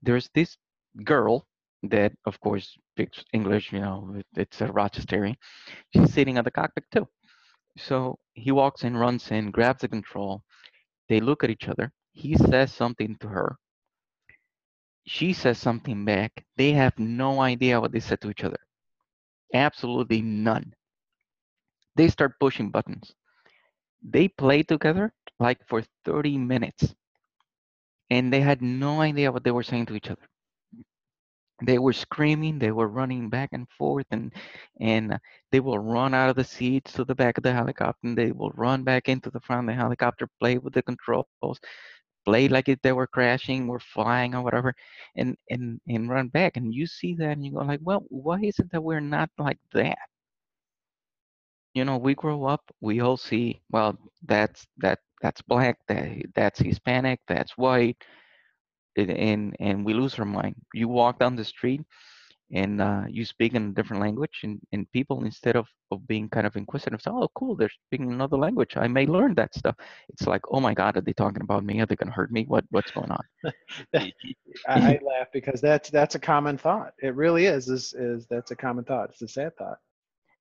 there's 0.02 0.28
this 0.34 0.56
girl 1.04 1.46
that 1.82 2.12
of 2.26 2.40
course 2.40 2.76
speaks 2.92 3.24
english 3.32 3.72
you 3.72 3.80
know 3.80 4.14
it- 4.16 4.26
it's 4.36 4.60
a 4.60 4.66
rochesterian 4.68 5.34
she's 5.92 6.12
sitting 6.12 6.36
at 6.38 6.44
the 6.44 6.50
cockpit 6.50 6.84
too 6.92 7.06
so 7.76 8.18
he 8.34 8.50
walks 8.52 8.82
in 8.84 8.96
runs 8.96 9.30
in 9.30 9.50
grabs 9.50 9.80
the 9.82 9.88
control 9.88 10.42
they 11.08 11.20
look 11.20 11.42
at 11.44 11.50
each 11.50 11.68
other 11.68 11.92
he 12.12 12.34
says 12.36 12.72
something 12.72 13.16
to 13.20 13.28
her 13.28 13.56
she 15.08 15.32
says 15.32 15.58
something 15.58 16.04
back 16.04 16.44
they 16.56 16.72
have 16.72 16.98
no 16.98 17.40
idea 17.40 17.80
what 17.80 17.92
they 17.92 18.00
said 18.00 18.20
to 18.20 18.30
each 18.30 18.44
other 18.44 18.60
absolutely 19.54 20.22
none 20.22 20.74
they 21.98 22.08
start 22.08 22.38
pushing 22.38 22.70
buttons. 22.70 23.12
They 24.02 24.28
played 24.28 24.68
together 24.68 25.12
like 25.40 25.58
for 25.66 25.82
30 26.04 26.38
minutes 26.38 26.94
and 28.08 28.32
they 28.32 28.40
had 28.40 28.62
no 28.62 29.00
idea 29.00 29.32
what 29.32 29.42
they 29.42 29.50
were 29.50 29.64
saying 29.64 29.86
to 29.86 29.96
each 29.96 30.08
other. 30.08 30.22
They 31.66 31.80
were 31.80 31.92
screaming, 31.92 32.60
they 32.60 32.70
were 32.70 32.86
running 32.86 33.30
back 33.30 33.48
and 33.52 33.68
forth 33.76 34.06
and 34.12 34.32
and 34.80 35.18
they 35.50 35.58
will 35.58 35.80
run 35.80 36.14
out 36.14 36.30
of 36.30 36.36
the 36.36 36.44
seats 36.44 36.92
to 36.92 37.04
the 37.04 37.16
back 37.16 37.36
of 37.36 37.42
the 37.42 37.52
helicopter 37.52 38.06
and 38.06 38.16
they 38.16 38.30
will 38.30 38.52
run 38.54 38.84
back 38.84 39.08
into 39.08 39.30
the 39.30 39.40
front 39.40 39.68
of 39.68 39.74
the 39.74 39.82
helicopter, 39.82 40.28
play 40.38 40.58
with 40.58 40.74
the 40.74 40.82
controls, 40.84 41.26
play 42.28 42.48
like 42.48 42.68
if 42.68 42.80
they 42.82 42.92
were 42.92 43.06
crashing 43.16 43.68
or 43.70 43.80
flying 43.80 44.34
or 44.34 44.42
whatever 44.42 44.74
and 45.16 45.36
and 45.50 45.80
and 45.88 46.10
run 46.10 46.28
back 46.28 46.56
and 46.56 46.74
you 46.74 46.86
see 46.86 47.14
that 47.14 47.32
and 47.32 47.44
you 47.46 47.52
go 47.52 47.60
like, 47.60 47.80
"Well, 47.82 48.04
why 48.08 48.40
is 48.42 48.58
it 48.60 48.70
that 48.72 48.82
we're 48.82 49.00
not 49.00 49.30
like 49.38 49.58
that?" 49.74 49.98
you 51.74 51.84
know 51.84 51.96
we 51.98 52.14
grow 52.14 52.44
up 52.44 52.62
we 52.80 53.00
all 53.00 53.16
see 53.16 53.60
well 53.70 53.96
that's 54.26 54.66
that 54.78 54.98
that's 55.22 55.42
black 55.42 55.78
that 55.88 56.08
that's 56.34 56.60
hispanic 56.60 57.20
that's 57.28 57.56
white 57.56 57.96
and, 58.96 59.56
and 59.60 59.84
we 59.84 59.94
lose 59.94 60.18
our 60.18 60.24
mind 60.24 60.54
you 60.74 60.88
walk 60.88 61.18
down 61.20 61.36
the 61.36 61.44
street 61.44 61.82
and 62.52 62.80
uh, 62.80 63.02
you 63.08 63.24
speak 63.24 63.54
in 63.54 63.68
a 63.68 63.72
different 63.72 64.02
language 64.02 64.40
and, 64.42 64.58
and 64.72 64.90
people 64.92 65.24
instead 65.24 65.56
of, 65.56 65.66
of 65.90 66.06
being 66.06 66.28
kind 66.28 66.46
of 66.46 66.56
inquisitive 66.56 67.00
say 67.02 67.10
oh 67.10 67.28
cool 67.34 67.54
they're 67.54 67.70
speaking 67.86 68.10
another 68.12 68.36
language 68.36 68.74
i 68.76 68.88
may 68.88 69.06
learn 69.06 69.34
that 69.34 69.54
stuff 69.54 69.76
it's 70.08 70.26
like 70.26 70.42
oh 70.50 70.60
my 70.60 70.74
god 70.74 70.96
are 70.96 71.00
they 71.02 71.12
talking 71.12 71.42
about 71.42 71.64
me 71.64 71.80
are 71.80 71.86
they 71.86 71.96
going 71.96 72.08
to 72.08 72.14
hurt 72.14 72.32
me 72.32 72.44
what 72.48 72.64
what's 72.70 72.90
going 72.90 73.10
on 73.10 73.24
I, 74.66 74.92
I 74.92 74.98
laugh 75.02 75.28
because 75.32 75.60
that's 75.60 75.90
that's 75.90 76.14
a 76.14 76.18
common 76.18 76.58
thought. 76.58 76.92
It 77.02 77.14
really 77.14 77.46
is. 77.46 77.68
Is 77.68 77.94
is 77.94 78.26
that's 78.28 78.50
a 78.50 78.56
common 78.56 78.84
thought. 78.84 79.10
It's 79.10 79.22
a 79.22 79.28
sad 79.28 79.56
thought. 79.56 79.78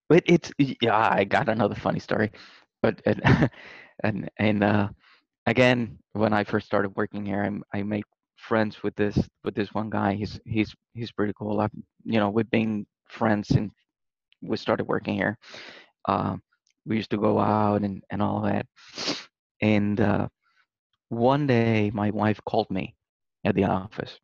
But 0.09 0.23
it's 0.25 0.51
yeah, 0.57 1.09
I 1.11 1.23
got 1.23 1.49
another 1.49 1.75
funny 1.75 1.99
story, 1.99 2.31
but 2.81 3.01
and 3.05 3.21
and, 4.03 4.29
and 4.37 4.63
uh, 4.63 4.89
again, 5.45 5.97
when 6.13 6.33
I 6.33 6.43
first 6.43 6.65
started 6.65 6.95
working 6.95 7.25
here, 7.25 7.43
I 7.73 7.79
I 7.79 7.83
made 7.83 8.05
friends 8.37 8.83
with 8.83 8.95
this 8.95 9.17
with 9.43 9.55
this 9.55 9.73
one 9.73 9.89
guy. 9.89 10.13
He's 10.13 10.39
he's 10.45 10.73
he's 10.93 11.11
pretty 11.11 11.33
cool. 11.37 11.59
I've 11.59 11.71
you 12.05 12.19
know 12.19 12.29
we've 12.29 12.49
been 12.49 12.85
friends 13.09 13.51
and 13.51 13.71
we 14.41 14.57
started 14.57 14.85
working 14.87 15.15
here. 15.15 15.37
Uh, 16.07 16.37
we 16.85 16.95
used 16.95 17.11
to 17.11 17.17
go 17.17 17.39
out 17.39 17.81
and 17.83 18.03
and 18.09 18.21
all 18.21 18.41
that. 18.41 18.65
And 19.61 19.99
uh, 19.99 20.27
one 21.09 21.47
day, 21.47 21.91
my 21.93 22.11
wife 22.11 22.39
called 22.47 22.69
me 22.69 22.95
at 23.45 23.55
the 23.55 23.65
office. 23.65 24.19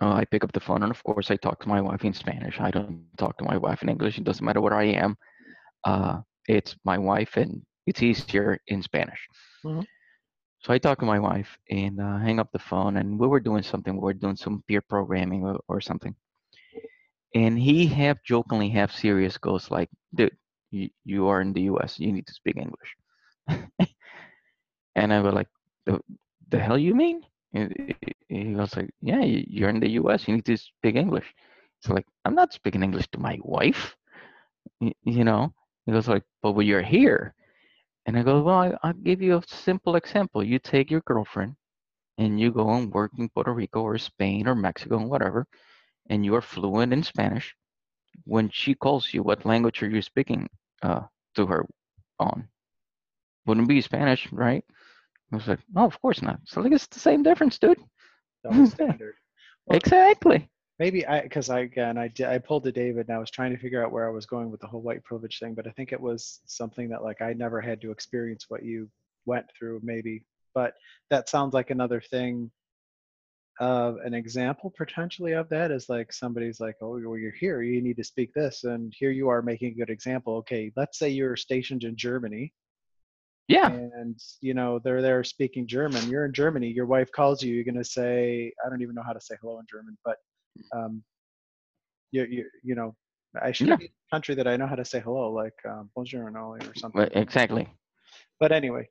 Uh, 0.00 0.12
I 0.12 0.24
pick 0.24 0.44
up 0.44 0.52
the 0.52 0.60
phone, 0.60 0.82
and 0.82 0.90
of 0.92 1.02
course, 1.02 1.30
I 1.30 1.36
talk 1.36 1.60
to 1.62 1.68
my 1.68 1.80
wife 1.80 2.04
in 2.04 2.12
Spanish. 2.12 2.60
I 2.60 2.70
don't 2.70 3.06
talk 3.16 3.36
to 3.38 3.44
my 3.44 3.56
wife 3.56 3.82
in 3.82 3.88
English. 3.88 4.18
It 4.18 4.24
doesn't 4.24 4.44
matter 4.44 4.60
where 4.60 4.74
I 4.74 4.84
am. 4.84 5.16
Uh, 5.84 6.20
it's 6.46 6.76
my 6.84 6.98
wife, 6.98 7.36
and 7.36 7.62
it's 7.86 8.02
easier 8.02 8.58
in 8.68 8.82
Spanish. 8.82 9.26
Mhm. 9.64 9.86
So 10.60 10.72
I 10.72 10.78
talk 10.78 11.00
to 11.00 11.04
my 11.06 11.18
wife 11.18 11.58
and 11.70 12.00
uh, 12.00 12.18
hang 12.18 12.38
up 12.38 12.52
the 12.52 12.60
phone, 12.60 12.96
and 12.96 13.18
we 13.18 13.26
were 13.26 13.40
doing 13.40 13.62
something. 13.64 13.94
We 13.94 14.00
were 14.02 14.12
doing 14.14 14.36
some 14.36 14.62
peer 14.68 14.80
programming 14.80 15.44
or, 15.44 15.58
or 15.68 15.80
something. 15.80 16.14
And 17.34 17.58
he 17.58 17.86
half 17.86 18.22
jokingly, 18.22 18.68
half 18.70 18.92
serious, 18.92 19.38
goes 19.38 19.70
like, 19.70 19.88
"Dude, 20.14 20.36
you, 20.70 20.90
you 21.04 21.26
are 21.28 21.40
in 21.40 21.52
the 21.54 21.62
U.S. 21.62 21.98
You 21.98 22.12
need 22.12 22.26
to 22.26 22.34
speak 22.34 22.56
English." 22.58 22.96
and 24.94 25.12
I 25.12 25.20
was 25.20 25.34
like, 25.34 25.48
"The 25.86 26.00
the 26.48 26.58
hell 26.58 26.78
you 26.78 26.94
mean?" 26.94 27.22
He- 27.52 28.52
goes 28.54 28.76
like, 28.76 28.90
"Yeah, 29.00 29.20
you- 29.22 29.46
you're 29.48 29.70
in 29.70 29.80
the 29.80 29.90
U.S. 30.02 30.28
You 30.28 30.34
need 30.36 30.44
to 30.46 30.56
speak 30.56 30.96
English." 30.96 31.34
So 31.80 31.94
like, 31.94 32.06
I'm 32.24 32.34
not 32.34 32.52
speaking 32.52 32.82
English 32.82 33.08
to 33.12 33.18
my 33.20 33.38
wife, 33.42 33.96
you 34.80 35.24
know. 35.24 35.52
He 35.86 35.92
goes 35.92 36.08
like, 36.08 36.24
"But 36.42 36.52
when 36.52 36.66
you're 36.66 36.82
here," 36.82 37.34
and 38.08 38.18
I 38.18 38.24
go, 38.24 38.42
"Well, 38.42 38.58
I, 38.58 38.74
I'll 38.82 38.94
give 38.94 39.22
you 39.22 39.38
a 39.38 39.44
simple 39.46 39.96
example. 39.96 40.42
You 40.42 40.58
take 40.58 40.90
your 40.90 41.02
girlfriend, 41.02 41.56
and 42.18 42.40
you 42.40 42.50
go 42.52 42.70
and 42.70 42.92
work 42.92 43.12
in 43.18 43.28
Puerto 43.30 43.52
Rico 43.52 43.82
or 43.82 43.98
Spain 43.98 44.48
or 44.48 44.56
Mexico 44.56 44.98
and 44.98 45.10
whatever, 45.10 45.46
and 46.10 46.24
you 46.24 46.34
are 46.36 46.42
fluent 46.42 46.92
in 46.92 47.02
Spanish. 47.04 47.54
When 48.24 48.50
she 48.50 48.74
calls 48.74 49.14
you, 49.14 49.22
what 49.22 49.46
language 49.46 49.82
are 49.82 49.90
you 49.90 50.02
speaking 50.02 50.48
uh, 50.82 51.02
to 51.36 51.46
her 51.46 51.66
on? 52.18 52.48
Wouldn't 53.46 53.68
be 53.68 53.80
Spanish, 53.82 54.32
right?" 54.32 54.64
I 55.32 55.36
was 55.36 55.48
like, 55.48 55.60
"No, 55.70 55.84
of 55.86 56.00
course 56.02 56.22
not." 56.22 56.40
So 56.46 56.60
like, 56.62 56.72
it's 56.72 56.86
the 56.88 57.00
same 57.00 57.22
difference, 57.22 57.58
dude. 57.58 57.78
Well, 58.44 58.72
Exactly. 59.70 60.50
Maybe 60.78 61.04
I 61.06 61.22
because 61.22 61.50
I 61.50 61.60
again 61.60 61.98
I 61.98 62.08
did 62.08 62.26
I 62.26 62.38
pulled 62.38 62.64
to 62.64 62.72
David 62.72 63.08
and 63.08 63.16
I 63.16 63.18
was 63.18 63.30
trying 63.30 63.50
to 63.54 63.60
figure 63.60 63.84
out 63.84 63.90
where 63.92 64.06
I 64.08 64.12
was 64.12 64.26
going 64.26 64.50
with 64.50 64.60
the 64.60 64.66
whole 64.68 64.82
white 64.82 65.02
privilege 65.04 65.38
thing, 65.40 65.54
but 65.54 65.66
I 65.66 65.70
think 65.70 65.92
it 65.92 66.00
was 66.00 66.40
something 66.46 66.88
that 66.90 67.02
like 67.02 67.20
I 67.20 67.32
never 67.32 67.60
had 67.60 67.80
to 67.82 67.90
experience 67.90 68.46
what 68.48 68.64
you 68.64 68.88
went 69.26 69.46
through 69.58 69.80
maybe, 69.82 70.24
but 70.54 70.74
that 71.10 71.28
sounds 71.28 71.52
like 71.52 71.70
another 71.70 72.00
thing 72.00 72.50
of 73.60 73.96
an 74.04 74.14
example 74.14 74.72
potentially 74.76 75.32
of 75.32 75.48
that 75.48 75.72
is 75.72 75.88
like 75.88 76.12
somebody's 76.12 76.60
like 76.60 76.76
oh 76.80 77.00
well 77.04 77.18
you're 77.18 77.32
here 77.32 77.60
you 77.60 77.82
need 77.82 77.96
to 77.96 78.04
speak 78.04 78.32
this 78.32 78.62
and 78.62 78.94
here 78.96 79.10
you 79.10 79.28
are 79.28 79.42
making 79.42 79.72
a 79.72 79.74
good 79.74 79.90
example 79.90 80.36
okay 80.36 80.70
let's 80.76 80.96
say 80.96 81.08
you're 81.08 81.34
stationed 81.34 81.82
in 81.82 81.96
germany 81.96 82.52
Yeah. 83.48 83.66
and 83.68 84.16
you 84.40 84.54
know 84.54 84.78
they're 84.78 85.02
there 85.02 85.24
speaking 85.24 85.66
german 85.66 86.08
you're 86.08 86.24
in 86.24 86.32
germany 86.32 86.68
your 86.68 86.86
wife 86.86 87.10
calls 87.10 87.42
you 87.42 87.52
you're 87.52 87.64
going 87.64 87.74
to 87.74 87.84
say 87.84 88.52
i 88.64 88.68
don't 88.70 88.80
even 88.80 88.94
know 88.94 89.02
how 89.04 89.12
to 89.12 89.20
say 89.20 89.34
hello 89.40 89.58
in 89.58 89.66
german 89.68 89.98
but 90.04 90.18
um 90.74 91.02
you 92.10 92.24
you 92.30 92.44
you 92.62 92.74
know 92.74 92.94
i 93.42 93.52
should 93.52 93.68
Yeah. 93.68 93.76
be 93.76 93.84
in 93.84 93.90
a 93.90 94.14
country 94.14 94.34
that 94.34 94.46
i 94.46 94.56
know 94.56 94.66
how 94.66 94.74
to 94.76 94.84
say 94.84 95.00
hello 95.00 95.30
like 95.32 95.54
um, 95.68 95.90
bonjour 95.94 96.30
or 96.30 96.74
something 96.74 97.08
Exactly. 97.12 97.68
but 98.40 98.52
anyway 98.52 98.88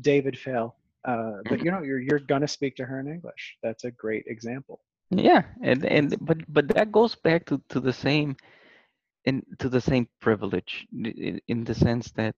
david 0.00 0.38
fail 0.38 0.76
uh, 1.06 1.38
but 1.48 1.60
you 1.60 1.70
know 1.70 1.82
you're 1.82 2.00
you're 2.00 2.20
going 2.20 2.42
to 2.42 2.48
speak 2.48 2.76
to 2.76 2.84
her 2.84 3.00
in 3.00 3.08
english 3.08 3.56
that's 3.62 3.84
a 3.84 3.90
great 3.92 4.24
example 4.26 4.80
Yeah, 5.10 5.42
and 5.62 5.84
and 5.84 6.16
but 6.20 6.38
but 6.48 6.68
that 6.68 6.92
goes 6.92 7.14
back 7.14 7.46
to 7.46 7.60
to 7.68 7.80
the 7.80 7.92
same, 7.92 8.36
in 9.24 9.42
to 9.58 9.68
the 9.68 9.80
same 9.80 10.08
privilege 10.20 10.86
i- 11.04 11.14
i- 11.28 11.40
in 11.48 11.64
the 11.64 11.74
sense 11.74 12.10
that 12.12 12.34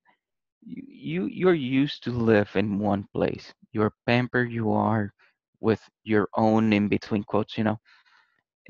you 0.62 0.82
you- 1.26 1.32
you're 1.40 1.62
used 1.82 2.02
to 2.04 2.10
live 2.12 2.50
in 2.56 2.78
one 2.78 3.04
place. 3.14 3.54
You're 3.72 3.94
pampered. 4.06 4.50
You 4.52 4.70
are 4.72 5.12
with 5.60 5.82
your 6.04 6.28
own 6.34 6.72
in 6.72 6.88
between 6.88 7.24
quotes, 7.24 7.56
you 7.58 7.64
know, 7.64 7.78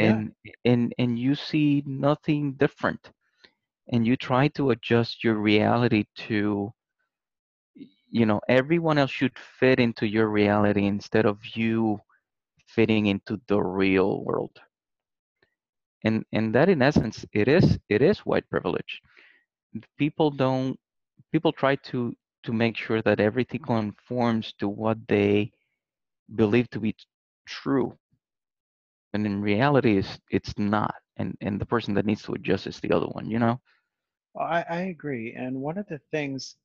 Yeah. 0.01 0.20
and 0.20 0.34
and 0.64 0.94
and 0.98 1.18
you 1.18 1.34
see 1.36 1.82
nothing 1.86 2.55
different, 2.55 3.12
and 3.92 4.07
you 4.07 4.16
try 4.16 4.48
to 4.48 4.70
adjust 4.70 5.24
your 5.24 5.34
reality 5.36 6.05
to, 6.28 6.72
you 8.11 8.26
know, 8.26 8.40
everyone 8.48 8.98
else 8.98 9.11
should 9.11 9.38
fit 9.38 9.78
into 9.80 10.07
your 10.07 10.28
reality 10.28 10.86
instead 10.86 11.26
of 11.26 11.38
you 11.57 12.01
fitting 12.66 13.07
into 13.07 13.40
the 13.48 13.61
real 13.61 14.24
world. 14.24 14.61
And 16.05 16.24
and 16.32 16.55
that 16.55 16.68
in 16.68 16.82
essence, 16.82 17.26
it 17.32 17.48
is 17.48 17.78
it 17.88 18.03
is 18.03 18.20
white 18.26 18.48
privilege. 18.51 19.03
People 19.98 20.30
don't 20.30 20.78
people 21.32 21.53
try 21.53 21.76
to 21.90 22.16
to 22.44 22.53
make 22.53 22.76
sure 22.76 23.03
that 23.03 23.20
everything 23.20 23.61
conforms 23.62 24.53
to 24.55 24.68
what 24.68 25.07
they 25.09 25.53
believe 26.34 26.70
to 26.70 26.80
be 26.80 26.96
true 27.46 27.98
and 29.13 29.27
in 29.27 29.41
reality 29.41 29.99
it's 29.99 30.19
it's 30.31 30.59
not 30.59 30.95
and 31.17 31.37
and 31.41 31.61
the 31.61 31.67
person 31.67 31.95
that 31.95 32.07
needs 32.07 32.23
to 32.23 32.33
adjust 32.33 32.67
is 32.67 32.81
the 32.81 32.93
other 32.93 33.07
one 33.07 33.29
you 33.29 33.39
know 33.39 33.61
I, 34.39 34.65
I 34.69 34.81
agree. 34.83 35.35
And 35.35 35.61
one 35.61 35.79
of 35.79 35.87
the 35.89 36.01
things 36.11 36.57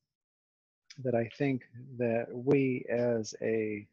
that 1.03 1.15
I 1.15 1.29
think 1.37 1.63
that 1.97 2.27
we 2.31 2.85
as 2.89 3.33
a 3.41 3.87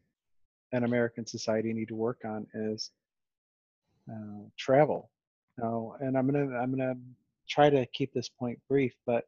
an 0.71 0.83
American 0.83 1.25
society 1.25 1.71
need 1.73 1.87
to 1.89 1.95
work 1.95 2.21
on 2.25 2.47
is 2.53 2.91
uh, 4.11 4.45
travel. 4.57 5.09
Now, 5.57 5.95
and 5.99 6.17
I'm 6.17 6.29
gonna 6.29 6.57
I'm 6.57 6.71
gonna 6.71 6.95
try 7.47 7.69
to 7.69 7.85
keep 7.87 8.13
this 8.13 8.29
point 8.29 8.59
brief, 8.69 8.93
but 9.05 9.25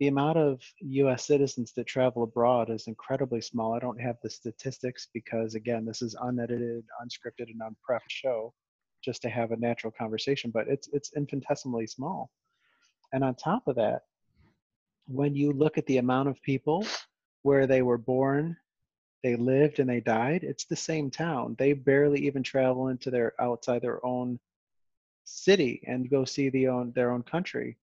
the 0.00 0.08
amount 0.08 0.38
of 0.38 0.62
U.S. 0.80 1.26
citizens 1.26 1.72
that 1.76 1.86
travel 1.86 2.22
abroad 2.22 2.70
is 2.70 2.86
incredibly 2.86 3.42
small. 3.42 3.74
I 3.74 3.78
don't 3.78 4.00
have 4.00 4.16
the 4.22 4.30
statistics 4.30 5.08
because 5.12 5.54
again, 5.54 5.84
this 5.84 6.00
is 6.00 6.16
unedited, 6.22 6.84
unscripted, 7.04 7.50
and 7.50 7.60
unprepped 7.60 8.10
show, 8.10 8.54
just 9.04 9.20
to 9.22 9.28
have 9.28 9.52
a 9.52 9.58
natural 9.58 9.92
conversation. 9.96 10.50
But 10.50 10.68
it's 10.68 10.88
it's 10.94 11.12
infinitesimally 11.14 11.86
small. 11.86 12.30
And 13.12 13.22
on 13.22 13.34
top 13.34 13.68
of 13.68 13.76
that, 13.76 14.02
when 15.06 15.34
you 15.34 15.52
look 15.52 15.76
at 15.76 15.84
the 15.84 15.98
amount 15.98 16.30
of 16.30 16.40
people 16.40 16.86
where 17.42 17.66
they 17.66 17.82
were 17.82 17.98
born, 17.98 18.56
they 19.22 19.36
lived, 19.36 19.80
and 19.80 19.90
they 19.90 20.00
died, 20.00 20.44
it's 20.44 20.64
the 20.64 20.76
same 20.76 21.10
town. 21.10 21.56
They 21.58 21.74
barely 21.74 22.20
even 22.26 22.42
travel 22.42 22.88
into 22.88 23.10
their 23.10 23.34
outside 23.38 23.82
their 23.82 24.04
own 24.04 24.40
city 25.24 25.82
and 25.86 26.08
go 26.08 26.24
see 26.24 26.48
the 26.48 26.68
own 26.68 26.92
their 26.92 27.10
own 27.10 27.22
country. 27.22 27.76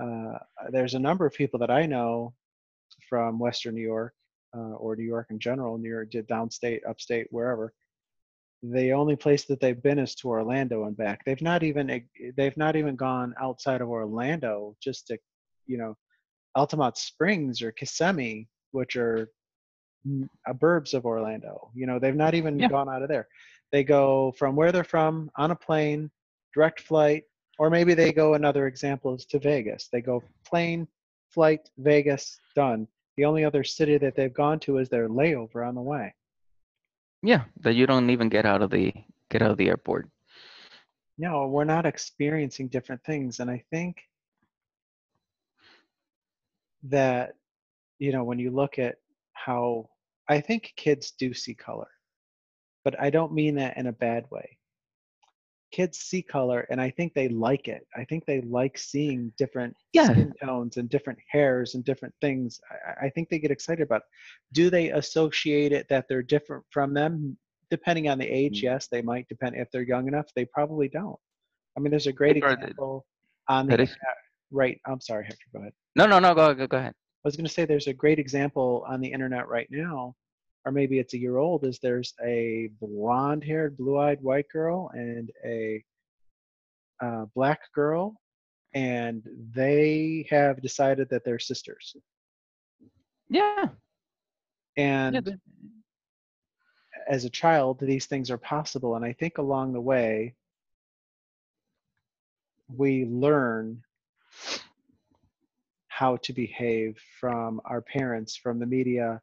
Uh, 0.00 0.38
there's 0.70 0.94
a 0.94 0.98
number 0.98 1.26
of 1.26 1.34
people 1.34 1.58
that 1.60 1.70
I 1.70 1.86
know 1.86 2.34
from 3.08 3.38
Western 3.38 3.74
New 3.74 3.82
York 3.82 4.14
uh, 4.56 4.74
or 4.76 4.96
New 4.96 5.04
York 5.04 5.26
in 5.30 5.38
general, 5.38 5.78
New 5.78 5.90
York, 5.90 6.10
downstate, 6.10 6.80
upstate, 6.88 7.26
wherever. 7.30 7.72
The 8.62 8.92
only 8.92 9.16
place 9.16 9.44
that 9.46 9.60
they've 9.60 9.82
been 9.82 9.98
is 9.98 10.14
to 10.16 10.28
Orlando 10.28 10.84
and 10.84 10.96
back. 10.96 11.24
They've 11.24 11.40
not 11.40 11.62
even 11.62 12.02
they've 12.36 12.56
not 12.56 12.76
even 12.76 12.94
gone 12.94 13.34
outside 13.40 13.80
of 13.80 13.88
Orlando 13.88 14.76
just 14.82 15.06
to, 15.06 15.18
you 15.66 15.78
know, 15.78 15.96
Altamonte 16.56 16.98
Springs 16.98 17.62
or 17.62 17.72
Kissimmee, 17.72 18.48
which 18.72 18.96
are 18.96 19.30
burbs 20.54 20.94
of 20.94 21.06
Orlando. 21.06 21.70
You 21.74 21.86
know, 21.86 21.98
they've 21.98 22.14
not 22.14 22.34
even 22.34 22.58
Yeah. 22.58 22.68
gone 22.68 22.88
out 22.88 23.02
of 23.02 23.08
there. 23.08 23.28
They 23.72 23.84
go 23.84 24.32
from 24.32 24.56
where 24.56 24.72
they're 24.72 24.84
from 24.84 25.30
on 25.36 25.52
a 25.52 25.56
plane, 25.56 26.10
direct 26.54 26.80
flight, 26.80 27.24
or 27.60 27.68
maybe 27.68 27.92
they 27.92 28.10
go. 28.10 28.32
Another 28.32 28.66
example 28.66 29.14
is 29.14 29.26
to 29.26 29.38
Vegas. 29.38 29.88
They 29.92 30.00
go 30.00 30.22
plane, 30.46 30.88
flight, 31.28 31.68
Vegas, 31.76 32.40
done. 32.56 32.88
The 33.18 33.26
only 33.26 33.44
other 33.44 33.64
city 33.64 33.98
that 33.98 34.16
they've 34.16 34.32
gone 34.32 34.58
to 34.60 34.78
is 34.78 34.88
their 34.88 35.10
layover 35.10 35.68
on 35.68 35.74
the 35.74 35.82
way. 35.82 36.14
yeah 37.22 37.44
that 37.64 37.74
you 37.74 37.86
don't 37.86 38.08
even 38.08 38.30
get 38.30 38.46
out 38.46 38.62
of 38.62 38.70
the 38.70 38.86
get 39.30 39.42
out 39.42 39.50
of 39.50 39.58
the 39.58 39.68
airport 39.68 40.08
No, 41.18 41.46
we're 41.48 41.72
not 41.76 41.84
experiencing 41.84 42.68
different 42.68 43.02
things, 43.04 43.40
and 43.40 43.50
I 43.50 43.62
think 43.70 43.94
that 46.84 47.34
you 47.98 48.10
know 48.14 48.24
when 48.24 48.38
you 48.38 48.50
look 48.50 48.78
at 48.78 48.94
how 49.46 49.90
I 50.34 50.40
think 50.40 50.72
kids 50.76 51.10
do 51.22 51.34
see 51.34 51.54
color, 51.54 51.90
but 52.84 52.94
I 52.98 53.10
don't 53.10 53.34
mean 53.40 53.54
that 53.56 53.76
in 53.76 53.86
a 53.86 53.92
bad 54.06 54.24
way. 54.30 54.56
Kids 55.72 55.98
see 55.98 56.22
color, 56.22 56.66
and 56.70 56.80
I 56.80 56.90
think 56.90 57.14
they 57.14 57.28
like 57.28 57.68
it. 57.68 57.86
I 57.96 58.04
think 58.04 58.26
they 58.26 58.40
like 58.42 58.76
seeing 58.76 59.32
different 59.38 59.76
Yeah. 59.92 60.04
skin 60.06 60.32
tones 60.42 60.76
and 60.78 60.88
different 60.88 61.18
hairs 61.30 61.74
and 61.74 61.84
different 61.84 62.14
things. 62.20 62.60
I, 63.00 63.06
I 63.06 63.10
think 63.10 63.28
they 63.28 63.38
get 63.38 63.50
excited 63.52 63.82
about. 63.82 64.02
It. 64.02 64.06
Do 64.52 64.70
they 64.70 64.90
associate 64.90 65.72
it 65.72 65.86
that 65.88 66.06
they're 66.08 66.22
different 66.22 66.64
from 66.70 66.92
them? 66.94 67.36
Depending 67.70 68.08
on 68.08 68.18
the 68.18 68.26
age, 68.26 68.60
Mm. 68.60 68.64
yes, 68.64 68.88
they 68.88 69.00
might. 69.00 69.28
Depend 69.28 69.54
if 69.56 69.70
they're 69.70 69.82
young 69.82 70.08
enough, 70.08 70.26
they 70.34 70.44
probably 70.46 70.88
don't. 70.88 71.18
I 71.76 71.80
mean, 71.80 71.90
there's 71.90 72.08
a 72.08 72.12
great 72.12 72.36
example 72.36 73.06
on 73.48 73.66
the 73.68 73.74
is 73.74 73.90
internet 73.90 74.16
right. 74.50 74.80
I'm 74.86 75.00
sorry, 75.00 75.24
Hector. 75.24 75.46
Go 75.52 75.60
ahead. 75.60 75.72
no 75.94 76.06
no 76.06 76.18
no 76.18 76.34
go 76.34 76.52
go, 76.54 76.66
go 76.66 76.78
ahead 76.78 76.94
I 77.24 77.28
was 77.28 77.36
going 77.36 77.46
to 77.46 77.52
say 77.52 77.64
there's 77.64 77.86
a 77.86 77.92
great 77.92 78.18
example 78.18 78.84
on 78.88 79.00
the 79.00 79.08
internet 79.12 79.46
right 79.46 79.68
now, 79.70 80.14
or 80.64 80.72
maybe 80.72 80.98
it's 80.98 81.14
a 81.14 81.18
year 81.18 81.38
old. 81.38 81.64
Is 81.64 81.78
there's 81.78 82.14
a 82.24 82.70
blonde-haired, 82.80 83.76
blue-eyed 83.76 84.20
white 84.20 84.48
girl 84.52 84.90
and 84.94 85.30
a 85.44 85.82
uh, 87.02 87.26
black 87.34 87.60
girl, 87.74 88.20
and 88.74 89.22
they 89.54 90.26
have 90.30 90.62
decided 90.62 91.08
that 91.10 91.24
they're 91.24 91.38
sisters. 91.38 91.96
yeah 93.28 93.68
And 94.76 95.14
yeah 95.26 95.34
as 97.08 97.24
a 97.24 97.30
child, 97.30 97.80
these 97.80 98.06
things 98.06 98.30
are 98.30 98.38
possible. 98.38 98.94
And 98.94 99.04
I 99.04 99.12
think 99.12 99.38
along 99.38 99.72
the 99.72 99.80
way, 99.80 100.34
we 102.68 103.04
learn 103.04 103.82
how 105.88 106.16
to 106.18 106.32
behave 106.32 106.98
from 107.18 107.60
our 107.64 107.80
parents, 107.82 108.36
from 108.36 108.58
the 108.60 108.66
media, 108.66 109.20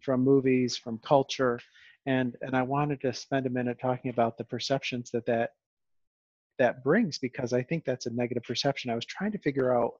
from 0.00 0.22
movies, 0.22 0.76
from 0.76 0.98
culture. 0.98 1.58
And, 2.06 2.36
and 2.40 2.56
I 2.56 2.62
wanted 2.62 3.00
to 3.02 3.12
spend 3.12 3.46
a 3.46 3.50
minute 3.50 3.78
talking 3.80 4.10
about 4.10 4.38
the 4.38 4.44
perceptions 4.44 5.10
that 5.12 5.26
that, 5.26 5.50
that 6.58 6.82
brings, 6.82 7.18
because 7.18 7.52
I 7.52 7.62
think 7.62 7.84
that's 7.84 8.06
a 8.06 8.10
negative 8.10 8.42
perception. 8.42 8.90
I 8.90 8.94
was 8.94 9.06
trying 9.06 9.32
to 9.32 9.38
figure 9.38 9.74
out, 9.74 9.94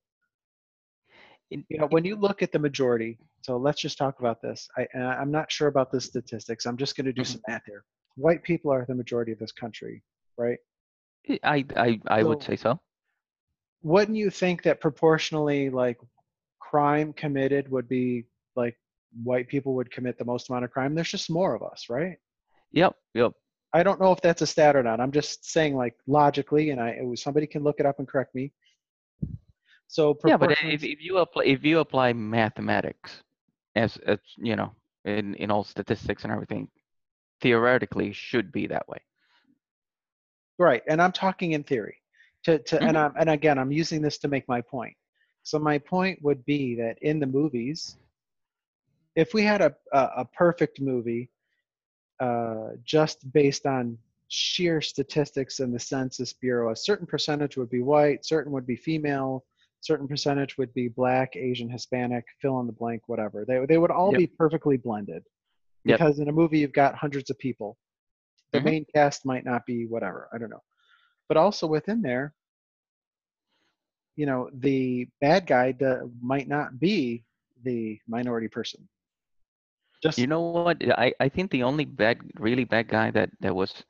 you 1.51 1.65
know, 1.71 1.87
when 1.87 2.05
you 2.05 2.17
look 2.17 2.43
at 2.43 2.53
the 2.53 2.59
majority, 2.59 3.19
so 3.43 3.57
let's 3.57 3.81
just 3.81 3.99
talk 3.99 4.21
about 4.21 4.41
this. 4.41 4.69
I, 4.77 4.87
I'm 4.99 5.31
not 5.31 5.51
sure 5.51 5.69
about 5.69 5.91
the 5.91 6.01
statistics. 6.01 6.67
I'm 6.67 6.77
just 6.77 6.97
going 6.97 7.07
to 7.07 7.13
do 7.13 7.23
Mhm. 7.23 7.27
some 7.27 7.41
math 7.49 7.63
here. 7.67 7.85
White 8.17 8.43
people 8.43 8.71
are 8.71 8.85
the 8.87 8.95
majority 8.95 9.33
of 9.33 9.39
this 9.39 9.53
country, 9.53 10.03
right? 10.37 10.59
i 11.45 11.65
i 11.77 12.01
i 12.09 12.23
would 12.23 12.43
say 12.43 12.57
so 12.57 12.81
wouldn't 13.83 14.17
you 14.17 14.31
think 14.31 14.63
that 14.63 14.81
proportionally 14.81 15.71
like 15.71 15.99
crime 16.59 17.13
committed 17.13 17.71
would 17.71 17.89
be 17.89 18.25
white 19.23 19.49
people 19.49 19.75
would 19.75 19.91
commit 19.91 20.19
the 20.19 20.25
most 20.25 20.49
amount 20.49 20.65
of 20.65 20.71
crime 20.71 20.95
there's 20.95 21.11
just 21.11 21.31
more 21.31 21.55
of 21.55 21.63
us 21.63 21.87
right 21.89 22.17
yep 22.73 22.95
yep 23.15 23.33
i 23.73 23.83
don't 23.83 24.01
know 24.01 24.13
if 24.13 24.21
that's 24.21 24.43
a 24.43 24.47
stat 24.47 24.77
or 24.77 24.83
not 24.83 25.01
i'm 25.01 25.13
just 25.13 25.51
saying 25.51 25.75
like 25.75 25.95
logically 26.07 26.71
and 26.71 26.81
i 26.81 26.99
was, 27.03 27.23
somebody 27.23 27.47
can 27.47 27.63
look 27.63 27.81
it 27.81 27.87
up 27.87 27.99
and 27.99 28.09
correct 28.09 28.35
me 28.35 28.53
so 29.89 30.17
yeah 30.25 30.37
but 30.37 30.53
if, 30.63 30.85
if 30.85 31.01
you 31.01 31.19
apply 31.19 31.45
if 31.45 31.65
you 31.65 31.81
apply 31.81 32.13
mathematics 32.13 33.23
as 33.75 33.97
as 34.07 34.19
you 34.37 34.57
know 34.57 34.71
in 35.05 35.35
in 35.35 35.51
all 35.51 35.65
statistics 35.65 36.25
and 36.25 36.33
everything 36.33 36.69
theoretically 37.41 38.13
should 38.13 38.53
be 38.53 38.67
that 38.67 38.89
way 38.89 39.01
Right, 40.61 40.83
and 40.89 41.01
I'm 41.01 41.13
talking 41.13 41.53
in 41.53 41.65
theory. 41.65 41.97
To, 42.45 42.59
to 42.59 42.83
and 42.83 42.95
Mhm. 42.95 43.01
I'm 43.01 43.15
and 43.17 43.31
again, 43.31 43.59
I'm 43.59 43.73
using 43.73 44.03
this 44.03 44.19
to 44.19 44.29
make 44.29 44.47
my 44.47 44.61
point. 44.61 44.95
So 45.43 45.59
my 45.59 45.79
point 45.79 46.23
would 46.23 46.45
be 46.45 46.75
that 46.75 46.99
in 47.03 47.19
the 47.19 47.27
movies, 47.27 47.97
if 49.17 49.35
we 49.35 49.43
had 49.43 49.61
a 49.61 49.75
a, 49.93 50.11
a 50.19 50.25
perfect 50.25 50.81
movie, 50.81 51.31
uh, 52.21 52.71
just 52.85 53.31
based 53.33 53.67
on 53.67 53.99
sheer 54.29 54.81
statistics 54.81 55.61
in 55.61 55.73
the 55.73 55.79
Census 55.79 56.33
Bureau, 56.33 56.71
a 56.71 56.77
certain 56.77 57.07
percentage 57.07 57.57
would 57.57 57.71
be 57.71 57.83
white, 57.83 58.25
certain 58.25 58.53
would 58.53 58.67
be 58.67 58.77
female, 58.77 59.45
certain 59.81 60.07
percentage 60.07 60.57
would 60.57 60.73
be 60.75 60.89
black, 60.89 61.35
Asian, 61.37 61.69
Hispanic, 61.69 62.25
fill 62.41 62.61
in 62.61 62.67
the 62.67 62.73
blank, 62.73 63.03
whatever. 63.09 63.45
They 63.45 63.65
they 63.67 63.79
would 63.79 63.91
all 63.91 64.13
Yep. 64.13 64.19
be 64.19 64.27
perfectly 64.27 64.77
blended. 64.77 65.25
Yep. 65.85 65.99
Because 65.99 66.19
in 66.19 66.29
a 66.29 66.33
movie 66.33 66.59
you've 66.59 66.73
got 66.73 66.95
hundreds 66.95 67.31
of 67.31 67.39
people. 67.39 67.79
The 68.53 68.61
Mhm. 68.61 68.65
main 68.65 68.85
cast 68.95 69.25
might 69.25 69.45
not 69.45 69.65
be 69.65 69.87
whatever, 69.87 70.29
I 70.33 70.39
don't 70.39 70.51
know. 70.51 70.63
But 71.29 71.37
also 71.37 71.67
within 71.67 72.03
there, 72.03 72.35
you 74.17 74.27
know, 74.27 74.51
the 74.53 75.09
bad 75.21 75.47
guy 75.47 75.73
the, 75.73 76.11
might 76.21 76.49
not 76.49 76.79
be 76.79 77.25
the 77.63 77.99
minority 78.07 78.49
person. 78.49 78.89
Just 80.03 80.19
You 80.19 80.27
know 80.27 80.41
what? 80.41 80.67
I, 80.99 81.13
I 81.21 81.29
think 81.29 81.51
the 81.51 81.51
only 81.51 81.85
bad, 81.85 82.19
really 82.39 82.65
bad 82.65 82.89
guy 82.89 83.11
that, 83.11 83.31
that 83.41 83.55
was 83.55 83.85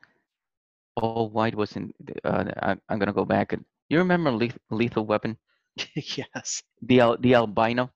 all 0.97 1.29
white 1.31 1.55
was 1.55 1.77
in. 1.77 1.93
Uh, 2.25 2.45
I, 2.63 2.77
I'm 2.89 2.99
gonna 2.99 3.13
go 3.13 3.25
back 3.25 3.53
and 3.53 3.65
you 3.89 3.99
remember 3.99 4.31
Leth- 4.31 4.59
Lethal 4.71 5.05
Weapon, 5.07 5.37
yes, 5.95 6.63
the 6.83 7.01
al, 7.01 7.17
the 7.19 7.35
albino. 7.35 7.91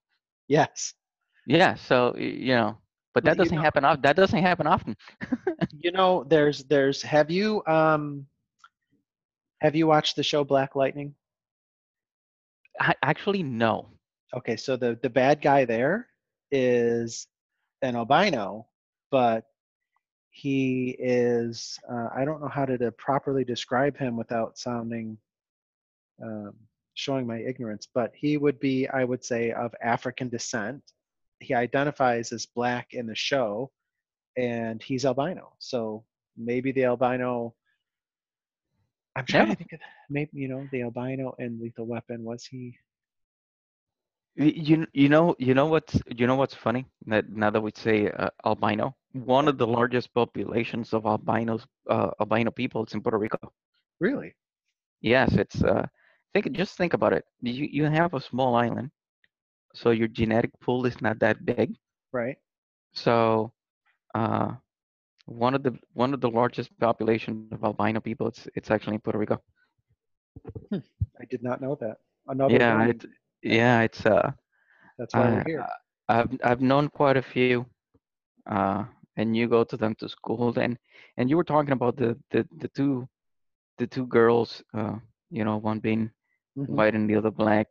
yes. 0.47 0.93
Yeah. 1.45 1.75
So 1.75 2.15
you 2.17 2.55
know 2.55 2.77
but 3.13 3.23
that 3.25 3.37
doesn't 3.37 3.55
know- 3.55 3.61
happen 3.61 3.83
often. 3.85 4.01
That 4.01 4.15
doesn't 4.15 4.41
happen 4.41 4.67
often. 4.67 4.95
You 5.71 5.91
know, 5.91 6.23
there's 6.23 6.63
there's 6.65 7.01
have 7.03 7.29
you 7.31 7.63
um 7.67 8.25
have 9.61 9.75
you 9.75 9.87
watched 9.87 10.15
the 10.15 10.23
show 10.23 10.43
Black 10.43 10.75
Lightning? 10.75 11.15
I, 12.79 12.93
actually, 13.03 13.43
no. 13.43 13.89
Okay, 14.35 14.55
so 14.57 14.75
the 14.75 14.97
the 15.01 15.09
bad 15.09 15.41
guy 15.41 15.65
there 15.65 16.07
is 16.51 17.27
an 17.85 17.95
albino, 17.95 18.67
but 19.11 19.45
he 20.29 20.95
is 20.99 21.79
uh, 21.89 22.09
I 22.15 22.25
don't 22.25 22.41
know 22.41 22.49
how 22.49 22.65
to, 22.65 22.77
to 22.77 22.91
properly 22.91 23.45
describe 23.45 23.95
him 23.97 24.17
without 24.17 24.57
sounding 24.57 25.17
um, 26.21 26.53
showing 26.93 27.25
my 27.27 27.37
ignorance, 27.37 27.87
but 27.93 28.11
he 28.15 28.37
would 28.37 28.59
be 28.59 28.87
I 28.89 29.03
would 29.03 29.23
say 29.23 29.51
of 29.51 29.73
African 29.81 30.29
descent. 30.29 30.81
He 31.39 31.53
identifies 31.53 32.31
as 32.31 32.45
black 32.45 32.93
in 32.93 33.05
the 33.07 33.15
show, 33.15 33.71
and 34.37 34.81
he's 34.81 35.05
albino. 35.05 35.53
So 35.59 36.03
maybe 36.37 36.71
the 36.71 36.85
albino. 36.85 37.53
I'm 39.17 39.25
trying 39.25 39.47
Yeah. 39.47 39.53
to 39.53 39.57
think 39.57 39.73
of 39.73 39.79
maybe 40.09 40.31
you 40.33 40.47
know 40.49 40.67
the 40.71 40.81
albino 40.83 41.35
in 41.39 41.59
Lethal 41.61 41.85
Weapon 41.85 42.23
was 42.23 42.45
he 42.45 42.77
You 44.35 44.87
you 44.93 45.09
know 45.09 45.35
you 45.39 45.53
know 45.53 45.65
what's 45.67 46.01
you 46.07 46.27
know 46.27 46.35
what's 46.35 46.55
funny 46.55 46.85
that 47.07 47.29
now 47.29 47.49
that 47.51 47.61
we 47.61 47.71
say 47.75 48.09
uh, 48.11 48.29
albino, 48.45 48.95
one 49.13 49.47
of 49.47 49.57
the 49.57 49.67
largest 49.67 50.13
populations 50.13 50.93
of 50.93 51.05
albinos 51.05 51.65
uh, 51.89 52.11
albino 52.19 52.51
people 52.51 52.83
is 52.85 52.93
in 52.93 53.01
Puerto 53.01 53.17
Rico. 53.17 53.49
really 53.99 54.35
Yes, 55.01 55.33
it's 55.35 55.63
uh 55.63 55.87
think 56.33 56.51
just 56.51 56.75
think 56.77 56.93
about 56.93 57.13
it. 57.13 57.25
You 57.41 57.67
you 57.71 57.83
have 57.85 58.13
a 58.13 58.19
small 58.21 58.55
island, 58.55 58.91
so 59.73 59.91
your 59.91 60.07
genetic 60.07 60.59
pool 60.59 60.85
is 60.85 61.01
not 61.01 61.19
that 61.19 61.45
big. 61.45 61.69
right? 62.11 62.37
So 62.93 63.51
uh 64.13 64.55
one 65.25 65.55
of 65.55 65.63
the 65.63 65.77
one 65.93 66.13
of 66.13 66.21
the 66.21 66.29
largest 66.29 66.77
population 66.79 67.35
of 67.35 67.43
albino 67.47 67.83
people 67.83 68.11
it's 68.11 68.29
it's 68.37 68.53
actually 68.53 68.79
in 68.79 68.85
Puerto 68.85 69.03
Rico. 69.03 69.25
I 71.19 71.25
did 71.25 71.43
not 71.43 71.61
know 71.61 71.75
that. 71.75 71.97
Another 72.27 72.59
Yeah, 72.59 72.85
it, 72.89 73.05
yeah, 73.45 73.81
it's 73.83 74.05
uh 74.05 74.33
that's 74.99 75.15
why 75.15 75.29
we're 75.29 75.41
I- 75.41 75.45
here. 75.45 75.69
I've 76.09 76.31
I've 76.43 76.61
known 76.61 76.89
quite 76.89 77.17
a 77.17 77.23
few, 77.23 77.59
uh, 78.39 78.77
and 79.09 79.29
you 79.29 79.47
go 79.47 79.57
to 79.63 79.71
them 79.71 79.95
to 79.95 80.07
school, 80.09 80.53
and 80.57 80.77
and 81.17 81.29
you 81.29 81.37
were 81.37 81.43
talking 81.45 81.73
about 81.73 81.97
the 81.97 82.17
the 82.31 82.47
the 82.59 82.67
two, 82.69 83.07
the 83.77 83.87
two 83.87 84.07
girls, 84.07 84.63
uh, 84.73 84.95
you 85.31 85.43
know, 85.45 85.57
one 85.57 85.79
being 85.79 86.11
Mhm. 86.57 86.67
white 86.75 86.95
and 86.95 87.09
the 87.09 87.15
other 87.15 87.31
black, 87.31 87.67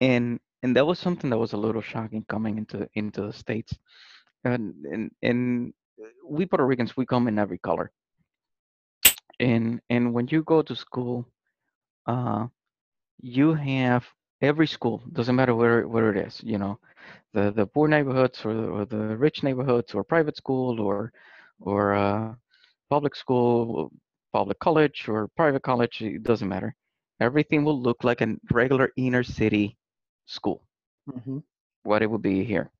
and 0.00 0.40
and 0.62 0.76
that 0.76 0.86
was 0.86 0.98
something 0.98 1.30
that 1.30 1.38
was 1.38 1.52
a 1.54 1.58
little 1.58 1.82
shocking 1.82 2.24
coming 2.28 2.58
into 2.58 2.88
into 2.94 3.22
the 3.26 3.32
states, 3.32 3.78
and 4.44 4.74
and 4.86 5.10
and 5.22 5.74
we 6.28 6.46
Puerto 6.46 6.66
Ricans 6.66 6.96
we 6.96 7.06
come 7.06 7.28
in 7.28 7.38
every 7.38 7.58
color, 7.58 7.92
and 9.40 9.80
and 9.90 10.12
when 10.14 10.28
you 10.28 10.42
go 10.42 10.62
to 10.62 10.74
school, 10.76 11.26
uh, 12.06 12.46
you 13.20 13.54
have 13.54 14.04
every 14.42 14.66
school 14.66 15.02
doesn't 15.12 15.36
matter 15.36 15.54
where 15.54 15.86
where 15.88 16.10
it 16.10 16.16
is, 16.26 16.40
you 16.44 16.58
know, 16.58 16.78
the 17.26 17.44
the 17.44 17.58
poor 17.60 17.80
neighborhoods 17.80 18.36
or 18.36 18.46
the, 18.46 18.58
or 18.62 18.84
the 18.84 19.16
rich 19.16 19.42
neighborhoods 19.42 19.94
or 19.94 20.02
private 20.04 20.36
school 20.36 20.80
or 20.80 21.12
or 21.60 21.94
uh, 21.94 22.34
public 22.90 23.14
school, 23.16 23.90
public 24.32 24.58
college 24.60 25.08
or 25.08 25.28
private 25.36 25.62
college, 25.62 26.00
it 26.02 26.22
doesn't 26.22 26.48
matter. 26.48 26.74
Everything 27.20 27.64
will 27.64 27.80
look 27.80 28.04
like 28.04 28.20
a 28.22 28.36
regular 28.50 28.90
inner 28.96 29.22
city 29.24 29.76
school, 30.26 30.62
Mhm. 31.06 31.40
what 31.82 32.02
it 32.02 32.10
would 32.10 32.22
be 32.22 32.44
here, 32.44 32.70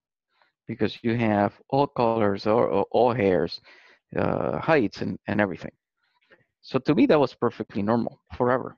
because 0.66 0.98
you 1.02 1.16
have 1.16 1.52
all 1.70 1.86
colors, 1.86 2.38
or, 2.40 2.62
all- 2.62 2.80
all 2.84 3.04
hairs, 3.04 3.52
uh, 4.11 4.52
heights, 4.52 5.00
and, 5.00 5.18
and 5.26 5.40
everything. 5.40 5.72
So 6.62 6.78
to 6.78 6.94
me, 6.94 7.06
that 7.06 7.20
was 7.20 7.34
perfectly 7.34 7.82
normal 7.82 8.20
forever. 8.36 8.76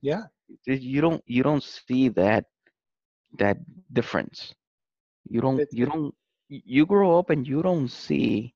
Yeah, 0.00 0.26
You 0.66 1.00
don't 1.00 1.22
you 1.26 1.42
don't 1.42 1.62
see 1.62 2.08
that 2.10 2.44
that 3.38 3.58
difference. 3.92 4.54
You 5.28 5.40
don't 5.40 5.64
It's- 5.64 5.72
you 5.72 5.86
don't 5.86 6.14
you 6.48 6.86
grow 6.86 7.18
up 7.18 7.30
and 7.30 7.46
you 7.46 7.62
don't 7.62 7.88
see 7.88 8.54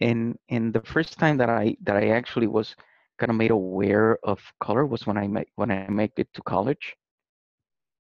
and 0.00 0.38
and 0.50 0.72
the 0.74 0.80
first 0.80 1.18
time 1.18 1.36
that 1.38 1.48
I 1.48 1.76
that 1.82 1.96
I 1.96 2.08
actually 2.10 2.46
was 2.46 2.74
kind 3.18 3.30
of 3.30 3.36
made 3.36 3.50
aware 3.50 4.18
of 4.24 4.40
color 4.60 4.86
was 4.86 5.06
when 5.06 5.18
I 5.18 5.26
make 5.28 5.48
when 5.56 5.70
I 5.70 5.88
make 5.88 6.12
it 6.18 6.32
to 6.34 6.42
college. 6.42 6.96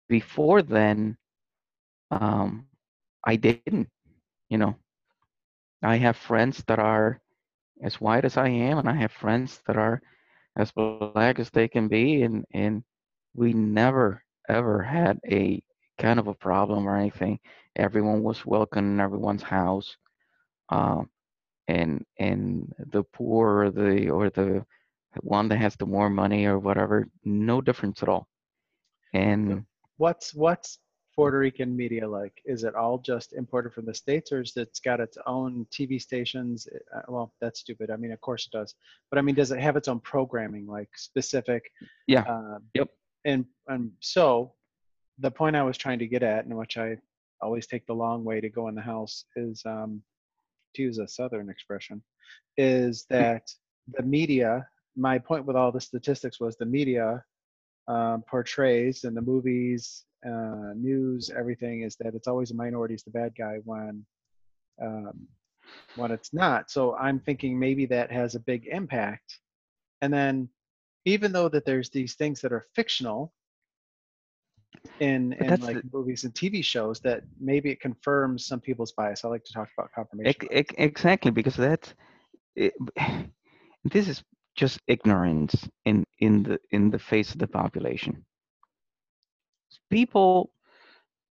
Before 0.09 0.61
then, 0.61 1.17
um, 2.11 2.67
I 3.25 3.35
didn't. 3.37 3.89
You 4.49 4.57
know, 4.57 4.75
I 5.83 5.97
have 5.97 6.15
friends 6.17 6.63
that 6.65 6.79
are 6.79 7.19
as 7.81 7.99
white 8.01 8.25
as 8.25 8.37
I 8.37 8.47
am, 8.49 8.77
and 8.77 8.89
I 8.89 8.93
have 8.93 9.11
friends 9.11 9.61
that 9.67 9.77
are 9.77 10.01
as 10.57 10.71
black 10.71 11.39
as 11.39 11.49
they 11.49 11.67
can 11.67 11.87
be, 11.87 12.23
and 12.23 12.45
and 12.53 12.83
we 13.33 13.53
never 13.53 14.23
ever 14.49 14.81
had 14.81 15.19
a 15.29 15.61
kind 15.99 16.19
of 16.19 16.27
a 16.27 16.33
problem 16.33 16.87
or 16.87 16.97
anything. 16.97 17.39
Everyone 17.75 18.23
was 18.23 18.45
welcome 18.45 18.85
in 18.93 18.99
everyone's 18.99 19.43
house. 19.43 19.95
Um, 20.69 21.09
and 21.67 22.05
and 22.19 22.73
the 22.91 23.03
poor 23.03 23.65
or 23.65 23.71
the 23.71 24.09
or 24.09 24.29
the 24.29 24.65
one 25.21 25.47
that 25.49 25.57
has 25.57 25.75
the 25.75 25.85
more 25.85 26.09
money 26.09 26.45
or 26.45 26.59
whatever, 26.59 27.07
no 27.23 27.61
difference 27.61 28.01
at 28.01 28.09
all. 28.09 28.27
And 29.13 29.65
what's 29.97 30.33
what's 30.33 30.79
Puerto 31.15 31.39
Rican 31.39 31.75
media 31.75 32.07
like? 32.07 32.41
Is 32.45 32.63
it 32.63 32.75
all 32.75 32.97
just 32.97 33.33
imported 33.33 33.73
from 33.73 33.85
the 33.85 33.93
states, 33.93 34.31
or 34.31 34.41
is 34.41 34.55
it's 34.55 34.79
got 34.79 34.99
its 34.99 35.17
own 35.25 35.65
TV 35.71 36.01
stations? 36.01 36.67
Uh, 36.95 37.01
well, 37.07 37.33
that's 37.41 37.59
stupid. 37.59 37.91
I 37.91 37.97
mean, 37.97 38.11
of 38.11 38.21
course 38.21 38.47
it 38.47 38.57
does, 38.57 38.75
but 39.09 39.17
I 39.17 39.21
mean, 39.21 39.35
does 39.35 39.51
it 39.51 39.59
have 39.59 39.75
its 39.75 39.87
own 39.87 39.99
programming, 39.99 40.67
like 40.67 40.89
specific? 40.95 41.71
Yeah. 42.07 42.23
Um, 42.23 42.63
Yep. 42.73 42.89
And 43.25 43.45
and 43.67 43.91
so, 43.99 44.53
the 45.19 45.31
point 45.31 45.55
I 45.55 45.63
was 45.63 45.77
trying 45.77 45.99
to 45.99 46.07
get 46.07 46.23
at, 46.23 46.45
and 46.45 46.57
which 46.57 46.77
I 46.77 46.97
always 47.41 47.67
take 47.67 47.85
the 47.85 47.93
long 47.93 48.23
way 48.23 48.41
to 48.41 48.49
go 48.49 48.67
in 48.67 48.75
the 48.75 48.81
house, 48.81 49.25
is 49.35 49.61
um, 49.65 50.01
to 50.75 50.81
use 50.81 50.97
a 50.97 51.07
Southern 51.07 51.49
expression, 51.49 52.01
is 52.57 53.05
that 53.09 53.51
the 53.87 54.03
media. 54.03 54.67
My 54.97 55.17
point 55.19 55.45
with 55.45 55.55
all 55.55 55.71
the 55.71 55.79
statistics 55.79 56.41
was 56.41 56.57
the 56.57 56.65
media 56.65 57.23
um, 57.91 58.23
portrays 58.29 59.03
in 59.03 59.13
the 59.13 59.21
movies, 59.21 60.05
uh, 60.25 60.71
news, 60.75 61.29
everything 61.29 61.81
is 61.81 61.95
that 61.97 62.15
it's 62.15 62.27
always 62.27 62.49
the 62.49 62.55
minorities 62.55 63.03
the 63.03 63.11
bad 63.11 63.33
guy 63.37 63.57
when 63.65 64.05
um, 64.81 65.27
when 65.95 66.11
it's 66.11 66.33
not. 66.33 66.71
So 66.71 66.95
I'm 66.95 67.19
thinking 67.19 67.59
maybe 67.59 67.85
that 67.87 68.09
has 68.11 68.35
a 68.35 68.39
big 68.39 68.67
impact. 68.71 69.39
And 70.01 70.13
then 70.13 70.47
even 71.05 71.33
though 71.33 71.49
that 71.49 71.65
there's 71.65 71.89
these 71.89 72.15
things 72.15 72.39
that 72.41 72.53
are 72.53 72.65
fictional 72.75 73.33
in 75.01 75.33
in 75.33 75.59
like 75.59 75.81
the- 75.81 75.89
movies 75.91 76.23
and 76.23 76.33
TV 76.33 76.63
shows, 76.63 77.01
that 77.01 77.23
maybe 77.39 77.71
it 77.71 77.81
confirms 77.81 78.45
some 78.45 78.61
people's 78.61 78.93
bias. 78.93 79.25
I 79.25 79.27
like 79.27 79.43
to 79.43 79.53
talk 79.53 79.69
about 79.77 79.91
confirmation. 79.93 80.29
ex- 80.29 80.47
bias. 80.47 80.65
ex- 80.69 80.75
exactly 80.77 81.31
because 81.31 81.57
that's 81.57 81.93
it, 82.55 82.73
this 83.83 84.07
is 84.07 84.23
just 84.55 84.79
ignorance 84.87 85.67
in 85.85 86.05
in 86.19 86.43
the 86.43 86.59
in 86.71 86.89
the 86.91 86.99
face 86.99 87.31
of 87.33 87.39
the 87.39 87.47
population. 87.47 88.25
People 89.89 90.51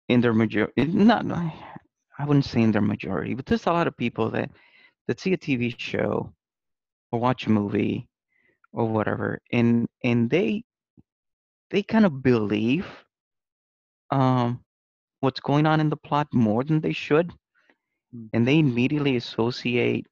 in 0.09 0.21
their 0.21 0.33
majority, 0.35 0.85
not 0.87 1.27
I 2.19 2.25
wouldn't 2.27 2.45
say 2.47 2.63
in 2.63 2.73
their 2.73 2.83
majority, 2.83 3.35
but 3.35 3.47
there's 3.47 3.67
a 3.67 3.73
lot 3.73 3.89
of 3.89 3.97
people 3.97 4.31
that 4.31 4.51
that 5.09 5.21
see 5.21 5.33
a 5.35 5.39
TV 5.39 5.71
show 5.71 6.27
or 7.05 7.13
watch 7.13 7.41
a 7.41 7.45
movie 7.45 8.07
or 8.73 8.87
whatever, 8.89 9.41
and 9.53 9.87
and 10.03 10.31
they 10.31 10.65
they 11.71 11.83
kind 11.83 12.05
of 12.07 12.23
believe 12.23 13.05
um 14.11 14.61
what's 15.21 15.41
going 15.41 15.67
on 15.67 15.81
in 15.81 15.89
the 15.91 15.97
plot 15.97 16.29
more 16.33 16.65
than 16.65 16.81
they 16.81 16.93
should, 16.93 17.33
Mm. 18.15 18.31
and 18.33 18.47
they 18.47 18.59
immediately 18.59 19.17
associate 19.17 20.07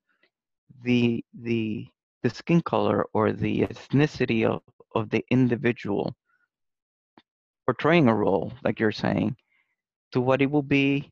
the 0.85 1.25
the 1.35 1.87
the 2.23 2.31
skin 2.31 2.61
color 2.63 3.07
or 3.13 3.33
the 3.33 3.63
ethnicity 3.63 4.45
of, 4.47 4.63
of 4.95 5.11
the 5.11 5.25
individual 5.31 6.15
portraying 7.67 8.09
a 8.09 8.15
role, 8.15 8.53
like 8.65 8.81
you're 8.81 8.93
saying, 8.93 9.37
to 10.13 10.21
what 10.21 10.43
it 10.43 10.51
will 10.51 10.63
be 10.63 11.11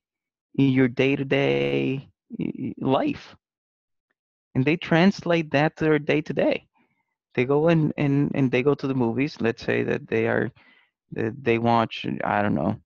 in 0.57 0.71
your 0.71 0.89
day-to-day 0.89 2.09
life. 2.79 3.35
And 4.55 4.65
they 4.65 4.77
translate 4.77 5.51
that 5.53 5.77
to 5.77 5.85
their 5.85 5.99
day-to-day. 5.99 6.67
They 7.35 7.45
go 7.45 7.69
in 7.69 7.93
and, 7.97 8.33
and 8.35 8.51
they 8.51 8.63
go 8.63 8.75
to 8.75 8.87
the 8.87 8.95
movies. 8.95 9.41
Let's 9.41 9.65
say 9.65 9.85
that 9.85 10.09
they 10.09 10.27
are 10.27 10.51
they 11.13 11.59
watch, 11.59 12.07
I 12.23 12.41
don't 12.43 12.55
know, 12.55 12.77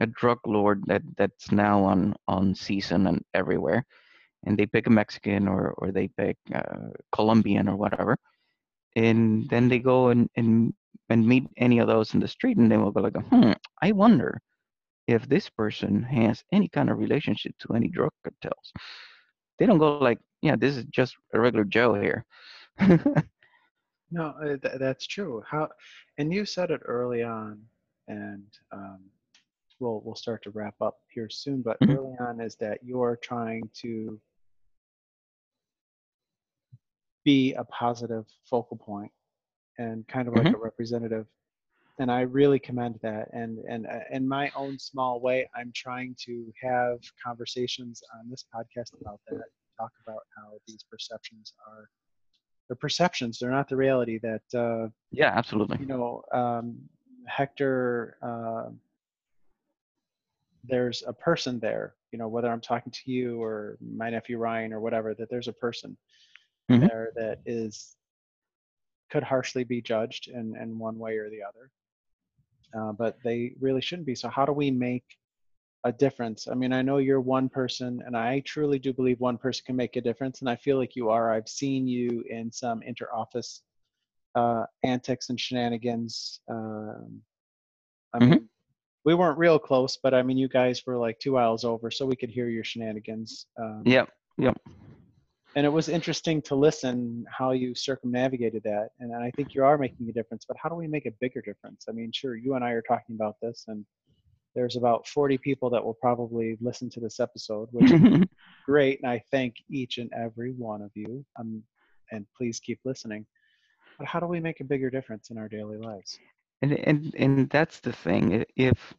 a 0.00 0.06
drug 0.06 0.38
lord 0.46 0.84
that, 0.86 1.02
that's 1.16 1.52
now 1.52 1.84
on, 1.84 2.14
on 2.26 2.54
season 2.54 3.06
and 3.06 3.22
everywhere 3.34 3.84
and 4.46 4.56
they 4.58 4.66
pick 4.66 4.86
a 4.86 4.90
Mexican 4.90 5.48
or 5.48 5.72
or 5.78 5.92
they 5.92 6.08
pick 6.16 6.36
uh, 6.54 6.88
Colombian 7.12 7.68
or 7.68 7.76
whatever, 7.76 8.16
and 8.96 9.48
then 9.50 9.68
they 9.68 9.78
go 9.78 10.08
and 10.08 10.28
and 10.36 10.72
and 11.10 11.26
meet 11.26 11.44
any 11.56 11.78
of 11.78 11.88
those 11.88 12.14
in 12.14 12.20
the 12.20 12.28
street, 12.28 12.56
and 12.56 12.70
they 12.70 12.76
will 12.76 12.90
go 12.92 13.00
like, 13.00 13.16
hmm, 13.30 13.52
I 13.82 13.92
wonder 13.92 14.40
if 15.06 15.28
this 15.28 15.48
person 15.50 16.02
has 16.02 16.42
any 16.52 16.68
kind 16.68 16.90
of 16.90 16.98
relationship 16.98 17.54
to 17.60 17.74
any 17.74 17.88
drug 17.88 18.10
cartels. 18.24 18.72
They 19.58 19.66
don't 19.66 19.78
go 19.78 19.90
like, 19.90 20.08
yeah, 20.32 20.56
this 20.56 20.66
is 20.66 20.76
just 20.78 21.06
a 21.22 21.40
regular 21.40 21.64
Joe 21.64 21.94
here. 21.94 22.24
No, 24.10 24.28
uh, 24.42 24.56
th- 24.56 24.78
that's 24.78 25.06
true. 25.06 25.42
How, 25.48 25.68
and 26.18 26.32
you 26.32 26.44
said 26.44 26.70
it 26.70 26.80
early 26.84 27.22
on, 27.22 27.60
and 28.08 28.44
um, 28.72 29.00
we'll 29.80 30.00
we'll 30.04 30.14
start 30.14 30.42
to 30.44 30.50
wrap 30.50 30.74
up 30.80 30.98
here 31.08 31.28
soon. 31.30 31.62
But 31.62 31.80
Mhm. 31.82 31.96
early 31.96 32.14
on 32.20 32.40
is 32.40 32.56
that 32.56 32.78
you're 32.82 33.18
trying 33.22 33.68
to 33.82 34.20
be 37.24 37.54
a 37.54 37.64
positive 37.64 38.26
focal 38.48 38.76
point 38.76 39.10
and 39.78 40.06
kind 40.08 40.28
of 40.28 40.34
like 40.34 40.54
a 40.54 40.58
representative. 40.58 41.26
And 41.98 42.10
I 42.10 42.22
really 42.22 42.58
commend 42.58 42.98
that. 43.02 43.28
And 43.32 43.58
and 43.68 43.86
uh, 43.86 44.00
in 44.10 44.26
my 44.26 44.50
own 44.56 44.78
small 44.78 45.20
way, 45.20 45.48
I'm 45.54 45.72
trying 45.74 46.16
to 46.24 46.52
have 46.60 46.98
conversations 47.24 48.02
on 48.18 48.28
this 48.28 48.44
podcast 48.54 49.00
about 49.00 49.20
that. 49.28 49.44
Talk 49.78 49.92
about 50.06 50.22
how 50.36 50.58
these 50.66 50.84
perceptions 50.90 51.52
are. 51.68 51.88
They're 52.68 52.76
perceptions. 52.76 53.38
They're 53.38 53.50
not 53.50 53.68
the 53.68 53.76
reality 53.76 54.18
that 54.18 54.58
uh, 54.58 54.88
yeah, 55.12 55.32
absolutely. 55.36 55.78
you 55.80 55.86
know, 55.86 56.22
um, 56.32 56.78
Hector, 57.26 58.16
uh, 58.22 58.70
there's 60.64 61.02
a 61.06 61.12
person 61.12 61.60
there, 61.60 61.94
you 62.10 62.18
know, 62.18 62.28
whether 62.28 62.50
I'm 62.50 62.60
talking 62.60 62.92
to 62.92 63.10
you 63.10 63.42
or 63.42 63.76
my 63.80 64.10
nephew 64.10 64.38
Ryan 64.38 64.72
or 64.72 64.80
whatever, 64.80 65.14
that 65.14 65.28
there's 65.30 65.48
a 65.48 65.52
person 65.52 65.96
Mhm. 66.70 66.88
there 66.88 67.12
that 67.16 67.40
is, 67.46 67.96
could 69.10 69.22
harshly 69.22 69.64
be 69.64 69.82
judged 69.82 70.28
in, 70.28 70.56
in 70.56 70.78
one 70.78 70.98
way 70.98 71.18
or 71.18 71.30
the 71.30 71.42
other. 71.42 71.70
Uh, 72.76 72.92
but 72.92 73.18
they 73.22 73.54
really 73.60 73.80
shouldn't 73.80 74.06
be. 74.06 74.14
So, 74.14 74.28
how 74.28 74.44
do 74.44 74.52
we 74.52 74.70
make 74.70 75.04
a 75.84 75.92
difference? 75.92 76.48
I 76.48 76.54
mean, 76.54 76.72
I 76.72 76.82
know 76.82 76.98
you're 76.98 77.20
one 77.20 77.48
person, 77.48 78.02
and 78.04 78.16
I 78.16 78.40
truly 78.40 78.78
do 78.78 78.92
believe 78.92 79.20
one 79.20 79.38
person 79.38 79.62
can 79.66 79.76
make 79.76 79.94
a 79.96 80.00
difference. 80.00 80.40
And 80.40 80.50
I 80.50 80.56
feel 80.56 80.76
like 80.78 80.96
you 80.96 81.10
are. 81.10 81.32
I've 81.32 81.48
seen 81.48 81.86
you 81.86 82.24
in 82.28 82.50
some 82.50 82.82
inter 82.82 83.08
office 83.12 83.62
uh, 84.34 84.66
antics 84.82 85.28
and 85.30 85.38
shenanigans. 85.38 86.40
Um, 86.48 87.22
I 88.12 88.18
Mhm. 88.18 88.30
mean, 88.30 88.48
we 89.04 89.14
weren't 89.14 89.38
real 89.38 89.58
close, 89.60 89.96
but 89.96 90.14
I 90.14 90.22
mean, 90.22 90.38
you 90.38 90.48
guys 90.48 90.84
were 90.86 90.96
like 90.96 91.20
two 91.20 91.36
aisles 91.36 91.64
over, 91.64 91.90
so 91.92 92.06
we 92.06 92.16
could 92.16 92.30
hear 92.30 92.48
your 92.48 92.64
shenanigans. 92.64 93.46
Um, 93.56 93.82
Yep. 93.84 94.10
Yep. 94.38 94.60
And 95.56 95.66
it 95.66 95.68
was 95.68 95.88
interesting 95.88 96.42
to 96.42 96.54
listen 96.54 97.24
how 97.28 97.52
you 97.52 97.74
circumnavigated 97.74 98.62
that. 98.64 98.90
And 99.00 99.14
I 99.14 99.30
think 99.36 99.54
you 99.54 99.64
are 99.64 99.78
making 99.78 100.08
a 100.08 100.12
difference, 100.12 100.44
but 100.46 100.56
how 100.60 100.68
do 100.68 100.74
we 100.74 100.86
make 100.86 101.06
a 101.06 101.12
bigger 101.20 101.40
difference? 101.40 101.86
I 101.88 101.92
mean, 101.92 102.10
sure, 102.12 102.36
you 102.36 102.54
and 102.54 102.64
I 102.64 102.70
are 102.70 102.82
talking 102.82 103.14
about 103.14 103.36
this, 103.40 103.64
and 103.68 103.84
there's 104.54 104.76
about 104.76 105.06
40 105.08 105.38
people 105.38 105.70
that 105.70 105.84
will 105.84 105.94
probably 105.94 106.56
listen 106.60 106.88
to 106.90 107.00
this 107.00 107.20
episode, 107.20 107.68
which 107.72 107.90
is 107.90 108.00
great. 108.66 109.00
And 109.02 109.10
I 109.10 109.22
thank 109.30 109.56
each 109.68 109.98
and 109.98 110.10
every 110.12 110.52
one 110.52 110.82
of 110.82 110.90
you. 110.94 111.24
Um, 111.38 111.62
and 112.12 112.26
please 112.36 112.60
keep 112.60 112.78
listening. 112.84 113.26
But 113.98 114.06
how 114.06 114.20
do 114.20 114.26
we 114.26 114.40
make 114.40 114.60
a 114.60 114.64
bigger 114.64 114.90
difference 114.90 115.30
in 115.30 115.38
our 115.38 115.48
daily 115.48 115.78
lives? 115.78 116.18
and 116.64 116.72
and 116.72 117.14
and 117.16 117.50
that's 117.50 117.80
the 117.80 117.92
thing. 117.92 118.44
If 118.56 118.94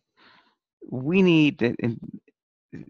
we 0.90 1.22
need 1.22 1.62
and 1.62 2.00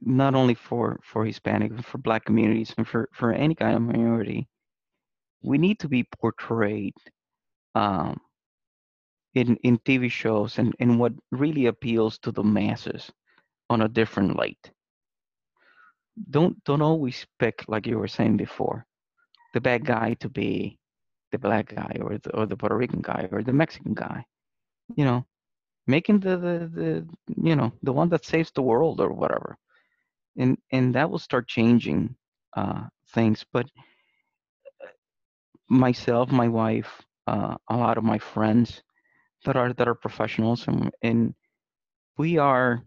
not 0.01 0.35
only 0.35 0.55
for 0.55 0.99
for 1.03 1.25
Hispanic, 1.25 1.75
but 1.75 1.85
for 1.85 1.97
Black 1.97 2.25
communities 2.25 2.73
and 2.77 2.87
for 2.87 3.09
for 3.13 3.31
any 3.33 3.55
kind 3.55 3.75
of 3.75 3.81
minority, 3.81 4.47
we 5.43 5.57
need 5.57 5.79
to 5.79 5.87
be 5.87 6.03
portrayed 6.03 6.95
um, 7.75 8.19
in 9.33 9.57
in 9.57 9.77
TV 9.79 10.09
shows 10.09 10.59
and 10.59 10.73
and 10.79 10.99
what 10.99 11.13
really 11.31 11.67
appeals 11.67 12.17
to 12.19 12.31
the 12.31 12.43
masses 12.43 13.11
on 13.69 13.81
a 13.81 13.89
different 13.89 14.35
light. 14.35 14.71
Don't 16.29 16.63
don't 16.63 16.81
always 16.81 17.25
pick 17.39 17.65
like 17.67 17.87
you 17.87 17.99
were 17.99 18.07
saying 18.07 18.37
before, 18.37 18.85
the 19.53 19.61
bad 19.61 19.85
guy 19.85 20.15
to 20.15 20.29
be 20.29 20.79
the 21.31 21.37
black 21.37 21.75
guy 21.75 21.97
or 22.01 22.17
the 22.17 22.31
or 22.35 22.45
the 22.45 22.57
Puerto 22.57 22.75
Rican 22.75 23.01
guy 23.01 23.27
or 23.31 23.43
the 23.43 23.53
Mexican 23.53 23.93
guy. 23.93 24.25
You 24.95 25.05
know, 25.05 25.25
making 25.87 26.19
the 26.19 26.37
the, 26.37 26.55
the 26.73 27.07
you 27.49 27.55
know 27.55 27.73
the 27.83 27.93
one 27.93 28.09
that 28.09 28.25
saves 28.25 28.51
the 28.51 28.61
world 28.61 29.01
or 29.01 29.11
whatever 29.11 29.57
and 30.37 30.57
and 30.71 30.93
that 30.95 31.09
will 31.09 31.19
start 31.19 31.47
changing 31.47 32.15
uh 32.55 32.83
things 33.13 33.45
but 33.53 33.67
myself 35.69 36.31
my 36.31 36.47
wife 36.47 37.01
uh 37.27 37.55
a 37.69 37.75
lot 37.77 37.97
of 37.97 38.03
my 38.03 38.17
friends 38.17 38.81
that 39.45 39.55
are 39.55 39.73
that 39.73 39.87
are 39.87 39.95
professionals 39.95 40.67
and 40.67 40.91
and 41.03 41.33
we 42.17 42.37
are 42.37 42.81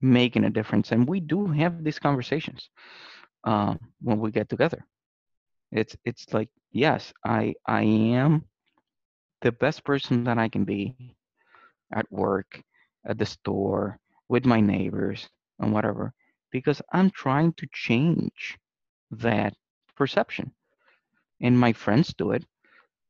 making 0.00 0.44
a 0.44 0.50
difference 0.50 0.92
and 0.92 1.08
we 1.08 1.20
do 1.20 1.46
have 1.46 1.82
these 1.84 1.98
conversations 1.98 2.70
uh, 3.44 3.74
when 4.00 4.18
we 4.18 4.30
get 4.30 4.48
together. 4.48 4.84
It's 5.72 5.96
it's 6.04 6.32
like 6.32 6.48
yes 6.72 7.12
i 7.24 7.54
i 7.66 7.82
am 7.82 8.44
the 9.42 9.52
best 9.52 9.84
person 9.84 10.24
that 10.24 10.38
i 10.38 10.48
can 10.48 10.64
be 10.64 11.04
at 11.94 12.00
work, 12.10 12.60
at 13.06 13.18
the 13.18 13.24
store, 13.26 13.98
with 14.28 14.44
my 14.44 14.60
neighbors, 14.60 15.28
and 15.58 15.72
whatever, 15.72 16.12
because 16.52 16.82
I'm 16.92 17.10
trying 17.10 17.54
to 17.54 17.66
change 17.72 18.58
that 19.10 19.54
perception. 19.96 20.52
And 21.40 21.58
my 21.58 21.72
friends 21.72 22.14
do 22.14 22.32
it, 22.32 22.44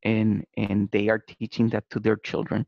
and 0.05 0.45
and 0.57 0.91
they 0.93 1.09
are 1.11 1.19
teaching 1.21 1.63
that 1.71 1.85
to 1.91 1.95
their 2.01 2.11
children. 2.17 2.61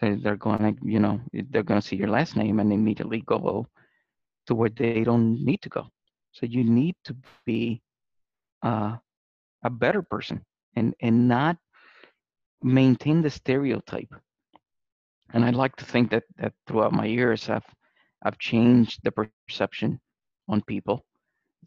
They- 0.00 0.16
They're 0.16 0.36
going 0.36 0.74
to, 0.76 0.86
you 0.86 1.00
know, 1.00 1.20
they're 1.50 1.62
going 1.70 1.80
to 1.80 1.86
see 1.86 1.96
your 1.96 2.08
last 2.10 2.36
name 2.36 2.60
and 2.60 2.72
immediately 2.72 3.20
go 3.22 3.66
to 4.46 4.54
where 4.54 4.70
they 4.70 5.04
don't 5.04 5.44
need 5.44 5.62
to 5.62 5.68
go. 5.70 5.88
So 6.32 6.46
you 6.46 6.64
need 6.64 6.96
to 7.04 7.16
be 7.44 7.82
uh, 8.62 8.96
a 9.62 9.70
better 9.70 10.02
person 10.02 10.44
and 10.76 10.94
and 11.00 11.28
not 11.28 11.56
maintain 12.62 13.22
the 13.22 13.30
stereotype 13.30 14.12
and 15.34 15.44
I 15.44 15.50
like 15.50 15.76
to 15.76 15.84
think 15.84 16.10
that 16.10 16.24
that 16.38 16.52
throughout 16.66 16.92
my 16.92 17.04
years, 17.06 17.48
I've 17.48 17.66
I've 18.24 18.38
changed 18.38 19.00
the 19.04 19.12
perception 19.12 20.00
on 20.48 20.60
people. 20.62 21.04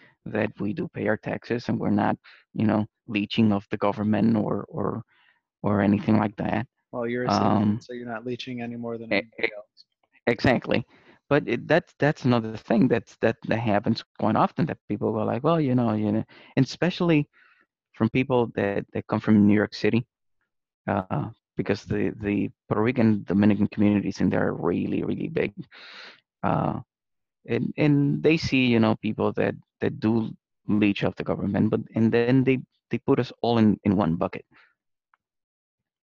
that 0.00 0.28
we 0.32 0.38
do 0.38 0.68
pay 0.70 0.86
our 0.90 1.00
taxes, 1.00 1.54
and 1.54 1.68
we're 1.68 1.78
not 1.84 2.06
you 2.46 2.64
know 2.66 2.86
leeching 3.06 3.52
of 3.52 3.66
the 3.70 3.76
government 3.76 4.36
or 4.36 4.64
or 4.68 5.02
or 5.62 5.80
anything 5.80 6.18
like 6.18 6.36
that. 6.36 6.66
Well, 6.92 7.06
you're 7.06 7.24
a 7.24 7.30
citizen, 7.30 7.76
Um, 7.76 7.80
so 7.80 7.92
you're 7.92 8.08
not 8.08 8.24
leeching 8.24 8.60
any 8.62 8.76
more 8.76 8.98
than 8.98 9.12
anybody 9.12 9.50
else. 9.56 9.84
Exactly. 10.26 10.86
But 11.28 11.48
it, 11.48 11.66
that's 11.68 11.94
that's 11.98 12.24
another 12.24 12.56
thing 12.56 12.88
that's 12.88 13.16
that 13.16 13.36
that 13.40 13.58
happens 13.58 13.98
quite 14.18 14.36
often 14.36 14.66
that 14.66 14.78
people 14.88 15.12
go 15.12 15.24
like, 15.24 15.42
well, 15.42 15.60
you 15.60 15.74
know, 15.74 15.92
you 15.94 16.12
know, 16.12 16.24
and 16.56 16.64
especially 16.64 17.28
from 17.94 18.08
people 18.10 18.50
that 18.56 18.84
that 18.92 19.06
come 19.06 19.20
from 19.20 19.46
New 19.46 19.54
York 19.54 19.74
City, 19.74 20.06
uh, 20.86 21.30
because 21.56 21.84
the 21.84 22.12
the 22.20 22.50
Puerto 22.68 22.82
Rican 22.82 23.24
Dominican 23.24 23.66
communities 23.68 24.20
in 24.20 24.28
there 24.30 24.46
are 24.48 24.54
really 24.54 25.02
really 25.02 25.28
big, 25.28 25.52
uh, 26.42 26.80
and 27.48 27.72
and 27.76 28.22
they 28.22 28.36
see 28.36 28.66
you 28.66 28.80
know 28.80 28.96
people 28.96 29.32
that 29.32 29.54
that 29.80 30.00
do 30.00 30.30
leech 30.68 31.04
off 31.04 31.16
the 31.16 31.24
government, 31.24 31.70
but 31.70 31.80
and 31.94 32.12
then 32.12 32.44
they 32.44 32.58
they 32.90 32.98
put 32.98 33.18
us 33.18 33.32
all 33.42 33.58
in 33.58 33.78
in 33.84 33.96
one 33.96 34.16
bucket. 34.16 34.44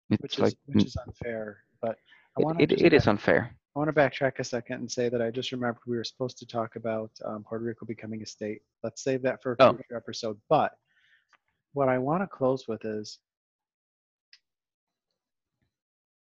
It's 0.10 0.22
which 0.22 0.40
like 0.40 0.54
is 0.54 0.58
which 0.66 0.86
is 0.86 0.98
unfair. 1.06 1.58
But 1.82 1.98
I 2.38 2.42
it, 2.42 2.46
want 2.46 2.62
it, 2.62 2.72
it 2.82 2.94
is 2.94 3.08
unfair. 3.08 3.56
I 3.76 3.80
want 3.80 3.90
to 3.90 3.94
backtrack 3.94 4.40
a 4.40 4.44
second 4.44 4.76
and 4.80 4.92
say 4.92 5.10
that 5.10 5.22
I 5.22 5.30
just 5.32 5.52
remembered 5.52 5.82
we 5.86 5.98
were 5.98 6.04
supposed 6.04 6.38
to 6.40 6.46
talk 6.46 6.76
about 6.76 7.12
um, 7.26 7.44
Puerto 7.44 7.66
Rico 7.66 7.86
becoming 7.86 8.22
a 8.24 8.26
state. 8.26 8.62
Let's 8.84 9.04
save 9.04 9.22
that 9.24 9.42
for 9.42 9.54
a 9.54 9.56
Oh. 9.60 9.74
future 9.74 9.98
episode. 9.98 10.40
But 10.50 10.72
what 11.74 11.90
I 11.90 11.98
want 11.98 12.24
to 12.24 12.28
close 12.28 12.68
with 12.68 12.86
is 12.86 13.20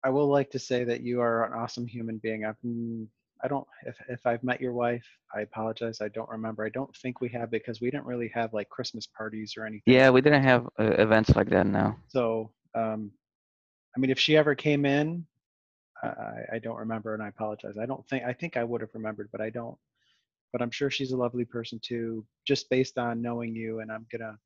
I 0.03 0.09
will 0.09 0.27
like 0.27 0.49
to 0.51 0.59
say 0.59 0.83
that 0.83 1.01
you 1.01 1.21
are 1.21 1.45
an 1.45 1.53
awesome 1.53 1.87
human 1.87 2.17
being. 2.19 2.45
I've 2.45 2.57
I 3.43 3.47
don't 3.47 3.67
if 3.85 3.97
if 4.09 4.25
I've 4.25 4.43
met 4.43 4.59
your 4.61 4.73
wife, 4.73 5.05
I 5.35 5.41
apologize. 5.41 6.01
I 6.01 6.07
don't 6.09 6.29
remember. 6.29 6.65
I 6.65 6.69
don't 6.69 6.95
think 6.97 7.21
we 7.21 7.29
have 7.29 7.51
because 7.51 7.81
we 7.81 7.91
didn't 7.91 8.05
really 8.05 8.31
have 8.33 8.53
like 8.53 8.69
Christmas 8.69 9.07
parties 9.07 9.53
or 9.57 9.65
anything. 9.65 9.93
Yeah, 9.93 10.09
we 10.09 10.21
didn't 10.21 10.43
have 10.43 10.67
uh, 10.79 10.83
events 10.97 11.35
like 11.35 11.49
that 11.49 11.67
now. 11.67 11.97
So, 12.07 12.51
um, 12.73 13.11
I 13.95 13.99
mean, 13.99 14.09
if 14.09 14.19
she 14.19 14.35
ever 14.37 14.55
came 14.55 14.85
in, 14.85 15.25
I, 16.03 16.07
I- 16.07 16.45
I 16.53 16.59
don't 16.59 16.77
remember, 16.77 17.13
and 17.13 17.21
I 17.21 17.27
apologize. 17.27 17.75
I 17.81 17.85
don't 17.85 18.07
think 18.07 18.23
I 18.23 18.33
think 18.33 18.57
I 18.57 18.63
would 18.63 18.81
have 18.81 18.91
remembered, 18.93 19.29
but 19.31 19.41
I 19.41 19.49
don't. 19.49 19.77
But 20.51 20.61
I'm 20.61 20.71
sure 20.71 20.89
she's 20.89 21.11
a 21.11 21.17
lovely 21.17 21.45
person 21.45 21.79
too, 21.83 22.25
just 22.45 22.69
based 22.69 22.97
on 22.97 23.21
knowing 23.21 23.53
you, 23.55 23.81
and 23.81 23.91
I'm 23.91 24.05
gonna 24.11 24.37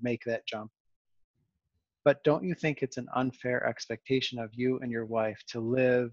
make 0.00 0.22
that 0.24 0.46
jump. 0.46 0.70
But 2.04 2.22
don't 2.24 2.44
you 2.44 2.54
think 2.54 2.82
it's 2.82 2.96
an 2.96 3.08
unfair 3.14 3.66
expectation 3.66 4.38
of 4.38 4.50
you 4.54 4.78
and 4.78 4.90
your 4.90 5.04
wife 5.04 5.40
to 5.48 5.60
live 5.60 6.12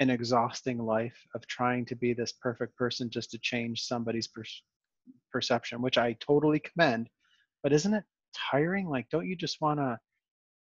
an 0.00 0.10
exhausting 0.10 0.78
life 0.78 1.16
of 1.34 1.46
trying 1.46 1.84
to 1.86 1.94
be 1.94 2.12
this 2.12 2.32
perfect 2.32 2.76
person 2.76 3.10
just 3.10 3.30
to 3.30 3.38
change 3.38 3.82
somebody's 3.82 4.26
per- 4.26 4.44
perception, 5.32 5.82
which 5.82 5.98
I 5.98 6.16
totally 6.20 6.60
commend. 6.60 7.08
But 7.62 7.72
isn't 7.72 7.94
it 7.94 8.04
tiring? 8.34 8.88
Like, 8.88 9.08
don't 9.10 9.26
you 9.26 9.36
just 9.36 9.60
want 9.60 9.80
to 9.80 9.98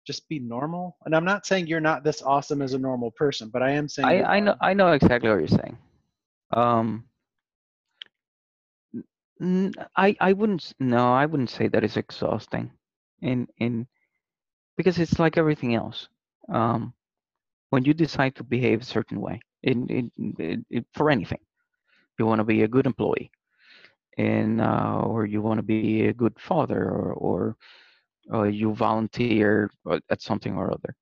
just 0.06 0.28
be 0.28 0.38
normal? 0.38 0.96
And 1.04 1.14
I'm 1.14 1.24
not 1.24 1.46
saying 1.46 1.66
you're 1.66 1.80
not 1.80 2.04
this 2.04 2.22
awesome 2.22 2.62
as 2.62 2.74
a 2.74 2.78
normal 2.78 3.10
person, 3.12 3.50
but 3.52 3.62
I 3.62 3.72
am 3.72 3.88
saying 3.88 4.24
I, 4.24 4.36
I 4.36 4.40
know. 4.40 4.54
I 4.60 4.74
know 4.74 4.92
exactly 4.92 5.28
what 5.28 5.38
you're 5.38 5.48
saying. 5.48 5.78
Um, 6.52 7.04
I 9.96 10.16
I 10.20 10.32
wouldn't 10.32 10.72
no 10.78 11.12
I 11.12 11.26
wouldn't 11.26 11.50
say 11.50 11.68
that 11.68 11.84
it's 11.84 11.96
exhausting, 11.96 12.70
in 13.22 13.46
in 13.58 13.86
because 14.76 14.98
it's 14.98 15.18
like 15.18 15.36
everything 15.38 15.74
else. 15.74 16.08
Um, 16.48 16.92
when 17.70 17.84
you 17.84 17.94
decide 17.94 18.34
to 18.36 18.44
behave 18.44 18.80
a 18.82 18.84
certain 18.84 19.20
way, 19.20 19.40
in 19.62 20.84
for 20.94 21.10
anything, 21.10 21.40
you 22.18 22.26
want 22.26 22.40
to 22.40 22.44
be 22.44 22.62
a 22.62 22.68
good 22.68 22.86
employee, 22.86 23.30
and 24.18 24.60
uh, 24.60 25.00
or 25.04 25.26
you 25.26 25.42
want 25.42 25.58
to 25.58 25.62
be 25.64 25.98
a 26.06 26.06
good 26.14 26.28
father, 26.40 26.82
or 26.90 27.12
or 27.14 27.56
or 28.30 28.48
you 28.48 28.74
volunteer 28.74 29.70
or- 29.84 30.00
at 30.10 30.20
something 30.20 30.54
or 30.54 30.72
other. 30.72 30.94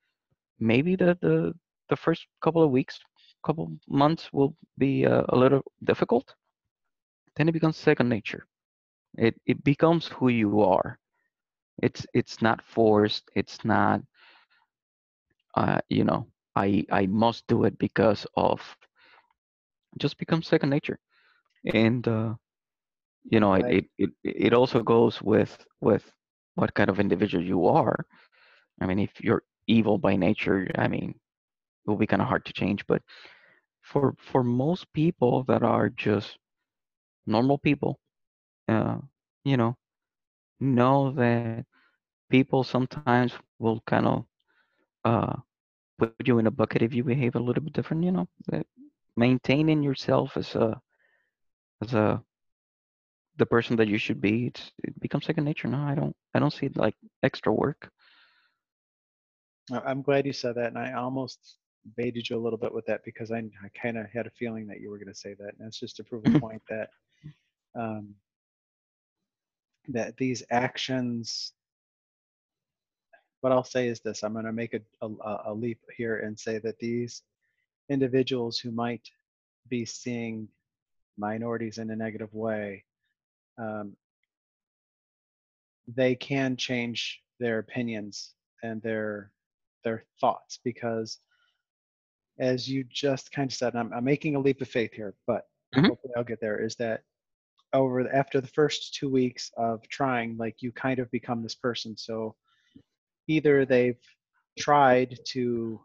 Maybe 0.59 0.97
the 0.97 1.17
the 1.21 1.55
the 1.89 1.97
first 1.97 2.27
couple 2.43 2.63
of 2.63 2.71
weeks, 2.71 2.99
couple 3.45 3.71
months 3.89 4.33
will 4.33 4.55
be 4.79 5.07
uh, 5.07 5.25
a 5.29 5.37
little 5.37 5.63
difficult. 5.85 6.35
Then 7.37 7.49
it 7.49 7.53
becomes 7.53 7.77
second 7.77 8.09
nature. 8.09 8.47
It 9.17 9.41
it 9.47 9.63
becomes 9.65 10.09
who 10.09 10.29
you 10.29 10.61
are. 10.63 10.99
It's 11.83 12.07
it's 12.15 12.43
not 12.43 12.63
forced. 12.63 13.31
It's 13.35 13.65
not 13.65 14.03
uh, 15.57 15.79
you 15.89 16.05
know 16.05 16.27
I 16.57 16.85
I 16.91 17.07
must 17.07 17.47
do 17.49 17.65
it 17.65 17.79
because 17.79 18.27
of 18.37 18.61
just 19.99 20.19
becomes 20.19 20.47
second 20.47 20.71
nature. 20.71 20.99
And 21.73 22.07
uh, 22.07 22.35
you 23.25 23.41
know 23.41 23.55
it, 23.55 23.67
Right. 23.67 23.77
it 23.77 23.85
it 23.99 24.11
it 24.25 24.53
also 24.55 24.83
goes 24.83 25.23
with 25.23 25.65
with 25.81 26.05
what 26.55 26.75
kind 26.75 26.91
of 26.91 27.01
individual 27.01 27.45
you 27.45 27.67
are. 27.67 28.07
I 28.81 28.87
mean, 28.87 28.99
if 28.99 29.21
you're 29.23 29.43
evil 29.67 29.99
by 29.99 30.17
nature, 30.17 30.69
I 30.77 30.89
mean, 30.89 31.11
it 31.87 31.91
will 31.91 31.97
be 31.97 32.07
kind 32.07 32.23
of 32.23 32.29
hard 32.29 32.45
to 32.47 32.53
change. 32.53 32.87
But 32.87 33.03
for 33.83 34.15
for 34.19 34.43
most 34.43 34.93
people 34.93 35.43
that 35.45 35.63
are 35.63 35.89
just 35.91 36.39
normal 37.27 37.59
people, 37.59 37.99
uh, 38.69 38.99
you 39.45 39.57
know, 39.57 39.77
know 40.65 41.13
that 41.13 41.65
people 42.31 42.65
sometimes 42.65 43.33
will 43.59 43.83
kind 43.87 44.07
of 44.07 44.25
uh, 45.05 45.37
put 45.99 46.15
you 46.25 46.39
in 46.39 46.47
a 46.47 46.51
bucket 46.51 46.83
if 46.83 46.95
you 46.95 47.05
behave 47.05 47.37
a 47.37 47.41
little 47.41 47.63
bit 47.63 47.73
different. 47.73 48.05
You 48.05 48.13
know, 48.13 48.29
that 48.49 48.67
maintaining 49.17 49.83
yourself 49.83 50.37
as 50.37 50.55
a 50.55 50.81
as 51.83 51.95
a 51.95 52.23
the 53.37 53.47
person 53.47 53.77
that 53.77 53.89
you 53.89 53.99
should 53.99 54.21
be, 54.21 54.47
it's, 54.47 54.71
it 54.85 54.99
becomes 55.01 55.27
second 55.27 55.45
nature. 55.45 55.69
No, 55.69 55.79
I 55.79 55.95
don't 55.95 56.17
I 56.35 56.39
don't 56.39 56.53
see 56.53 56.67
it 56.67 56.77
like 56.77 56.95
extra 57.23 57.53
work. 57.53 57.91
I'm 59.73 60.03
glad 60.03 60.27
you 60.27 60.33
said 60.33 60.57
that, 60.57 60.69
and 60.69 60.79
I 60.79 60.93
almost 60.93 61.39
baited 61.97 62.29
you 62.29 62.37
a 62.37 62.45
little 62.45 62.59
bit 62.59 62.73
with 62.73 62.87
that 62.87 63.03
because 63.05 63.31
I, 63.31 63.39
I 63.39 63.69
kind 63.81 63.97
of 63.97 64.07
had 64.13 64.27
a 64.27 64.31
feeling 64.31 64.67
that 64.67 64.81
you 64.81 64.91
were 64.91 64.99
going 64.99 65.09
to 65.09 65.15
say 65.15 65.35
that, 65.35 65.55
and 65.59 65.67
that's 65.67 65.81
just 65.81 65.97
to 65.97 66.05
prove 66.05 66.25
a 66.27 66.39
point 66.41 66.63
that 66.69 66.91
um, 67.75 68.15
that 69.89 70.17
these 70.17 70.43
actions. 70.51 71.53
What 73.41 73.53
I'll 73.53 73.65
say 73.65 73.89
is 73.89 74.01
this: 74.01 74.23
I'm 74.23 74.33
going 74.33 74.47
to 74.47 74.53
make 74.53 74.75
a, 74.75 74.81
a 75.03 75.43
a 75.47 75.55
leap 75.55 75.81
here 75.97 76.21
and 76.21 76.39
say 76.39 76.59
that 76.59 76.79
these 76.79 77.23
individuals 77.89 78.59
who 78.59 78.71
might 78.71 79.07
be 79.69 79.85
seeing 79.85 80.49
minorities 81.19 81.79
in 81.79 81.91
a 81.91 81.97
negative 81.97 82.33
way, 82.33 82.85
um, 83.59 83.97
they 85.87 86.15
can 86.15 86.57
change 86.57 87.23
their 87.39 87.59
opinions 87.59 88.35
and 88.63 88.81
their 88.83 89.31
their 89.83 90.05
thoughts 90.21 90.59
because 90.65 91.19
as 92.39 92.69
you 92.69 92.83
just 92.85 93.31
kind 93.31 93.51
of 93.51 93.57
said, 93.57 93.77
I'm, 93.77 93.93
I'm 93.93 94.03
making 94.05 94.35
a 94.35 94.41
leap 94.41 94.61
of 94.61 94.69
faith 94.69 94.93
here, 94.93 95.15
but 95.27 95.47
Mhm. 95.75 95.89
hopefully 95.89 96.15
I'll 96.17 96.25
get 96.25 96.41
there. 96.41 96.59
Is 96.65 96.75
that 96.77 97.03
over 97.75 98.05
the- 98.05 98.15
after 98.15 98.41
the 98.41 98.47
first 98.49 98.95
two 98.95 99.09
weeks 99.11 99.51
of 99.57 99.87
trying, 99.89 100.37
like 100.39 100.63
you 100.63 100.73
kind 100.73 100.99
of 101.01 101.11
become 101.11 101.43
this 101.43 101.55
person. 101.57 101.97
So 101.97 102.37
either 103.27 103.65
they've 103.67 104.01
tried 104.59 105.19
to 105.27 105.81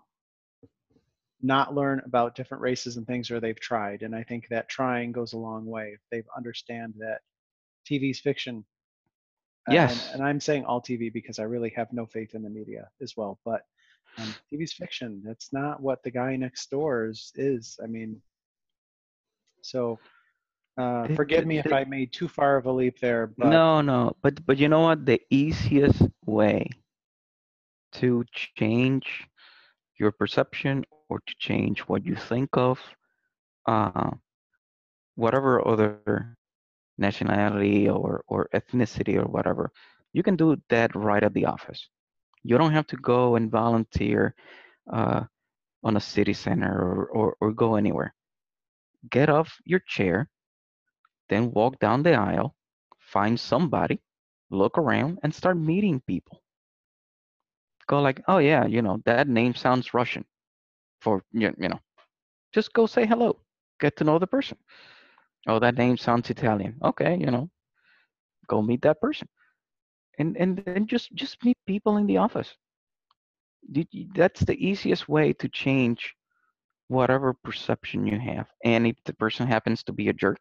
not 1.42 1.74
learn 1.74 2.02
about 2.06 2.36
different 2.36 2.62
races 2.62 2.98
and 2.98 3.08
things, 3.08 3.32
or 3.32 3.40
they've 3.40 3.60
tried, 3.60 4.04
and 4.04 4.14
I 4.16 4.24
think 4.24 4.48
that 4.50 4.70
trying 4.70 5.12
goes 5.12 5.34
a 5.34 5.38
long 5.38 5.66
way. 5.66 5.94
If 5.94 6.02
they 6.12 6.24
understand 6.36 6.94
that 7.00 7.22
TV's 7.86 8.20
fiction. 8.20 8.66
uh, 9.68 9.72
and- 9.72 9.74
Yes. 9.76 10.14
and 10.14 10.24
I'm 10.24 10.40
saying 10.40 10.66
all 10.66 10.82
TV 10.82 11.10
because 11.12 11.38
I 11.40 11.44
really 11.44 11.70
have 11.72 11.92
no 11.94 12.06
faith 12.06 12.34
in 12.34 12.42
the 12.44 12.50
media 12.50 12.90
as 13.02 13.16
well, 13.18 13.40
but 13.46 13.66
um, 14.18 14.34
TV's 14.52 14.74
fiction. 14.74 15.22
That's 15.24 15.54
not 15.54 15.82
what 15.82 16.02
the 16.04 16.12
guy 16.12 16.36
next 16.36 16.70
door 16.72 17.08
is. 17.08 17.32
is. 17.36 17.80
I 17.84 17.88
mean, 17.88 18.22
so 19.62 20.00
uh, 20.80 21.10
forgive 21.16 21.46
me 21.46 21.60
if 21.60 21.74
I 21.74 21.86
made 21.86 22.14
too 22.14 22.30
far 22.30 22.58
of 22.58 22.66
a 22.68 22.74
leap 22.74 23.00
there, 23.00 23.28
but 23.28 23.68
No, 23.68 23.82
no, 23.82 24.16
but 24.22 24.46
but 24.46 24.58
you 24.58 24.70
know 24.70 24.82
what? 24.82 25.06
The 25.06 25.22
easiest 25.30 26.02
way 26.26 26.70
to 27.94 28.24
change 28.58 29.28
your 30.00 30.12
perception 30.12 30.86
or 31.10 31.20
to 31.28 31.36
change 31.40 31.82
what 31.82 32.06
you 32.06 32.16
think 32.16 32.50
of, 32.58 32.80
uh, 33.68 34.12
whatever 35.16 35.66
other 35.68 36.16
nationality 36.98 37.68
or 37.90 38.24
or 38.28 38.50
ethnicity 38.54 39.16
or 39.18 39.26
whatever, 39.26 39.72
you 40.14 40.24
can 40.24 40.36
do 40.36 40.56
that 40.70 40.96
right 40.96 41.24
at 41.24 41.34
the 41.34 41.46
office. 41.46 41.90
You 42.44 42.58
don't 42.58 42.74
have 42.74 42.88
to 42.88 42.98
go 42.98 43.36
and 43.36 43.52
volunteer 43.52 44.34
uh, 44.92 45.24
on 45.84 45.96
a 45.98 46.02
city 46.02 46.34
center 46.34 46.74
or, 46.80 47.06
or 47.08 47.38
or 47.42 47.52
go 47.54 47.76
anywhere. 47.76 48.14
Get 49.10 49.30
off 49.30 49.58
your 49.66 49.80
chair, 49.88 50.30
then 51.30 51.52
walk 51.52 51.80
down 51.80 52.04
the 52.04 52.14
aisle, 52.14 52.56
find 53.00 53.40
somebody, 53.40 54.02
look 54.50 54.78
around, 54.78 55.20
and 55.24 55.34
start 55.34 55.58
meeting 55.58 56.02
people. 56.02 56.42
Go 57.88 58.02
like, 58.02 58.22
oh 58.28 58.38
yeah, 58.40 58.66
you 58.66 58.82
know 58.82 59.02
that 59.06 59.28
name 59.28 59.54
sounds 59.54 59.94
Russian. 59.94 60.26
For 61.02 61.24
you 61.32 61.54
know, 61.58 61.80
just 62.54 62.74
go 62.74 62.86
say 62.88 63.06
hello, 63.06 63.38
get 63.80 63.98
to 63.98 64.04
know 64.06 64.20
the 64.20 64.28
person. 64.28 64.58
Oh, 65.48 65.60
that 65.60 65.78
name 65.78 65.98
sounds 65.98 66.30
Italian. 66.30 66.78
Okay, 66.84 67.18
you 67.18 67.32
know, 67.32 67.50
go 68.48 68.62
meet 68.62 68.82
that 68.84 69.02
person, 69.02 69.28
and 70.20 70.38
and 70.38 70.58
then 70.58 70.76
just 70.78 71.04
just 71.04 71.34
meet 71.36 71.48
people 71.58 71.88
in 71.88 71.98
the 71.98 72.08
office. 72.08 72.48
That's 74.16 74.42
the 74.42 74.56
easiest 74.58 75.08
way 75.08 75.34
to 75.34 75.48
change 75.50 76.16
whatever 76.88 77.34
perception 77.34 78.06
you 78.06 78.20
have. 78.20 78.48
And 78.64 78.86
if 78.88 78.98
the 79.06 79.14
person 79.14 79.48
happens 79.48 79.84
to 79.84 79.94
be 79.94 80.10
a 80.10 80.14
jerk, 80.14 80.40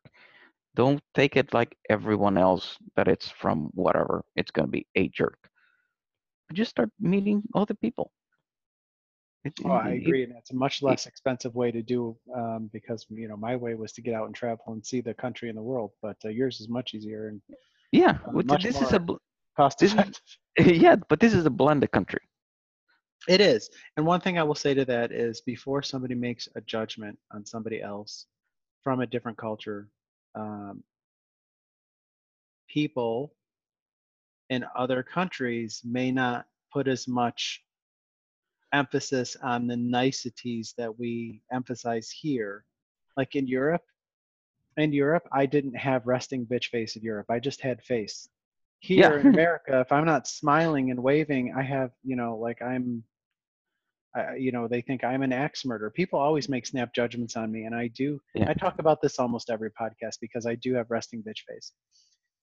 don't 0.79 1.03
take 1.15 1.37
it 1.37 1.53
like 1.55 1.77
everyone 1.91 2.39
else 2.39 2.79
that 2.97 3.09
it's 3.09 3.31
from 3.31 3.71
whatever. 3.75 4.25
It's 4.37 4.53
gonna 4.53 4.69
be 4.69 4.87
a 4.97 5.09
jerk. 5.11 5.51
Just 6.53 6.71
start 6.71 6.91
meeting 7.01 7.43
other 7.55 7.75
people. 7.75 8.13
It, 9.45 9.55
oh, 9.65 9.71
I 9.73 9.91
it- 9.91 10.03
it- 10.09 10.09
agree, 10.09 10.25
and 10.25 10.33
it's 10.37 10.51
a 10.53 10.57
much 10.57 10.83
less 10.83 11.07
expensive 11.07 11.55
way 11.55 11.71
to 11.73 11.83
do 11.83 12.17
um, 12.35 12.71
because 12.73 13.07
you 13.11 13.29
know 13.29 13.37
my 13.37 13.57
way 13.57 13.75
was 13.75 13.93
to 13.95 14.03
get 14.03 14.15
out 14.15 14.27
and 14.27 14.35
travel 14.35 14.65
and 14.75 14.85
see 14.87 15.01
the 15.01 15.15
country 15.15 15.49
and 15.49 15.59
the 15.59 15.63
world, 15.63 15.93
but 16.03 16.17
uh, 16.25 16.29
yours 16.29 16.61
is 16.61 16.69
much 16.69 16.95
easier 16.95 17.29
and 17.29 17.41
yeah, 17.93 18.19
uh, 18.27 18.33
which- 18.33 18.47
much 18.47 18.65
this 18.65 18.81
is 18.81 18.93
a 18.93 19.01
cost 19.57 19.79
This 19.81 19.95
is- 19.95 20.21
yeah, 20.83 20.97
but 21.09 21.21
this 21.21 21.35
is 21.35 21.47
a 21.47 21.51
blended 21.51 21.91
country. 21.93 22.21
It 23.29 23.41
is. 23.41 23.71
And 23.97 24.07
one 24.07 24.21
thing 24.21 24.39
I 24.39 24.45
will 24.45 24.55
say 24.55 24.75
to 24.75 24.85
that 24.87 25.13
is 25.13 25.41
before 25.43 25.83
somebody 25.83 26.15
makes 26.15 26.49
a 26.57 26.61
judgment 26.63 27.19
on 27.33 27.45
somebody 27.47 27.83
else 27.83 28.27
from 28.85 29.01
a 29.01 29.07
different 29.07 29.39
culture, 29.39 29.89
um, 30.39 30.83
people 32.69 33.35
in 34.51 34.65
other 34.77 35.03
countries 35.03 35.83
may 35.85 36.11
not 36.11 36.47
put 36.73 36.89
as 36.89 37.09
much 37.09 37.63
emphasis 38.73 39.37
on 39.43 39.67
the 39.67 39.77
niceties 39.77 40.75
that 40.79 40.99
we 40.99 41.43
emphasize 41.53 42.11
here. 42.11 42.65
Like 43.17 43.35
in 43.35 43.47
Europe, 43.47 43.83
in 44.77 44.93
Europe, 44.93 45.27
I 45.33 45.47
didn't 45.47 45.77
have 45.77 46.07
resting 46.07 46.47
bitch 46.47 46.67
face 46.67 46.97
in 46.97 47.03
Europe. 47.03 47.27
I 47.31 47.39
just 47.41 47.61
had 47.61 47.83
face. 47.83 48.29
Here 48.81 49.15
Yeah. 49.15 49.21
in 49.21 49.27
America, 49.27 49.81
if 49.81 49.91
I'm 49.91 50.07
not 50.07 50.29
smiling 50.29 50.91
and 50.93 51.03
waving, 51.03 51.53
I 51.57 51.63
have, 51.63 51.91
you 52.05 52.15
know, 52.15 52.37
like 52.37 52.63
I'm 52.63 53.03
I, 54.17 54.37
you 54.37 54.53
know, 54.53 54.67
they 54.69 54.81
think 54.81 55.05
I'm 55.05 55.23
an 55.23 55.33
axe 55.33 55.65
murderer. 55.65 55.91
People 55.91 56.19
always 56.19 56.49
make 56.49 56.67
snap 56.67 56.95
judgments 56.95 57.37
on 57.37 57.53
me, 57.53 57.65
and 57.65 57.75
I 57.75 57.89
do. 57.89 58.21
Yeah. 58.35 58.49
I 58.49 58.55
talk 58.55 58.79
about 58.79 59.03
this 59.03 59.19
almost 59.19 59.51
every 59.51 59.71
podcast 59.71 60.17
because 60.21 60.47
I 60.47 60.55
do 60.57 60.75
have 60.75 60.87
resting 60.91 61.23
bitch 61.23 61.41
face. 61.49 61.73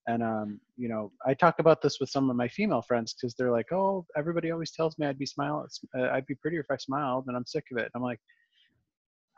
And 0.07 0.22
um, 0.22 0.59
you 0.78 0.88
know, 0.88 1.11
I 1.26 1.34
talk 1.34 1.55
about 1.59 1.82
this 1.82 1.99
with 1.99 2.09
some 2.09 2.30
of 2.30 2.36
my 2.36 2.47
female 2.47 2.84
friends 2.84 3.16
because 3.16 3.34
they're 3.34 3.51
like, 3.51 3.72
"Oh, 3.72 4.05
everybody 4.16 4.51
always 4.51 4.72
tells 4.72 4.97
me 4.99 5.07
I'd 5.07 5.18
be 5.18 5.26
smile, 5.26 5.66
uh, 5.97 6.09
I'd 6.11 6.28
be 6.28 6.36
prettier 6.36 6.59
if 6.59 6.70
I 6.70 6.78
smiled," 6.78 7.26
and 7.28 7.36
I'm 7.36 7.45
sick 7.47 7.66
of 7.72 7.80
it. 7.80 7.89
I'm 7.95 8.03
like, 8.03 8.20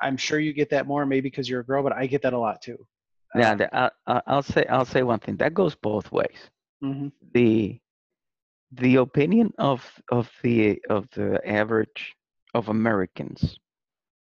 I'm 0.02 0.18
sure 0.18 0.40
you 0.40 0.54
get 0.54 0.70
that 0.72 0.86
more, 0.86 1.06
maybe 1.06 1.30
because 1.30 1.50
you're 1.50 1.62
a 1.62 1.66
girl, 1.66 1.84
but 1.84 1.94
I 1.94 2.06
get 2.06 2.22
that 2.24 2.34
a 2.34 2.38
lot 2.38 2.62
too. 2.62 2.78
Yeah, 3.36 3.52
Um, 3.52 3.58
the, 3.60 3.76
I, 3.76 3.90
I- 4.08 4.22
I'll 4.28 4.42
say 4.44 4.66
I'll 4.66 4.86
say 4.86 5.04
one 5.04 5.20
thing. 5.20 5.38
That 5.38 5.54
goes 5.54 5.74
both 5.76 6.12
ways. 6.12 6.38
mhm. 6.84 7.12
The 7.34 7.80
the 8.72 8.98
opinion 8.98 9.54
of 9.58 9.82
of 10.12 10.30
the 10.44 10.80
of 10.90 11.08
the 11.12 11.40
average 11.48 12.16
of 12.54 12.70
Americans, 12.70 13.58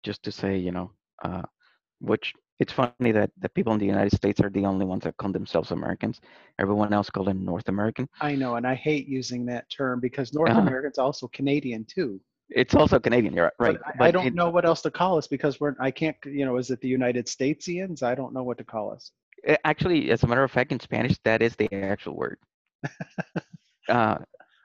just 0.02 0.22
to 0.24 0.32
say, 0.32 0.56
you 0.56 0.72
know, 0.72 0.90
uh, 1.24 1.42
which 2.00 2.32
it's 2.58 2.72
funny 2.72 3.12
that 3.12 3.30
the 3.40 3.48
people 3.48 3.72
in 3.72 3.78
the 3.78 3.86
United 3.86 4.12
States 4.14 4.40
are 4.40 4.50
the 4.50 4.64
only 4.66 4.84
ones 4.84 5.04
that 5.04 5.16
call 5.16 5.32
themselves 5.32 5.70
Americans. 5.70 6.20
Everyone 6.58 6.92
else 6.92 7.08
called 7.10 7.26
them 7.28 7.44
North 7.44 7.68
American. 7.68 8.08
I 8.20 8.34
know, 8.34 8.56
and 8.56 8.66
I 8.66 8.74
hate 8.74 9.06
using 9.08 9.46
that 9.46 9.68
term 9.70 10.00
because 10.00 10.32
North 10.34 10.50
Uh-huh. 10.50 10.60
American's 10.60 10.98
also 10.98 11.28
Canadian 11.28 11.84
too. 11.84 12.20
It's 12.50 12.74
also 12.74 12.98
Canadian, 12.98 13.32
you're 13.34 13.52
right. 13.58 13.78
But 13.78 14.00
I, 14.00 14.08
I 14.08 14.10
don't 14.10 14.26
it- 14.26 14.34
know 14.34 14.50
what 14.50 14.64
else 14.64 14.82
to 14.82 14.90
call 14.90 15.16
us 15.18 15.26
because 15.28 15.60
we're 15.60 15.74
I 15.80 15.90
can't 15.90 16.16
you 16.24 16.44
know 16.44 16.56
is 16.56 16.70
it 16.70 16.80
the 16.80 16.88
United 16.88 17.26
Statesians? 17.26 18.02
I 18.02 18.14
don't 18.14 18.32
know 18.34 18.42
what 18.42 18.58
to 18.58 18.64
call 18.64 18.90
us. 18.92 19.12
Uh, 19.48 19.56
Actually, 19.64 20.10
as 20.10 20.22
a 20.22 20.26
matter 20.26 20.42
of 20.44 20.50
fact, 20.50 20.72
in 20.72 20.80
Spanish, 20.80 21.16
that 21.24 21.40
is 21.42 21.56
the 21.56 21.68
actual 21.74 22.14
word. 22.16 22.38
uh, 23.90 24.18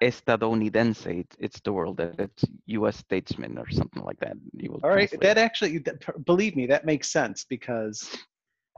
estadounidense, 0.04 1.06
it's, 1.08 1.36
it's 1.40 1.62
the 1.62 1.74
world 1.74 1.98
that 1.98 2.20
it's 2.20 2.46
U.S. 2.68 2.98
statesman 2.98 3.58
or 3.58 3.70
something 3.70 4.04
like 4.04 4.20
that. 4.20 4.36
You 4.54 4.72
will 4.72 4.84
All 4.84 4.92
right, 4.92 5.10
translate 5.10 5.22
that 5.22 5.38
actually 5.38 5.80
that, 5.80 6.26
believe 6.26 6.56
me 6.56 6.68
that 6.68 6.86
makes 6.86 7.12
sense 7.12 7.46
because 7.50 8.16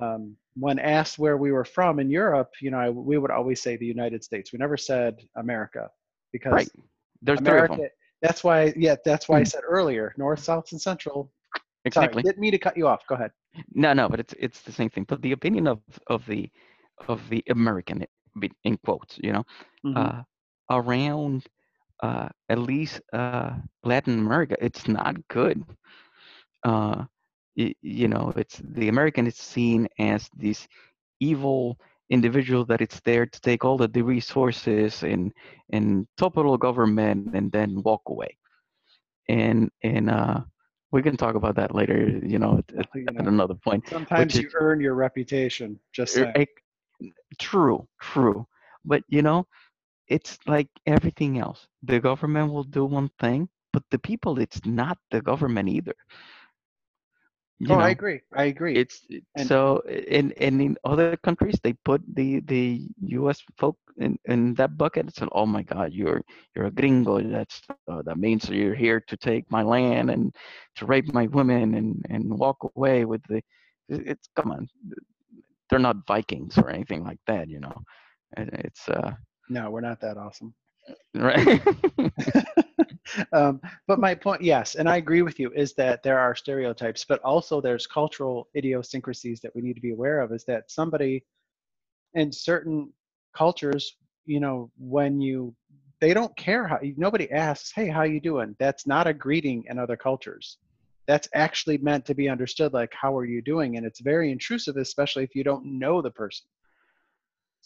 um, 0.02 0.36
when 0.56 0.80
asked 0.80 1.20
where 1.20 1.38
we 1.38 1.52
were 1.52 1.66
from 1.66 2.00
in 2.00 2.10
Europe, 2.10 2.52
you 2.62 2.72
know, 2.72 2.78
I, 2.80 2.90
we 2.90 3.18
would 3.18 3.32
always 3.32 3.62
say 3.62 3.78
the 3.78 3.86
United 3.86 4.24
States. 4.24 4.54
We 4.54 4.60
never 4.60 4.78
said 4.78 5.22
America 5.36 5.90
because 6.32 6.54
right. 6.54 6.70
There's 7.22 7.42
three 7.42 7.60
of 7.60 7.68
America. 7.68 7.78
them. 7.78 7.90
That's 8.22 8.44
why, 8.44 8.74
yeah, 8.78 8.96
that's 9.06 9.28
why 9.30 9.40
I 9.40 9.44
Mhm. 9.44 9.46
said 9.46 9.62
earlier, 9.68 10.14
North, 10.18 10.40
South, 10.40 10.72
and 10.72 10.82
Central. 10.82 11.32
Exactly. 11.86 12.24
Sorry, 12.24 12.34
didn't 12.34 12.40
mean 12.42 12.52
to 12.52 12.58
cut 12.60 12.78
you 12.78 12.88
off. 12.88 13.08
Go 13.08 13.16
ahead. 13.16 13.32
No, 13.74 13.94
no, 13.94 14.10
but 14.10 14.20
it's 14.20 14.34
it's 14.40 14.62
the 14.62 14.72
same 14.72 14.90
thing. 14.90 15.06
But 15.08 15.22
the 15.22 15.32
opinion 15.34 15.68
of 15.68 15.82
of 16.08 16.26
the 16.26 16.50
of 17.08 17.30
the 17.30 17.44
American, 17.50 18.06
in 18.64 18.78
quotes, 18.86 19.18
you 19.24 19.34
know, 19.34 19.44
Mhm. 19.86 19.96
uh, 19.96 20.24
around 20.70 21.46
uh, 22.02 22.30
at 22.50 22.60
least 22.60 23.02
uh, 23.14 23.46
Latin 23.76 24.08
America, 24.20 24.46
it's 24.52 24.88
not 24.88 25.16
good. 25.28 25.64
Uh, 26.58 27.04
y- 27.58 27.74
you 27.82 28.08
know, 28.08 28.32
it's 28.36 28.60
the 28.64 28.88
American 28.88 29.26
is 29.28 29.36
seen 29.36 29.88
as 30.00 30.30
this 30.36 30.68
evil 31.20 31.78
individual 32.10 32.66
that 32.66 32.82
it's 32.82 33.00
there 33.02 33.26
to 33.26 33.42
take 33.42 33.64
all 33.66 33.78
the, 33.78 33.88
the 33.88 34.02
resources 34.02 35.04
and 35.04 35.34
and 35.72 36.08
total 36.18 36.58
government 36.58 37.28
and 37.28 37.44
then 37.44 37.72
walk 37.76 37.94
away. 38.00 38.26
And 39.22 39.70
and 39.84 40.10
uh, 40.10 40.42
we 40.92 41.02
can 41.02 41.18
talk 41.18 41.36
about 41.36 41.56
that 41.56 41.74
later. 41.74 42.20
You 42.24 42.40
know, 42.40 42.58
at, 42.60 42.78
at, 42.78 42.88
You 42.96 43.12
at 43.18 43.26
know, 43.26 43.28
another 43.28 43.56
point. 43.56 43.84
sometimes 43.84 44.40
you 44.40 44.50
is- 44.50 44.56
earn 44.60 44.80
your 44.80 44.96
reputation. 44.96 45.80
Just 45.94 46.16
Er, 46.16 46.28
saying. 46.28 46.46
True, 47.40 47.88
true. 48.02 48.48
But 48.86 49.04
you 49.08 49.22
know, 49.22 49.48
it's 50.08 50.38
like 50.48 50.70
everything 50.86 51.40
else. 51.40 51.68
The 51.84 52.00
government 52.00 52.52
will 52.54 52.64
do 52.64 52.86
one 52.86 53.10
thing, 53.20 53.50
but 53.74 53.84
the 53.92 54.00
people, 54.00 54.40
it's 54.40 54.66
not 54.66 54.98
the 55.12 55.22
government 55.22 55.70
either. 55.70 55.96
You 57.60 57.76
oh, 57.76 57.78
know, 57.78 57.90
I 57.90 57.92
agree. 57.92 58.22
I 58.36 58.46
agree. 58.46 58.82
it's 58.82 59.06
And- 59.36 59.48
so 59.48 59.80
in 59.88 60.32
and 60.40 60.62
in 60.62 60.78
other 60.86 61.10
countries 61.10 61.52
they 61.56 61.74
put 61.74 61.96
the 62.16 62.42
the 62.42 62.88
U.S. 63.20 63.42
folk 63.58 63.78
in, 63.98 64.18
in 64.26 64.54
that 64.56 64.78
bucket. 64.78 65.08
It's 65.08 65.22
like, 65.22 65.30
oh 65.34 65.46
my 65.46 65.64
God, 65.64 65.94
you're 65.94 66.22
you're 66.56 66.66
a 66.68 66.72
gringo. 66.72 67.22
That's 67.22 67.62
uh, 67.70 68.02
that 68.04 68.18
means 68.18 68.50
you're 68.50 68.76
here 68.76 69.00
to 69.08 69.18
take 69.18 69.50
my 69.52 69.64
land 69.64 70.10
and 70.12 70.34
to 70.76 70.86
rape 70.86 71.14
my 71.14 71.28
women 71.28 71.76
and 71.76 72.06
and 72.10 72.38
walk 72.38 72.58
away 72.76 73.06
with 73.06 73.22
the. 73.28 73.42
It's 73.90 74.28
come 74.36 74.52
on, 74.52 74.68
they're 75.70 75.80
not 75.80 76.06
Vikings 76.08 76.58
or 76.58 76.70
anything 76.70 77.04
like 77.04 77.20
that, 77.28 77.50
you 77.50 77.60
know. 77.60 77.76
It's 78.38 78.88
uh 78.90 79.12
no, 79.50 79.70
we're 79.70 79.82
not 79.82 80.02
that 80.02 80.18
awesome. 80.18 80.54
right. 81.16 81.62
um, 83.34 83.62
but 83.88 84.00
my 84.00 84.16
point, 84.16 84.42
yes, 84.42 84.76
and 84.76 84.88
I 84.90 84.98
agree 84.98 85.22
with 85.22 85.40
you, 85.40 85.52
is 85.54 85.74
that 85.76 86.04
there 86.04 86.20
are 86.20 86.36
stereotypes, 86.36 87.06
but 87.06 87.22
also 87.22 87.62
there's 87.62 87.88
cultural 87.88 88.48
idiosyncrasies 88.56 89.40
that 89.42 89.56
we 89.56 89.62
need 89.62 89.76
to 89.76 89.82
be 89.82 89.92
aware 89.92 90.22
of. 90.22 90.32
Is 90.32 90.46
that 90.46 90.70
somebody 90.70 91.24
in 92.14 92.32
certain 92.32 92.92
cultures, 93.36 93.96
you 94.26 94.40
know, 94.40 94.72
when 94.78 95.22
you 95.22 95.56
they 96.00 96.14
don't 96.14 96.36
care 96.38 96.68
how 96.68 96.80
nobody 96.96 97.32
asks, 97.32 97.72
"Hey, 97.72 97.88
how 97.88 98.04
you 98.04 98.20
doing?" 98.20 98.56
That's 98.60 98.86
not 98.86 99.08
a 99.08 99.14
greeting 99.14 99.66
in 99.70 99.80
other 99.80 99.98
cultures. 99.98 100.58
That's 101.08 101.30
actually 101.34 101.78
meant 101.80 102.06
to 102.06 102.14
be 102.14 102.30
understood 102.30 102.74
like, 102.74 102.94
"How 102.94 103.18
are 103.18 103.26
you 103.26 103.42
doing?" 103.42 103.78
And 103.78 103.86
it's 103.86 104.00
very 104.00 104.32
intrusive, 104.32 104.78
especially 104.78 105.24
if 105.24 105.36
you 105.36 105.44
don't 105.44 105.66
know 105.80 106.02
the 106.02 106.12
person. 106.12 106.48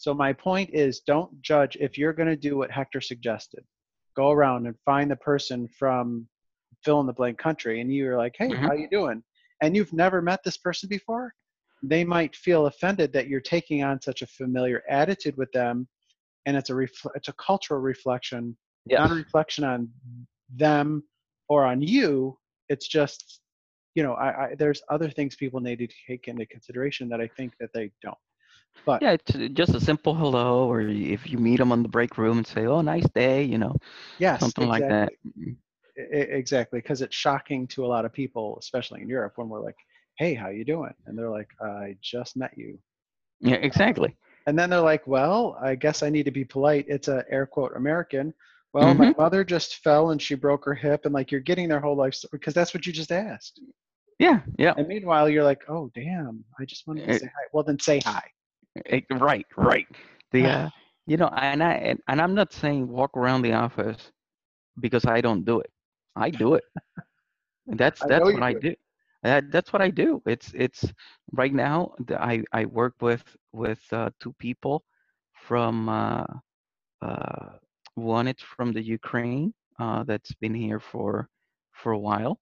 So 0.02 0.12
my 0.12 0.32
point 0.32 0.70
is, 0.72 0.98
don't 1.06 1.40
judge 1.42 1.76
if 1.76 1.96
you're 1.96 2.12
going 2.12 2.28
to 2.28 2.34
do 2.34 2.56
what 2.56 2.72
Hector 2.72 3.00
suggested. 3.00 3.64
Go 4.16 4.32
around 4.32 4.66
and 4.66 4.74
find 4.84 5.08
the 5.08 5.14
person 5.14 5.68
from 5.78 6.26
fill 6.84 6.98
in 6.98 7.06
the 7.06 7.12
blank 7.12 7.38
country 7.38 7.80
and 7.80 7.94
you're 7.94 8.16
like 8.18 8.34
hey 8.36 8.48
Mhm. 8.48 8.66
how 8.66 8.72
you 8.72 8.88
doing? 8.90 9.22
And 9.60 9.76
you've 9.76 9.92
never 9.92 10.20
met 10.20 10.42
this 10.42 10.56
person 10.56 10.88
before? 10.88 11.32
They 11.84 12.02
might 12.02 12.34
feel 12.34 12.66
offended 12.66 13.12
that 13.12 13.28
you're 13.28 13.40
taking 13.56 13.84
on 13.84 14.02
such 14.02 14.22
a 14.22 14.26
familiar 14.26 14.82
attitude 14.88 15.36
with 15.36 15.52
them 15.52 15.86
and 16.46 16.56
it's 16.56 16.70
a 16.70 16.72
refl- 16.72 17.14
it's 17.14 17.28
a 17.28 17.34
cultural 17.34 17.80
reflection 17.80 18.56
not 18.98 19.12
a 19.12 19.14
reflection 19.14 19.62
on 19.62 19.88
them 20.48 21.04
or 21.48 21.64
on 21.64 21.80
you. 21.80 22.36
It's 22.68 22.88
just 22.88 23.40
you 23.94 24.02
know 24.02 24.14
I, 24.14 24.46
I 24.46 24.54
there's 24.56 24.82
other 24.90 25.10
things 25.10 25.36
people 25.36 25.60
need 25.60 25.78
to 25.78 25.88
take 26.08 26.26
into 26.26 26.44
consideration 26.46 27.08
that 27.10 27.20
i 27.20 27.28
think 27.36 27.52
that 27.60 27.70
they 27.72 27.92
don't 28.02 28.18
but 28.86 29.02
Yeah, 29.02 29.12
it's 29.12 29.34
uh, 29.34 29.48
just 29.52 29.74
a 29.74 29.80
simple 29.80 30.14
hello, 30.14 30.68
or 30.70 30.80
if 30.82 31.28
you 31.30 31.38
meet 31.38 31.58
them 31.58 31.72
on 31.72 31.82
the 31.82 31.88
break 31.88 32.16
room 32.18 32.38
and 32.38 32.46
say, 32.46 32.66
"Oh, 32.66 32.80
nice 32.82 33.08
day," 33.10 33.42
you 33.44 33.58
know, 33.58 33.76
yes 34.18 34.54
something 34.54 34.66
like 34.68 34.86
that. 34.86 35.12
exactly. 35.14 35.56
Exactly 35.96 36.78
because 36.80 37.02
it's 37.02 37.14
shocking 37.14 37.66
to 37.68 37.84
a 37.84 37.88
lot 37.88 38.04
of 38.06 38.12
people 38.12 38.56
especially 38.60 39.02
in 39.02 39.08
europe 39.08 39.34
when 39.36 39.48
we're 39.48 39.60
like 39.62 39.76
hey 40.18 40.34
how 40.34 40.48
you 40.48 40.64
doing 40.64 40.94
and 41.06 41.18
they're 41.18 41.28
like 41.30 41.50
i 41.60 41.96
just 42.02 42.36
met 42.36 42.56
you 42.56 42.78
Yeah, 43.40 43.56
exactly. 43.56 44.16
and 44.46 44.58
then 44.58 44.70
they're 44.70 44.80
like 44.80 45.06
well 45.06 45.56
i 45.62 45.74
guess 45.74 46.02
i 46.02 46.08
need 46.10 46.24
to 46.24 46.30
be 46.30 46.44
polite 46.44 46.84
it's 46.88 47.08
a 47.08 47.24
air 47.30 47.46
quote 47.46 47.72
american 47.76 48.32
well 48.72 48.94
my 48.94 49.10
mother 49.18 49.44
just 49.44 49.76
fell 49.76 50.10
and 50.10 50.20
she 50.22 50.34
broke 50.34 50.64
her 50.64 50.74
hip 50.74 51.04
and 51.04 51.14
like 51.14 51.30
you're 51.30 51.40
getting 51.40 51.68
their 51.68 51.80
whole 51.80 51.96
life 51.96 52.14
story 52.14 52.30
because 52.38 52.54
that's 52.54 52.74
what 52.74 52.86
you 52.86 52.92
just 52.92 53.12
asked 53.12 53.60
Yeah, 54.18 54.40
yeah. 54.58 54.74
and 54.76 54.88
meanwhile 54.88 55.28
you're 55.28 55.44
like 55.44 55.62
oh 55.68 55.90
damn 55.94 56.44
i 56.58 56.64
just 56.64 56.86
wanted 56.86 57.06
to 57.06 57.12
Eh, 57.12 57.18
say 57.18 57.26
hi 57.26 57.44
well 57.52 57.64
then 57.64 57.78
say 57.78 58.00
hi 58.00 58.22
Eh, 58.76 59.00
Right, 59.10 59.46
right. 59.56 59.86
The 60.32 60.48
uh, 60.48 60.70
you 61.06 61.16
know, 61.16 61.28
and 61.28 61.62
I 61.62 61.72
and, 61.74 62.00
and 62.08 62.20
I'm 62.20 62.34
not 62.34 62.52
saying 62.52 62.88
walk 62.88 63.16
around 63.16 63.42
the 63.42 63.52
office 63.52 64.12
because 64.80 65.06
I 65.06 65.20
don't 65.20 65.44
do 65.44 65.60
it. 65.60 65.70
I 66.16 66.30
do 66.30 66.54
it. 66.54 66.64
And 67.68 67.78
that's 67.78 68.02
I 68.02 68.06
that's 68.06 68.30
know 68.30 68.30
what 68.32 68.42
I 68.42 68.52
do 68.52 68.60
do. 68.60 68.74
That, 69.22 69.50
that's 69.50 69.72
what 69.72 69.82
I 69.82 69.90
do. 69.90 70.22
It's 70.26 70.52
it's 70.54 70.92
right 71.32 71.52
now. 71.52 71.94
The, 72.06 72.20
I 72.22 72.42
I 72.52 72.64
work 72.66 72.94
with 73.00 73.24
with 73.52 73.80
uh, 73.92 74.10
two 74.20 74.32
people 74.38 74.84
from 75.32 75.88
uh, 75.88 76.24
uh, 77.02 77.58
one 77.94 78.28
it's 78.28 78.42
from 78.42 78.72
the 78.72 78.82
Ukraine 78.82 79.52
uh, 79.78 80.02
that's 80.04 80.32
been 80.34 80.54
here 80.54 80.80
for 80.80 81.28
for 81.72 81.92
a 81.92 81.98
while, 81.98 82.38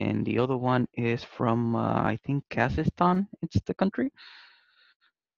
and 0.00 0.24
the 0.24 0.38
other 0.38 0.56
one 0.56 0.86
is 0.94 1.22
from 1.24 1.74
uh, 1.76 2.02
I 2.12 2.18
think 2.24 2.44
Kazakhstan. 2.50 3.26
It's 3.42 3.60
the 3.62 3.74
country, 3.74 4.10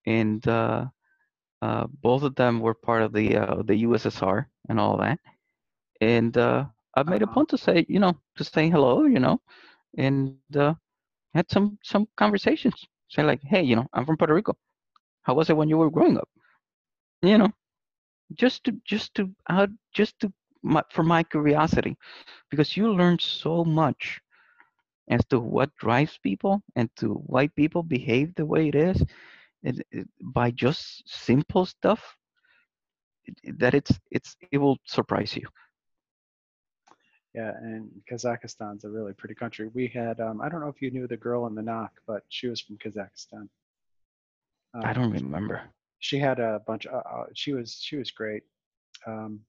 and 0.07 0.47
uh, 0.47 0.87
uh, 1.63 1.87
both 2.03 2.23
of 2.23 2.35
them 2.37 2.61
were 2.61 2.75
part 2.75 3.03
of 3.03 3.13
the 3.13 3.37
uh, 3.37 3.63
the 3.63 3.77
USSR 3.79 4.49
and 4.69 4.79
all 4.81 4.97
that. 4.99 5.19
And 6.01 6.37
uh, 6.37 6.67
I've 6.95 7.09
made 7.09 7.23
a 7.23 7.27
Uh-huh. 7.27 7.37
point 7.37 7.49
to 7.51 7.59
say, 7.59 7.85
you 7.89 8.01
know, 8.01 8.15
to 8.37 8.45
say 8.45 8.69
hello, 8.71 9.05
you 9.05 9.21
know, 9.21 9.41
and 9.97 10.31
uh, 10.33 10.51
had 11.11 11.25
some 11.27 11.55
some 11.61 11.85
conversations. 11.91 12.61
Say 12.87 13.01
like, 13.03 13.23
hey, 13.25 13.45
you 13.47 13.57
know, 13.57 13.73
I'm 13.79 13.93
from 13.93 14.05
Puerto 14.05 14.25
Rico. 14.25 14.47
How 15.17 15.29
was 15.29 15.45
it 15.45 15.53
when 15.53 15.65
you 15.65 15.75
were 15.75 15.89
growing 15.91 16.17
up? 16.17 16.29
You 17.23 17.39
know, 17.39 17.51
just 18.35 18.65
to 18.65 18.73
just 18.85 19.15
to 19.15 19.31
out 19.49 19.71
just 19.93 20.19
to 20.21 20.33
my, 20.63 20.83
for 20.91 21.03
my 21.03 21.23
curiosity, 21.25 21.97
because 22.51 22.77
you 22.77 22.93
learn 22.93 23.19
so 23.19 23.65
much 23.65 24.21
as 25.09 25.25
to 25.27 25.39
what 25.41 25.75
drives 25.77 26.19
people 26.19 26.63
and 26.77 26.89
to 26.97 27.15
why 27.27 27.47
people 27.49 27.83
behave 27.83 28.35
the 28.35 28.45
way 28.47 28.69
it 28.69 28.75
is 28.75 29.03
it, 29.65 29.87
it- 29.93 30.09
by 30.23 30.51
just 30.53 31.03
simple 31.09 31.67
stuff 31.67 32.03
that 33.59 33.75
it's 33.75 33.93
it's 34.11 34.37
it 34.53 34.59
will 34.59 34.79
surprise 34.87 35.37
you. 35.37 35.47
Yeah 37.35 37.53
and 37.63 37.91
kazakhstan's 38.11 38.85
a 38.85 38.91
really 38.91 39.13
pretty 39.13 39.35
country. 39.35 39.69
We 39.75 39.89
had 39.89 40.21
um, 40.21 40.41
i 40.41 40.49
don't 40.49 40.61
know 40.61 40.69
if 40.69 40.81
you 40.83 40.91
knew 40.91 41.07
the 41.07 41.17
girl 41.17 41.47
in 41.47 41.55
the 41.55 41.63
knock 41.63 41.93
but 42.07 42.23
she 42.29 42.49
was 42.49 42.61
from 42.61 42.79
kazakhstan. 42.79 43.49
I 44.83 44.93
Um, 44.93 44.93
don't 44.93 45.11
remember. 45.13 45.63
she 46.01 46.19
had 46.19 46.39
a 46.41 46.61
bunch 46.67 46.87
of, 46.87 47.03
uh, 47.07 47.25
she 47.35 47.53
was 47.53 47.79
she 47.81 47.97
was 47.97 48.11
great. 48.11 48.43
Um, 49.07 49.41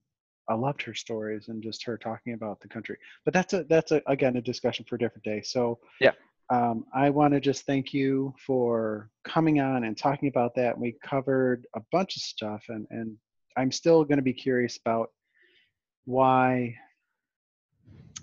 i 0.48 0.54
loved 0.54 0.82
her 0.82 0.94
stories 0.94 1.48
and 1.48 1.62
just 1.62 1.84
her 1.84 1.96
talking 1.98 2.34
about 2.34 2.60
the 2.60 2.68
country. 2.68 2.96
But 3.24 3.34
that's 3.34 3.52
a 3.54 3.64
that's 3.64 3.92
a 3.92 4.02
again 4.06 4.36
a 4.36 4.42
discussion 4.42 4.84
for 4.88 4.96
a 4.96 4.98
different 4.98 5.24
day. 5.24 5.42
So 5.42 5.78
Yeah. 6.00 6.12
Um, 6.50 6.84
i 6.94 7.10
want 7.10 7.32
to 7.34 7.40
just 7.40 7.66
thank 7.66 7.92
you 7.92 8.34
for 8.46 9.10
coming 9.24 9.60
on 9.60 9.84
and 9.84 9.96
talking 9.98 10.28
about 10.28 10.54
that 10.54 10.78
we 10.78 10.96
covered 11.04 11.66
a 11.74 11.80
bunch 11.92 12.16
of 12.16 12.22
stuff 12.22 12.64
and 12.68 12.86
and 12.90 13.16
i'm 13.56 13.72
still 13.72 14.04
going 14.04 14.18
to 14.18 14.22
be 14.22 14.32
curious 14.32 14.78
about 14.84 15.10
why 16.04 16.74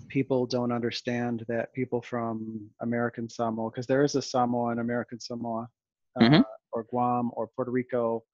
people 0.08 0.46
don't 0.46 0.72
understand 0.72 1.44
that 1.48 1.72
people 1.72 2.00
from 2.00 2.70
American 2.80 3.28
Samoa, 3.28 3.70
because 3.70 3.86
there 3.86 4.04
is 4.04 4.14
a 4.14 4.22
Samoa 4.22 4.70
and 4.70 4.78
American 4.80 5.18
Samoa, 5.18 5.68
uh, 6.16 6.20
Mhm. 6.20 6.44
or 6.72 6.84
Guam 6.84 7.30
or 7.34 7.48
Puerto 7.48 7.72
Rico. 7.72 8.24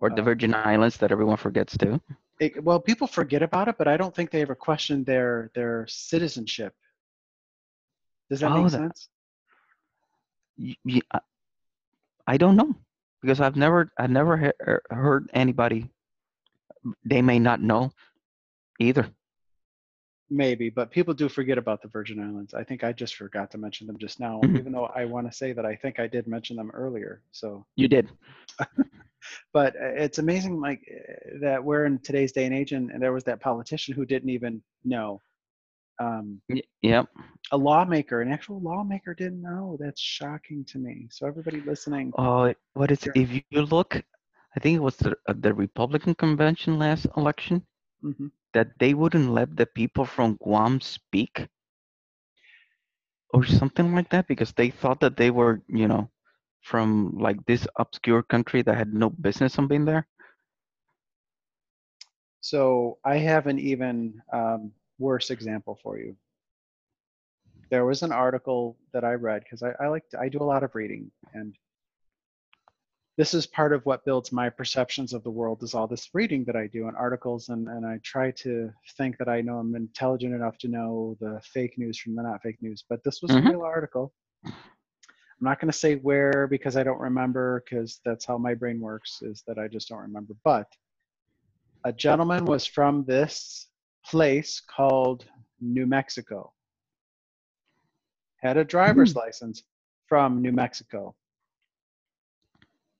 Or 0.00 0.10
the 0.10 0.20
Uh, 0.20 0.24
Virgin 0.24 0.52
Islands 0.54 0.96
that 0.96 1.12
everyone 1.12 1.36
forgets 1.36 1.78
too. 1.78 2.00
It, 2.40 2.62
well, 2.64 2.80
people 2.80 3.06
forget 3.06 3.42
about 3.42 3.68
it, 3.68 3.78
but 3.78 3.86
I 3.86 3.96
don't 3.96 4.14
think 4.14 4.30
they 4.30 4.42
ever 4.42 4.56
question 4.56 5.04
their 5.04 5.50
their 5.54 5.86
citizenship. 5.86 6.74
Does 8.28 8.40
that 8.40 8.50
Oh, 8.50 8.62
make 8.62 8.70
sense? 8.72 9.08
I- 10.60 11.20
I 12.26 12.36
don't 12.36 12.56
know 12.56 12.74
because 13.20 13.40
I've 13.40 13.56
never 13.56 13.90
I've 13.98 14.10
never 14.10 14.36
he- 14.36 14.58
er- 14.66 14.82
heard 14.90 15.30
anybody. 15.32 15.90
They 17.04 17.22
may 17.22 17.38
not 17.38 17.60
know 17.60 17.92
either. 18.80 19.08
Maybe, 20.30 20.70
but 20.70 20.90
people 20.90 21.12
do 21.14 21.28
forget 21.28 21.58
about 21.58 21.82
the 21.82 21.88
Virgin 21.88 22.18
Islands. 22.18 22.54
I 22.54 22.64
think 22.64 22.84
I 22.84 22.92
just 22.92 23.16
forgot 23.16 23.50
to 23.50 23.58
mention 23.58 23.86
them 23.86 23.98
just 23.98 24.18
now, 24.18 24.40
Mhm. 24.40 24.58
even 24.58 24.72
though 24.72 24.86
I 24.86 25.04
want 25.04 25.30
to 25.30 25.36
say 25.36 25.52
that 25.52 25.66
I 25.66 25.76
think 25.76 26.00
I 26.00 26.06
did 26.06 26.26
mention 26.26 26.56
them 26.56 26.70
earlier. 26.72 27.22
So, 27.32 27.66
You 27.76 27.86
did. 27.86 28.08
but 29.52 29.76
uh, 29.76 29.92
it's 30.04 30.18
amazing, 30.18 30.58
like 30.58 30.80
uh, 30.90 31.38
that 31.42 31.62
we're 31.62 31.84
in 31.84 31.98
today's 31.98 32.32
day 32.32 32.46
and 32.46 32.54
age, 32.54 32.72
and, 32.72 32.90
and 32.90 33.02
there 33.02 33.12
was 33.12 33.24
that 33.24 33.40
politician 33.40 33.94
who 33.94 34.06
didn't 34.06 34.30
even 34.30 34.62
know. 34.84 35.20
Um, 35.98 36.40
Yep. 36.82 37.08
a 37.52 37.56
lawmaker, 37.56 38.20
an 38.20 38.30
actual 38.32 38.60
lawmaker, 38.60 39.14
didn't 39.14 39.42
know. 39.42 39.76
That's 39.80 40.00
shocking 40.00 40.64
to 40.68 40.78
me. 40.78 41.08
So 41.10 41.26
everybody 41.26 41.60
listening, 41.60 42.14
Oh, 42.18 42.54
what 42.74 42.90
is 42.90 43.08
if 43.14 43.32
you 43.32 43.46
look? 43.50 43.82
I 44.56 44.60
think 44.60 44.62
it 44.76 44.80
was 44.80 44.82
the 44.96 45.16
uh, 45.26 45.34
the 45.36 45.52
Republican 45.54 46.14
convention 46.14 46.78
last 46.78 47.06
election 47.16 47.66
Mhm. 48.02 48.30
that 48.52 48.78
they 48.78 48.94
wouldn't 48.94 49.30
let 49.30 49.56
the 49.56 49.66
people 49.66 50.04
from 50.04 50.36
Guam 50.36 50.80
speak 50.80 51.48
or 53.32 53.44
something 53.44 53.94
like 53.94 54.10
that 54.10 54.26
because 54.28 54.52
they 54.52 54.70
thought 54.70 55.00
that 55.00 55.16
they 55.16 55.30
were, 55.30 55.62
you 55.68 55.86
know, 55.88 56.10
from 56.60 57.16
like 57.18 57.44
this 57.46 57.66
obscure 57.76 58.22
country 58.22 58.62
that 58.62 58.76
had 58.76 58.92
no 58.94 59.10
business 59.10 59.58
on 59.58 59.66
being 59.68 59.84
there. 59.84 60.06
So 62.40 62.98
I 63.04 63.16
haven't 63.18 63.60
even 63.60 64.22
um, 64.32 64.72
worse 65.02 65.30
example 65.30 65.78
for 65.82 65.98
you. 65.98 66.16
There 67.70 67.84
was 67.84 68.02
an 68.02 68.12
article 68.12 68.76
that 68.92 69.04
I 69.04 69.14
read 69.14 69.42
because 69.44 69.62
I, 69.62 69.72
I 69.80 69.88
like 69.88 70.08
to, 70.10 70.20
I 70.20 70.28
do 70.28 70.38
a 70.38 70.50
lot 70.54 70.62
of 70.62 70.74
reading, 70.74 71.10
and 71.34 71.54
this 73.18 73.34
is 73.34 73.46
part 73.46 73.72
of 73.72 73.84
what 73.84 74.04
builds 74.04 74.32
my 74.32 74.48
perceptions 74.48 75.12
of 75.12 75.22
the 75.22 75.30
world 75.30 75.62
is 75.62 75.74
all 75.74 75.86
this 75.86 76.08
reading 76.14 76.44
that 76.44 76.56
I 76.56 76.66
do 76.66 76.88
and 76.88 76.96
articles, 76.96 77.48
and 77.48 77.68
and 77.68 77.84
I 77.86 77.98
try 78.02 78.30
to 78.44 78.70
think 78.96 79.18
that 79.18 79.28
I 79.28 79.40
know 79.40 79.58
I'm 79.58 79.74
intelligent 79.74 80.34
enough 80.34 80.56
to 80.58 80.68
know 80.68 81.16
the 81.20 81.40
fake 81.44 81.76
news 81.78 81.98
from 81.98 82.14
the 82.14 82.22
not 82.22 82.42
fake 82.42 82.60
news. 82.62 82.84
But 82.88 83.02
this 83.04 83.20
was 83.22 83.30
Mhm. 83.32 83.46
a 83.46 83.50
real 83.50 83.62
article. 83.62 84.12
I'm 84.44 85.48
not 85.48 85.60
going 85.60 85.72
to 85.72 85.78
say 85.78 85.96
where 85.96 86.46
because 86.46 86.76
I 86.76 86.84
don't 86.84 87.00
remember 87.00 87.64
because 87.64 88.00
that's 88.04 88.24
how 88.24 88.38
my 88.38 88.54
brain 88.54 88.78
works 88.80 89.22
is 89.22 89.42
that 89.46 89.58
I 89.58 89.66
just 89.66 89.88
don't 89.88 90.06
remember. 90.08 90.34
But 90.44 90.68
a 91.84 91.92
gentleman 91.92 92.44
was 92.44 92.64
from 92.64 93.04
this 93.04 93.68
place 94.04 94.60
called 94.60 95.24
New 95.60 95.86
Mexico. 95.86 96.52
Had 98.40 98.56
a 98.56 98.64
driver's 98.64 99.14
license 99.16 99.62
from 100.06 100.42
New 100.42 100.52
Mexico. 100.52 101.14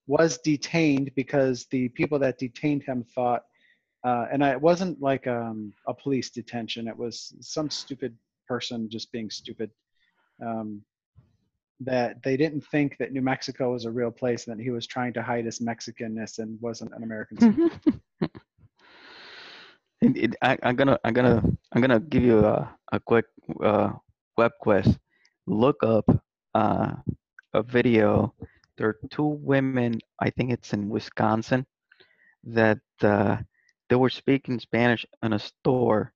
Was 0.07 0.39
detained 0.39 1.11
because 1.15 1.67
the 1.71 1.89
people 1.91 2.19
that 2.21 2.39
detained 2.39 2.83
him 2.83 3.05
thought, 3.15 3.43
uh, 4.05 4.27
and 4.33 4.45
I, 4.45 4.53
it 4.53 4.61
wasn't 4.61 5.01
like 5.01 5.27
um, 5.27 5.73
a 5.87 5.95
police 5.95 6.31
detention. 6.31 6.89
It 6.89 6.97
was 6.97 7.35
some 7.41 7.71
stupid 7.71 8.17
person 8.49 8.91
just 8.91 9.13
being 9.13 9.31
stupid. 9.31 9.71
Um, 10.45 10.83
that 11.81 12.23
they 12.23 12.37
didn't 12.37 12.65
think 12.67 12.97
that 12.99 13.13
New 13.13 13.23
Mexico 13.23 13.73
was 13.73 13.85
a 13.85 13.91
real 13.91 14.11
place, 14.11 14.47
and 14.47 14.59
that 14.59 14.63
he 14.63 14.71
was 14.71 14.87
trying 14.87 15.13
to 15.15 15.23
hide 15.23 15.45
his 15.45 15.61
Mexicanness 15.61 16.39
and 16.39 16.61
wasn't 16.61 16.93
an 16.95 17.03
American 17.03 17.71
it, 20.03 20.37
I, 20.43 20.59
I'm 20.63 20.77
gonna, 20.77 20.99
I'm 21.05 21.13
gonna, 21.13 21.43
I'm 21.73 21.81
gonna 21.81 22.01
give 22.01 22.23
you 22.23 22.45
a, 22.45 22.77
a 22.93 23.01
quick 23.01 23.27
uh, 23.63 23.93
web 24.37 24.53
quest. 24.61 24.99
Look 25.47 25.83
up 25.83 26.05
uh, 26.55 26.95
a 27.55 27.63
video. 27.63 28.35
There 28.77 28.89
are 28.89 28.99
two 29.11 29.39
women. 29.43 30.01
I 30.21 30.31
think 30.31 30.51
it's 30.51 30.73
in 30.73 30.89
Wisconsin 30.89 31.67
that 32.45 32.81
uh, 33.03 33.37
they 33.89 33.97
were 33.97 34.11
speaking 34.11 34.59
Spanish 34.59 35.07
in 35.23 35.33
a 35.33 35.39
store, 35.39 36.13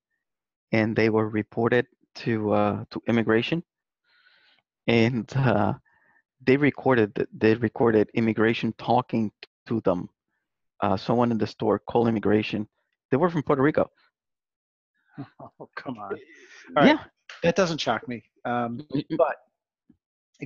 and 0.73 0.97
they 0.97 1.09
were 1.09 1.29
reported 1.29 1.87
to 2.17 2.53
uh, 2.53 2.85
to 2.91 3.03
immigration, 3.09 3.63
and 4.87 5.31
uh, 5.37 5.75
they 6.45 6.57
recorded 6.57 7.27
they 7.33 7.55
recorded 7.55 8.11
immigration 8.15 8.73
talking 8.79 9.31
to 9.67 9.81
them. 9.83 10.09
Uh, 10.81 10.97
someone 10.97 11.31
in 11.31 11.39
the 11.39 11.47
store 11.47 11.79
called 11.79 12.09
immigration. 12.09 12.69
They 13.11 13.17
were 13.17 13.31
from 13.31 13.43
Puerto 13.43 13.63
Rico. 13.63 13.91
Oh, 15.41 15.69
come 15.77 15.97
on. 15.99 16.13
All 16.13 16.19
right. 16.77 16.87
yeah. 16.89 16.99
That 17.43 17.57
doesn't 17.57 17.79
shock 17.81 18.07
me. 18.07 18.23
Um, 18.45 18.87
but 19.17 19.37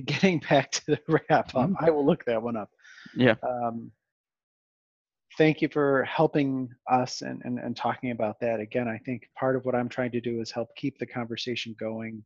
getting 0.05 0.39
back 0.49 0.71
to 0.71 0.85
the 0.87 0.99
wrap 1.09 1.53
up, 1.55 1.69
Mhm. 1.71 1.75
I 1.81 1.89
will 1.89 2.05
look 2.05 2.23
that 2.25 2.41
one 2.41 2.55
up. 2.55 2.69
Yeah. 3.13 3.35
Um, 3.43 3.91
thank 5.37 5.61
you 5.61 5.67
for 5.67 6.05
helping 6.05 6.69
us 6.89 7.21
and, 7.21 7.41
and, 7.43 7.59
and 7.59 7.75
talking 7.75 8.11
about 8.11 8.39
that. 8.39 8.61
Again, 8.61 8.87
I 8.87 8.97
think 8.99 9.23
part 9.37 9.57
of 9.57 9.65
what 9.65 9.75
I'm 9.75 9.89
trying 9.89 10.11
to 10.11 10.21
do 10.21 10.39
is 10.39 10.51
help 10.51 10.69
keep 10.77 10.97
the 10.99 11.05
conversation 11.05 11.75
going, 11.77 12.23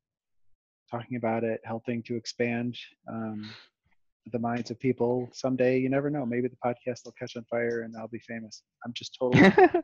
talking 0.91 1.17
about 1.17 1.43
it, 1.43 1.61
helping 1.63 2.03
to 2.03 2.15
expand 2.15 2.77
um, 3.11 3.49
the 4.31 4.39
minds 4.39 4.69
of 4.69 4.79
people. 4.79 5.29
Someday, 5.33 5.79
you 5.79 5.89
never 5.89 6.11
know. 6.11 6.25
Maybe 6.27 6.47
the 6.47 6.57
podcast 6.63 7.05
will 7.05 7.13
catch 7.17 7.36
on 7.36 7.45
fire 7.49 7.81
and 7.81 7.95
I'll 7.97 8.07
be 8.07 8.19
famous. 8.19 8.61
I'm 8.86 8.93
just 8.93 9.17
totally 9.19 9.49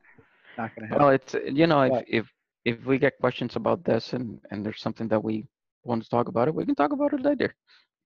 not 0.57 0.75
going 0.75 0.87
to 0.87 0.93
happen. 0.93 1.05
well, 1.05 1.13
it's 1.13 1.35
you 1.59 1.67
know 1.67 1.81
if 1.83 2.03
if 2.07 2.25
if 2.65 2.85
we 2.85 2.97
get 2.97 3.17
questions 3.19 3.55
about 3.55 3.83
this 3.83 4.13
and 4.13 4.39
and 4.51 4.65
there's 4.65 4.81
something 4.81 5.07
that 5.07 5.23
we 5.23 5.47
want 5.83 6.03
to 6.03 6.09
talk 6.09 6.27
about 6.27 6.47
it, 6.47 6.55
we 6.55 6.65
can 6.65 6.75
talk 6.75 6.91
about 6.91 7.13
it 7.13 7.21
later. 7.21 7.55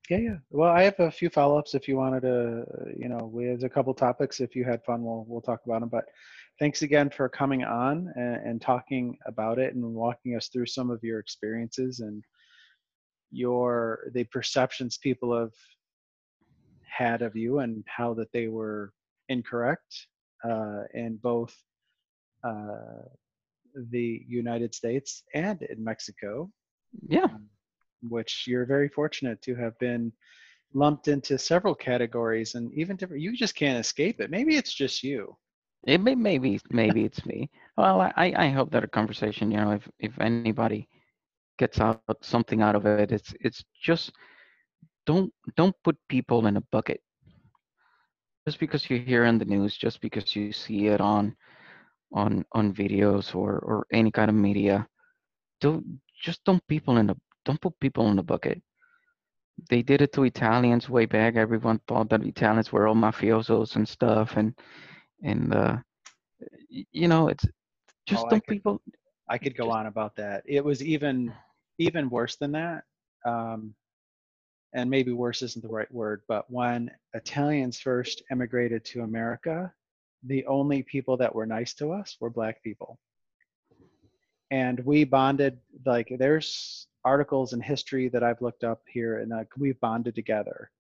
Yeah, 0.09 0.17
yeah. 0.17 0.37
Well, 0.51 0.69
I 0.69 0.83
have 0.83 0.99
a 0.99 1.09
few 1.09 1.29
follow-ups 1.29 1.73
if 1.73 1.87
you 1.87 1.97
wanted 1.97 2.21
to, 2.21 2.63
you 2.95 3.09
know, 3.09 3.29
we 3.31 3.45
have 3.45 3.63
a 3.63 3.69
couple 3.69 3.93
topics. 3.93 4.39
If 4.39 4.55
you 4.55 4.63
had 4.63 4.83
fun, 4.83 5.03
we'll 5.03 5.25
we'll 5.27 5.41
talk 5.41 5.61
about 5.65 5.79
them. 5.79 5.89
But 5.89 6.05
thanks 6.59 6.83
again 6.83 7.09
for 7.09 7.27
coming 7.27 7.63
on 7.63 8.11
and, 8.15 8.35
and 8.47 8.61
talking 8.61 9.17
about 9.25 9.57
it 9.59 9.73
and 9.73 9.83
walking 9.83 10.35
us 10.35 10.47
through 10.49 10.67
some 10.67 10.91
of 10.91 11.03
your 11.03 11.19
experiences 11.19 11.99
and 12.01 12.23
your 13.31 14.11
the 14.13 14.23
perceptions 14.25 14.97
people 14.97 15.37
have 15.37 15.53
had 16.87 17.21
of 17.21 17.35
you 17.35 17.59
and 17.59 17.83
how 17.87 18.13
that 18.13 18.31
they 18.31 18.47
were 18.47 18.93
incorrect 19.29 20.07
uh, 20.47 20.83
in 20.93 21.17
both 21.17 21.55
the 23.91 24.23
United 24.27 24.73
States 24.73 25.23
and 25.33 25.61
in 25.63 25.83
Mexico 25.83 26.51
Yeah. 27.07 27.27
um, 27.29 27.49
which 28.09 28.45
you're 28.47 28.65
very 28.65 28.89
fortunate 28.89 29.41
to 29.41 29.55
have 29.55 29.77
been 29.79 30.11
lumped 30.73 31.07
into 31.07 31.37
several 31.37 31.75
categories 31.75 32.55
and 32.55 32.71
even 32.73 32.95
different 32.97 33.21
you 33.21 33.35
just 33.35 33.55
can't 33.55 33.79
escape 33.79 34.19
it 34.19 34.29
maybe 34.29 34.55
it's 34.55 34.73
just 34.73 35.03
you 35.03 35.35
It 35.85 35.99
may 35.99 36.15
maybe 36.15 36.59
maybe 36.69 37.05
it's 37.05 37.25
me. 37.25 37.49
Well, 37.77 38.01
I 38.01 38.33
I 38.35 38.49
hope 38.49 38.71
that 38.71 38.83
a 38.83 38.87
conversation, 38.87 39.51
you 39.51 39.57
know, 39.57 39.71
if 39.71 39.89
if 39.99 40.19
anybody 40.19 40.77
gets 41.45 41.69
out 41.71 41.95
something 42.21 42.61
out 42.61 42.75
of 42.75 42.75
it, 42.85 43.11
it's 43.11 43.33
it's 43.39 43.63
just 43.81 44.11
don't 45.05 45.31
don't 45.55 45.75
put 45.83 45.97
people 46.07 46.45
in 46.47 46.57
a 46.57 46.61
bucket. 46.71 47.01
Just 48.45 48.59
because 48.59 48.89
you 48.89 48.97
hear 48.99 49.25
in 49.25 49.37
the 49.37 49.45
news, 49.45 49.75
just 49.77 50.01
because 50.01 50.35
you 50.35 50.51
see 50.51 50.87
it 50.87 51.01
on 51.01 51.35
on 52.13 52.45
on 52.53 52.73
videos 52.73 53.35
or 53.35 53.59
or 53.59 53.85
any 53.91 54.11
kind 54.11 54.29
of 54.29 54.35
media, 54.35 54.87
don't 55.61 55.85
just 56.23 56.43
don't 56.45 56.65
people 56.67 56.97
in 56.97 57.09
a 57.09 57.15
don't 57.45 57.61
put 57.61 57.79
people 57.79 58.09
in 58.09 58.19
a 58.19 58.23
bucket. 58.23 58.61
They 59.69 59.81
did 59.83 60.01
it 60.01 60.11
to 60.13 60.23
Italians 60.23 60.89
way 60.89 61.05
back. 61.05 61.35
Everyone 61.35 61.79
thought 61.87 62.09
that 62.09 62.23
Italians 62.25 62.71
were 62.71 62.87
all 62.87 62.95
mafiosos 62.95 63.75
and 63.75 63.87
stuff, 63.87 64.37
and 64.37 64.53
and 65.23 65.53
uh, 65.53 65.77
you 66.91 67.07
know 67.07 67.27
it's 67.29 67.45
just 68.05 68.19
Oh, 68.19 68.27
I 68.27 68.39
don't 68.39 68.45
could- 68.45 68.55
people. 68.55 68.81
i 69.29 69.37
could 69.37 69.55
go 69.55 69.69
on 69.71 69.87
about 69.87 70.15
that 70.15 70.43
it 70.45 70.63
was 70.63 70.83
even 70.83 71.33
even 71.77 72.09
worse 72.09 72.35
than 72.37 72.51
that 72.51 72.83
um, 73.25 73.73
and 74.73 74.89
maybe 74.89 75.11
worse 75.11 75.41
isn't 75.41 75.61
the 75.63 75.69
right 75.69 75.91
word 75.93 76.21
but 76.27 76.49
when 76.49 76.91
italians 77.13 77.79
first 77.79 78.23
immigrated 78.31 78.83
to 78.85 79.01
america 79.01 79.73
the 80.25 80.45
only 80.47 80.83
people 80.83 81.17
that 81.17 81.33
were 81.33 81.45
nice 81.45 81.73
to 81.75 81.91
us 81.91 82.17
were 82.19 82.29
black 82.29 82.61
people 82.63 82.99
and 84.51 84.79
we 84.81 85.03
bonded 85.03 85.59
like 85.85 86.11
there's 86.17 86.87
articles 87.03 87.53
in 87.53 87.61
history 87.61 88.09
that 88.09 88.23
i've 88.23 88.41
looked 88.41 88.63
up 88.63 88.81
here 88.87 89.19
and 89.19 89.31
like 89.31 89.49
we've 89.57 89.79
bonded 89.79 90.15
together 90.15 90.71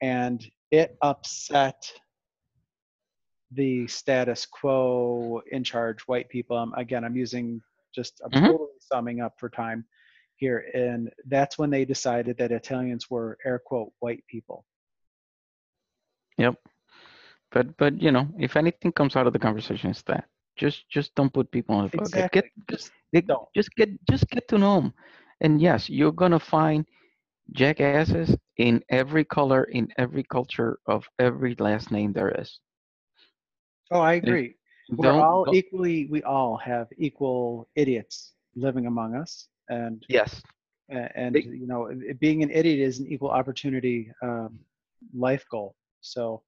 and 0.00 0.50
it 0.70 0.96
upset 1.02 1.90
the 3.52 3.86
status 3.86 4.46
quo 4.46 5.40
in 5.52 5.62
charge 5.62 6.00
white 6.02 6.28
people. 6.28 6.56
Um, 6.56 6.74
again, 6.76 7.04
I'm 7.04 7.16
using 7.16 7.62
just 7.94 8.20
I'm 8.24 8.32
Mhm. 8.32 8.46
totally 8.46 8.78
summing 8.80 9.20
up 9.20 9.38
for 9.38 9.48
time 9.48 9.86
here, 10.36 10.58
and 10.74 11.12
that's 11.26 11.56
when 11.56 11.70
they 11.70 11.84
decided 11.84 12.36
that 12.38 12.50
Italians 12.50 13.08
were 13.08 13.38
air 13.44 13.60
quote 13.60 13.92
white 14.00 14.26
people. 14.26 14.66
Yep. 16.38 16.56
But 17.54 17.76
but 17.78 18.02
you 18.02 18.10
know, 18.10 18.26
if 18.38 18.56
anything 18.56 18.92
comes 18.92 19.16
out 19.16 19.26
of 19.28 19.32
the 19.32 19.38
conversation, 19.38 19.90
it's 19.90 20.02
that. 20.02 20.24
Just 20.56 20.88
just 20.90 21.14
don't 21.14 21.32
put 21.32 21.50
people 21.50 21.76
on 21.76 21.88
the. 21.88 21.98
Exactly. 21.98 22.42
Get 22.42 22.50
Just 22.68 22.92
They- 23.12 23.22
don't. 23.22 23.48
Just 23.54 23.70
get 23.76 23.90
just 24.10 24.28
get 24.28 24.48
to 24.48 24.58
know 24.58 24.74
them. 24.80 24.92
And 25.40 25.62
yes, 25.62 25.88
you're 25.88 26.18
gonna 26.22 26.40
find 26.40 26.84
jackasses 27.52 28.36
in 28.56 28.82
every 28.88 29.24
color, 29.24 29.64
in 29.78 29.88
every 29.98 30.24
culture 30.24 30.78
of 30.86 31.08
every 31.18 31.54
last 31.58 31.90
name 31.92 32.12
there 32.12 32.32
is. 32.42 32.60
Oh, 33.90 34.00
I 34.00 34.14
agree. 34.14 34.56
We're 34.90 35.20
all 35.28 35.46
equally. 35.54 36.06
We 36.10 36.22
all 36.24 36.56
have 36.56 36.88
equal 36.98 37.68
idiots 37.76 38.32
living 38.56 38.86
among 38.86 39.14
us, 39.14 39.48
and 39.68 40.04
yes. 40.08 40.42
and 40.88 41.36
you 41.36 41.66
know, 41.66 41.80
being 42.18 42.42
an 42.42 42.50
idiot 42.50 42.80
is 42.80 42.98
an 42.98 43.06
equal 43.06 43.30
opportunity 43.30 44.10
um, 44.22 44.58
life 45.14 45.44
goal. 45.50 45.76
So 46.00 46.42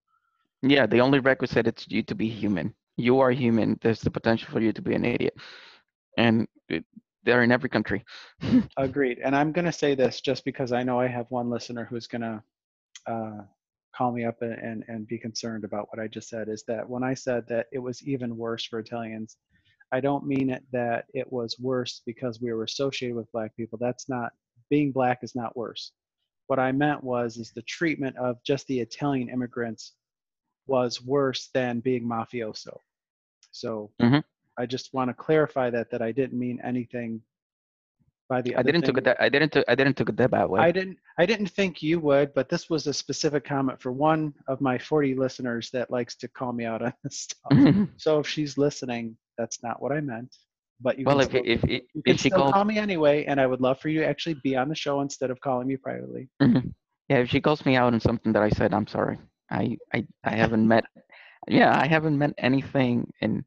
Yeah, 0.62 0.86
the 0.86 1.00
only 1.00 1.18
requisite 1.18 1.66
is 1.66 1.86
you 1.88 2.02
to 2.04 2.14
be 2.14 2.28
human. 2.28 2.74
You 2.96 3.20
are 3.20 3.30
human. 3.30 3.78
There's 3.82 4.00
the 4.00 4.10
potential 4.10 4.48
for 4.50 4.60
you 4.60 4.72
to 4.72 4.82
be 4.82 4.94
an 4.94 5.04
idiot, 5.04 5.34
and 6.16 6.48
it, 6.68 6.84
they're 7.24 7.42
in 7.42 7.52
every 7.52 7.68
country. 7.68 8.04
Agreed. 8.76 9.18
And 9.22 9.36
I'm 9.36 9.52
going 9.52 9.64
to 9.64 9.72
say 9.72 9.94
this 9.94 10.20
just 10.20 10.44
because 10.44 10.72
I 10.72 10.82
know 10.82 10.98
I 10.98 11.08
have 11.08 11.26
one 11.28 11.50
listener 11.50 11.84
who's 11.84 12.06
going 12.06 12.22
to 12.22 12.42
uh, 13.06 13.42
call 13.94 14.12
me 14.12 14.24
up 14.24 14.40
and, 14.40 14.52
and, 14.52 14.84
and 14.88 15.06
be 15.06 15.18
concerned 15.18 15.64
about 15.64 15.88
what 15.90 16.02
I 16.02 16.06
just 16.06 16.28
said 16.28 16.48
is 16.48 16.64
that 16.68 16.88
when 16.88 17.02
I 17.02 17.14
said 17.14 17.44
that 17.48 17.66
it 17.72 17.80
was 17.80 18.06
even 18.06 18.36
worse 18.36 18.64
for 18.64 18.78
Italians, 18.78 19.36
I 19.92 20.00
don't 20.00 20.26
mean 20.26 20.50
it 20.50 20.64
that 20.72 21.06
it 21.14 21.30
was 21.30 21.58
worse 21.58 22.02
because 22.06 22.40
we 22.40 22.52
were 22.52 22.64
associated 22.64 23.16
with 23.16 23.30
black 23.32 23.56
people. 23.56 23.78
That's 23.80 24.08
not, 24.08 24.32
being 24.70 24.92
black 24.92 25.20
is 25.22 25.34
not 25.34 25.56
worse. 25.56 25.92
What 26.46 26.58
I 26.58 26.72
meant 26.72 27.02
was, 27.02 27.36
is 27.36 27.52
the 27.52 27.62
treatment 27.62 28.16
of 28.16 28.36
just 28.44 28.66
the 28.68 28.80
Italian 28.80 29.28
immigrants 29.28 29.94
was 30.66 31.02
worse 31.02 31.48
than 31.55 31.80
being 31.80 32.05
mafioso. 32.06 32.78
So 33.51 33.90
Mhm. 34.01 34.22
I 34.59 34.66
just 34.66 34.93
want 34.93 35.09
to 35.10 35.14
clarify 35.14 35.70
that, 35.70 35.90
that 35.90 36.02
I 36.02 36.12
didn't 36.12 36.38
mean 36.38 36.60
anything 36.64 37.22
by 38.28 38.43
the 38.43 38.56
I 38.56 38.62
didn't 38.62 38.82
took 38.82 38.98
it 38.98 39.05
that 39.05 39.20
I 39.20 39.28
didn't 39.28 39.56
I 39.68 39.74
didn't 39.74 39.97
took 39.97 40.09
it 40.09 40.16
that 40.16 40.30
bad 40.30 40.47
way. 40.47 40.60
I 40.60 40.72
didn't 40.72 40.98
I 41.18 41.26
didn't 41.26 41.48
think 41.48 41.82
you 41.82 42.01
would, 42.01 42.34
but 42.34 42.48
this 42.48 42.68
was 42.68 42.86
a 42.86 42.93
specific 42.94 43.44
comment 43.44 43.80
for 43.80 43.93
one 43.93 44.34
of 44.48 44.60
my 44.60 44.78
40 44.78 45.14
listeners 45.14 45.70
that 45.70 45.90
likes 45.90 46.16
to 46.16 46.28
call 46.28 46.52
me 46.52 46.64
out 46.64 46.82
on 46.82 46.93
this 47.05 47.20
stuff. 47.20 47.52
so 47.97 48.18
if 48.18 48.28
she's 48.28 48.59
listening, 48.59 49.16
that's 49.38 49.62
not 49.62 49.80
what 49.80 49.93
I 49.93 50.01
meant. 50.01 50.34
But 50.80 50.98
you 50.98 51.06
well, 51.06 51.18
can 51.18 51.22
if 51.22 51.28
still, 51.28 51.43
if 51.44 51.64
if, 51.64 51.82
you 51.94 52.02
can 52.02 52.14
if 52.14 52.20
she 52.20 52.30
calls 52.30 52.52
call 52.52 52.64
me 52.64 52.78
anyway, 52.78 53.24
and 53.24 53.40
I 53.40 53.47
would 53.47 53.60
love 53.60 53.80
for 53.80 53.88
you 53.88 54.01
to 54.01 54.06
actually 54.06 54.34
be 54.43 54.56
on 54.56 54.68
the 54.68 54.74
show 54.74 55.01
instead 55.01 55.30
of 55.30 55.40
calling 55.40 55.68
me 55.68 55.76
privately. 55.76 56.28
Mhm. 56.43 56.74
Yeah, 57.09 57.18
if 57.18 57.30
she 57.30 57.40
calls 57.40 57.64
me 57.64 57.76
out 57.76 57.94
on 57.94 58.01
something 58.01 58.32
that 58.32 58.43
I 58.43 58.48
said, 58.51 58.74
I'm 58.74 58.86
sorry. 58.86 59.18
I 59.51 59.77
I, 59.94 60.06
I 60.24 60.31
haven't 60.43 60.66
met. 60.68 60.85
Yeah, 61.48 61.77
I 61.78 61.86
haven't 61.86 62.18
meant 62.18 62.35
anything 62.39 63.12
in 63.20 63.44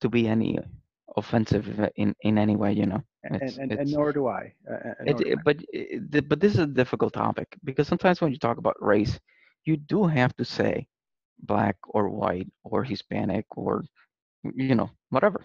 to 0.00 0.08
be 0.08 0.26
any 0.28 0.58
offensive 1.16 1.66
in 1.96 2.14
in 2.22 2.38
any 2.38 2.56
way. 2.56 2.72
You 2.72 2.86
know. 2.86 3.02
And, 3.24 3.36
It's- 3.36 3.58
and, 3.58 3.72
and 3.72 3.72
it's- 3.72 3.90
nor 3.90 4.12
do 4.12 4.26
I. 4.28 4.52
Uh, 4.70 4.74
uh, 4.88 4.94
It, 5.06 5.16
nor 5.16 5.24
do 5.24 5.32
it- 5.32 5.44
but 5.44 5.56
it- 5.72 6.28
but 6.28 6.40
this 6.40 6.54
is 6.54 6.60
a 6.60 6.66
difficult 6.66 7.12
topic 7.14 7.48
because 7.64 7.88
sometimes 7.88 8.20
when 8.20 8.32
you 8.32 8.38
talk 8.38 8.58
about 8.58 8.76
race, 8.80 9.18
you 9.64 9.76
do 9.76 10.06
have 10.06 10.34
to 10.36 10.44
say 10.44 10.86
black 11.40 11.76
or 11.88 12.08
white 12.10 12.48
or 12.64 12.84
Hispanic 12.84 13.46
or 13.56 13.84
you 14.54 14.74
know 14.74 14.90
whatever. 15.10 15.40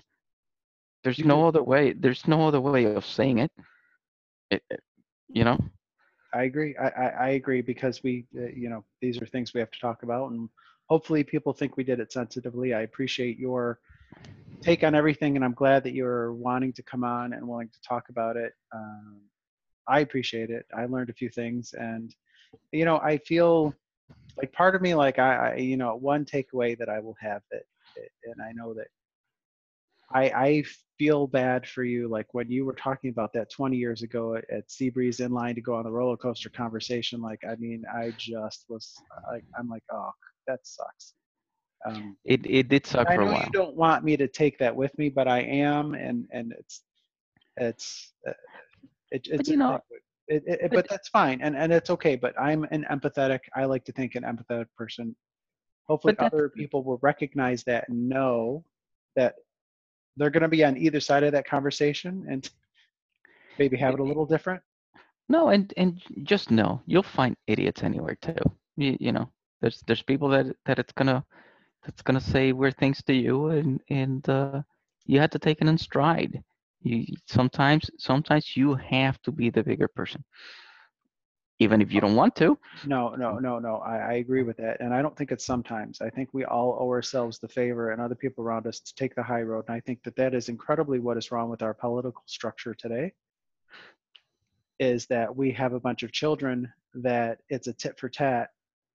There's 1.04 1.24
no 1.26 1.48
other 1.48 1.64
way. 1.64 1.94
There's 1.94 2.28
no 2.28 2.48
other 2.48 2.62
way 2.62 2.86
of 2.86 3.00
saying 3.00 3.32
it. 3.40 3.46
It, 4.50 4.58
it- 4.70 4.84
you 5.28 5.44
know. 5.44 5.58
I 6.34 6.44
agree. 6.44 6.76
I, 6.78 6.88
I, 6.88 7.08
I 7.08 7.30
agree 7.30 7.62
because 7.62 8.04
we, 8.04 8.26
uh, 8.38 8.48
you 8.56 8.70
know, 8.70 8.84
these 9.02 9.22
are 9.22 9.26
things 9.26 9.54
we 9.54 9.60
have 9.60 9.72
to 9.72 9.80
talk 9.80 10.04
about, 10.04 10.32
and 10.32 10.50
hopefully 10.88 11.24
people 11.24 11.54
think 11.54 11.78
we 11.78 11.84
did 11.84 12.00
it 12.00 12.12
sensitively. 12.12 12.74
I 12.74 12.82
appreciate 12.82 13.38
your 13.38 13.80
take 14.62 14.84
on 14.84 14.96
everything, 14.96 15.36
and 15.36 15.44
I'm 15.44 15.54
glad 15.54 15.84
that 15.84 15.94
you're 15.94 16.34
wanting 16.34 16.74
to 16.74 16.84
come 16.84 17.04
on 17.04 17.34
and 17.34 17.48
willing 17.48 17.70
to 17.70 17.82
talk 17.88 18.10
about 18.10 18.38
it. 18.38 18.54
Um, 18.74 19.22
I 19.88 20.00
appreciate 20.02 20.50
it. 20.50 20.66
I 20.76 20.86
learned 20.86 21.10
a 21.10 21.14
few 21.14 21.30
things, 21.30 21.74
and 21.74 22.16
you 22.72 22.86
know, 22.86 22.98
I 23.00 23.18
feel 23.18 23.76
like 24.38 24.54
part 24.54 24.76
of 24.76 24.82
me, 24.82 24.96
like 24.96 25.20
I, 25.20 25.52
I 25.52 25.56
you 25.56 25.78
know, 25.78 25.96
one 25.96 26.24
takeaway 26.26 26.78
that 26.78 26.90
I 26.90 27.00
will 27.00 27.18
have 27.20 27.42
that, 27.52 27.64
and 28.24 28.42
I 28.42 28.54
know 28.54 28.74
that 28.74 28.88
I, 30.14 30.24
I 30.30 30.64
feel 30.98 31.28
bad 31.28 31.68
for 31.68 31.84
you. 31.84 32.08
Like 32.08 32.34
when 32.34 32.50
you 32.50 32.66
were 32.66 32.74
talking 32.74 33.10
about 33.10 33.34
that 33.34 33.50
20 33.52 33.78
years 33.78 34.02
ago 34.04 34.36
at, 34.36 34.68
Seabreeze 34.70 35.20
in 35.24 35.32
line 35.32 35.56
to 35.56 35.62
go 35.62 35.76
on 35.76 35.84
the 35.84 35.92
roller 35.92 36.18
coaster 36.18 36.50
conversation. 36.50 37.22
Like, 37.22 37.40
I 37.50 37.56
mean, 37.56 37.84
I 37.94 38.12
just 38.18 38.66
was 38.70 38.94
like, 39.32 39.44
I'm 39.58 39.70
like, 39.70 39.84
oh, 39.92 40.12
that 40.48 40.60
sucks. 40.64 41.14
Um, 41.86 42.16
It 42.26 42.46
it 42.46 42.68
did 42.68 42.86
suck 42.86 43.10
I 43.10 43.16
for 43.16 43.22
a 43.24 43.26
know 43.26 43.32
while. 43.32 43.44
you 43.46 43.52
don't 43.52 43.76
want 43.76 44.04
me 44.04 44.16
to 44.18 44.28
take 44.28 44.58
that 44.60 44.76
with 44.76 44.96
me, 45.00 45.10
but 45.10 45.28
I 45.28 45.40
am, 45.42 45.96
and 45.96 46.28
and 46.32 46.54
it's 46.60 46.84
it's 47.58 48.14
uh, 48.28 48.34
it, 49.10 49.28
it's 49.32 49.50
you 49.50 49.58
know, 49.58 49.80
it, 50.28 50.44
it, 50.46 50.60
but- 50.62 50.72
but 50.72 50.90
that's 50.90 51.10
fine, 51.10 51.42
and 51.42 51.56
and 51.58 51.74
it's 51.74 51.90
okay. 51.90 52.16
But 52.16 52.40
I'm 52.40 52.66
an 52.66 52.86
empathetic. 52.92 53.40
I 53.56 53.66
like 53.66 53.84
to 53.86 53.92
think 53.94 54.14
an 54.14 54.24
empathetic 54.24 54.68
person. 54.78 55.16
Hopefully, 55.88 56.14
other 56.20 56.50
people 56.50 56.84
will 56.84 57.00
recognize 57.02 57.64
that 57.64 57.90
and 57.90 58.08
know 58.08 58.64
that 59.16 59.34
they're 60.18 60.30
going 60.30 60.44
to 60.44 60.50
be 60.50 60.64
on 60.64 60.78
either 60.78 61.00
side 61.00 61.24
of 61.24 61.32
that 61.34 61.48
conversation 61.48 62.26
and 62.30 62.50
maybe 63.60 63.78
have 63.78 63.94
it 63.94 64.00
a 64.00 64.04
little 64.04 64.26
different. 64.26 64.62
No, 65.30 65.50
and 65.50 65.74
and 65.78 66.02
just 66.24 66.52
know 66.52 66.82
you'll 66.86 67.04
find 67.04 67.36
idiots 67.48 67.84
anywhere 67.84 68.18
too. 68.22 68.36
You, 68.76 68.98
you 69.00 69.12
know, 69.12 69.30
there's 69.62 69.82
there's 69.88 70.02
people 70.02 70.28
that 70.30 70.48
that 70.66 70.80
it's 70.80 70.92
gonna 70.94 71.24
that's 71.86 72.02
gonna 72.02 72.20
say 72.22 72.52
weird 72.52 72.78
things 72.78 73.02
to 73.04 73.14
you, 73.14 73.48
and 73.48 73.80
and 73.90 74.28
uh, 74.28 74.62
you 75.06 75.20
have 75.20 75.30
to 75.32 75.40
take 75.40 75.62
it 75.62 75.68
in 75.68 75.78
stride. 75.78 76.44
You 76.82 77.06
sometimes 77.28 77.90
sometimes 77.98 78.58
you 78.58 78.76
have 78.76 79.22
to 79.22 79.32
be 79.32 79.50
the 79.50 79.64
bigger 79.64 79.88
person, 79.88 80.24
even 81.62 81.82
if 81.82 81.94
you 81.94 82.02
don't 82.02 82.16
want 82.16 82.36
to. 82.36 82.58
No, 82.86 83.10
no, 83.16 83.38
no, 83.38 83.60
no. 83.60 83.76
I, 83.78 83.98
I 83.98 84.14
agree 84.14 84.42
with 84.42 84.58
that. 84.58 84.82
And 84.82 84.94
I 84.94 85.02
don't 85.02 85.16
think 85.16 85.32
it's 85.32 85.46
sometimes. 85.46 86.02
I 86.02 86.10
think 86.10 86.30
we 86.34 86.44
all 86.44 86.78
owe 86.80 86.90
ourselves 86.90 87.38
the 87.38 87.48
favor 87.48 87.92
and 87.92 88.02
other 88.02 88.16
people 88.16 88.44
around 88.44 88.66
us 88.66 88.80
to 88.80 88.96
take 88.96 89.14
the 89.14 89.22
high 89.22 89.44
road. 89.44 89.66
And 89.68 89.76
I 89.76 89.80
think 89.80 90.02
that 90.04 90.16
that 90.16 90.34
is 90.34 90.50
incredibly 90.50 91.00
what 91.00 91.18
is 91.18 91.32
wrong 91.32 91.50
with 91.50 91.62
our 91.62 91.76
political 91.76 92.24
structure 92.26 92.74
today 92.74 93.14
is 94.80 95.06
that 95.06 95.36
we 95.36 95.52
have 95.52 95.74
a 95.74 95.80
bunch 95.80 96.02
of 96.02 96.12
children 96.12 96.68
that 96.96 97.38
it's 97.50 97.68
a 97.68 97.74
tit 97.74 98.00
for 98.00 98.10
tat 98.10 98.50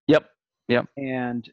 Yep. 0.08 0.28
Yep. 0.68 0.86
And 0.96 1.48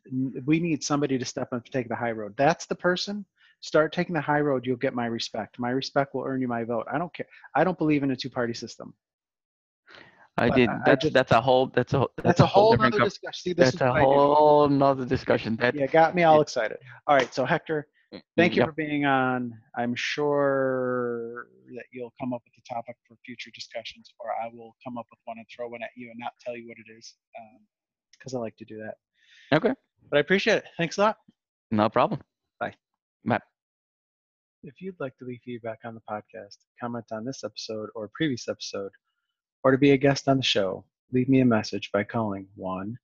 we 0.45 0.59
need 0.59 0.83
somebody 0.83 1.17
to 1.17 1.25
step 1.25 1.49
up 1.53 1.63
and 1.63 1.71
take 1.71 1.89
the 1.89 1.95
high 1.95 2.11
road. 2.11 2.33
That's 2.37 2.65
the 2.65 2.75
person. 2.75 3.25
Start 3.61 3.93
taking 3.93 4.13
the 4.13 4.21
high 4.21 4.41
road, 4.41 4.65
you'll 4.65 4.75
get 4.75 4.93
my 4.93 5.05
respect. 5.05 5.57
My 5.57 5.69
respect 5.69 6.13
will 6.13 6.25
earn 6.25 6.41
you 6.41 6.47
my 6.47 6.63
vote. 6.63 6.85
I 6.91 6.97
don't 6.97 7.13
care. 7.13 7.27
I 7.55 7.63
don't 7.63 7.77
believe 7.77 8.03
in 8.03 8.11
a 8.11 8.15
two-party 8.15 8.53
system. 8.53 8.93
I 10.37 10.49
But 10.49 10.55
did. 10.55 10.69
I- 10.69 10.73
I 10.73 10.79
That's 10.85 11.01
just- 11.03 11.13
that's 11.13 11.31
a 11.31 11.41
whole 11.41 11.67
that's 11.67 11.93
a 11.93 12.07
That's, 12.23 12.39
a 12.39 12.45
whole 12.45 12.71
different 12.71 12.95
other 12.95 13.03
discussion. 13.05 13.41
See, 13.41 13.53
this 13.53 13.65
That's 13.65 13.75
is 13.75 13.81
a 13.81 13.89
what 13.89 13.97
I 13.97 14.01
do. 14.01 14.05
whole 14.07 14.67
nother 14.69 15.05
discussion. 15.05 15.55
That 15.57 15.75
Yeah, 15.75 15.85
got 15.87 16.15
me 16.15 16.23
all 16.23 16.41
excited. 16.41 16.77
All 17.07 17.15
right, 17.15 17.31
so 17.33 17.45
Hector, 17.45 17.87
mm, 18.13 18.21
thank 18.35 18.55
you 18.55 18.61
Yep. 18.61 18.69
for 18.69 18.71
being 18.73 19.05
on. 19.05 19.53
I'm 19.77 19.93
sure 19.95 21.47
that 21.75 21.85
you'll 21.91 22.13
come 22.19 22.33
up 22.33 22.41
with 22.45 22.53
a 22.57 22.73
topic 22.73 22.95
for 23.07 23.15
future 23.25 23.51
discussions, 23.53 24.09
or 24.19 24.31
I 24.31 24.47
will 24.51 24.75
come 24.83 24.97
up 24.97 25.05
with 25.11 25.19
one 25.25 25.37
and 25.37 25.45
throw 25.55 25.67
one 25.69 25.83
at 25.83 25.91
you 25.95 26.09
and 26.09 26.19
not 26.19 26.33
tell 26.43 26.57
you 26.57 26.67
what 26.67 26.77
it 26.77 26.91
is, 26.97 27.15
um, 27.39 27.59
because 28.13 28.33
I 28.33 28.39
like 28.39 28.57
to 28.57 28.65
do 28.65 28.77
that. 28.79 28.95
Okay. 29.55 29.73
But 30.09 30.17
I 30.17 30.19
appreciate 30.19 30.57
it. 30.57 30.65
Thanks 30.77 30.97
a 30.97 31.01
lot. 31.01 31.17
No 31.69 31.89
problem. 31.89 32.21
Bye. 32.59 32.73
Bye. 33.23 33.39
If 34.63 34.81
you'd 34.81 34.99
like 34.99 35.15
to 35.17 35.25
leave 35.25 35.41
feedback 35.45 35.79
on 35.85 35.93
the 35.93 36.01
podcast, 36.09 36.57
comment 36.79 37.05
on 37.11 37.23
this 37.23 37.43
episode 37.43 37.89
or 37.95 38.09
previous 38.15 38.47
episode, 38.47 38.91
or 39.63 39.71
to 39.71 39.77
be 39.77 39.91
a 39.91 39.97
guest 39.97 40.27
on 40.27 40.37
the 40.37 40.43
show, 40.43 40.85
leave 41.11 41.29
me 41.29 41.41
a 41.41 41.45
message 41.45 41.91
by 41.91 42.03
calling 42.03 42.47
1 42.55 42.97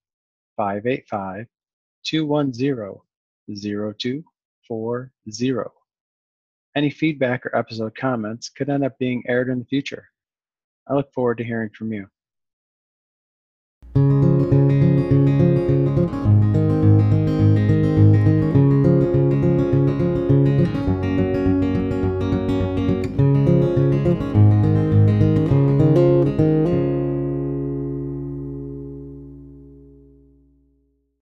585 0.58 1.46
210 2.04 2.96
0240. 4.68 5.70
Any 6.76 6.90
feedback 6.90 7.46
or 7.46 7.56
episode 7.56 7.96
comments 7.96 8.50
could 8.50 8.70
end 8.70 8.86
up 8.86 8.98
being 9.00 9.24
aired 9.28 9.50
in 9.50 9.60
the 9.60 9.66
future. 9.66 10.10
I 10.88 10.94
look 10.94 11.12
forward 11.14 11.38
to 11.40 11.44
hearing 11.44 11.72
from 11.72 11.94
you. 11.94 12.08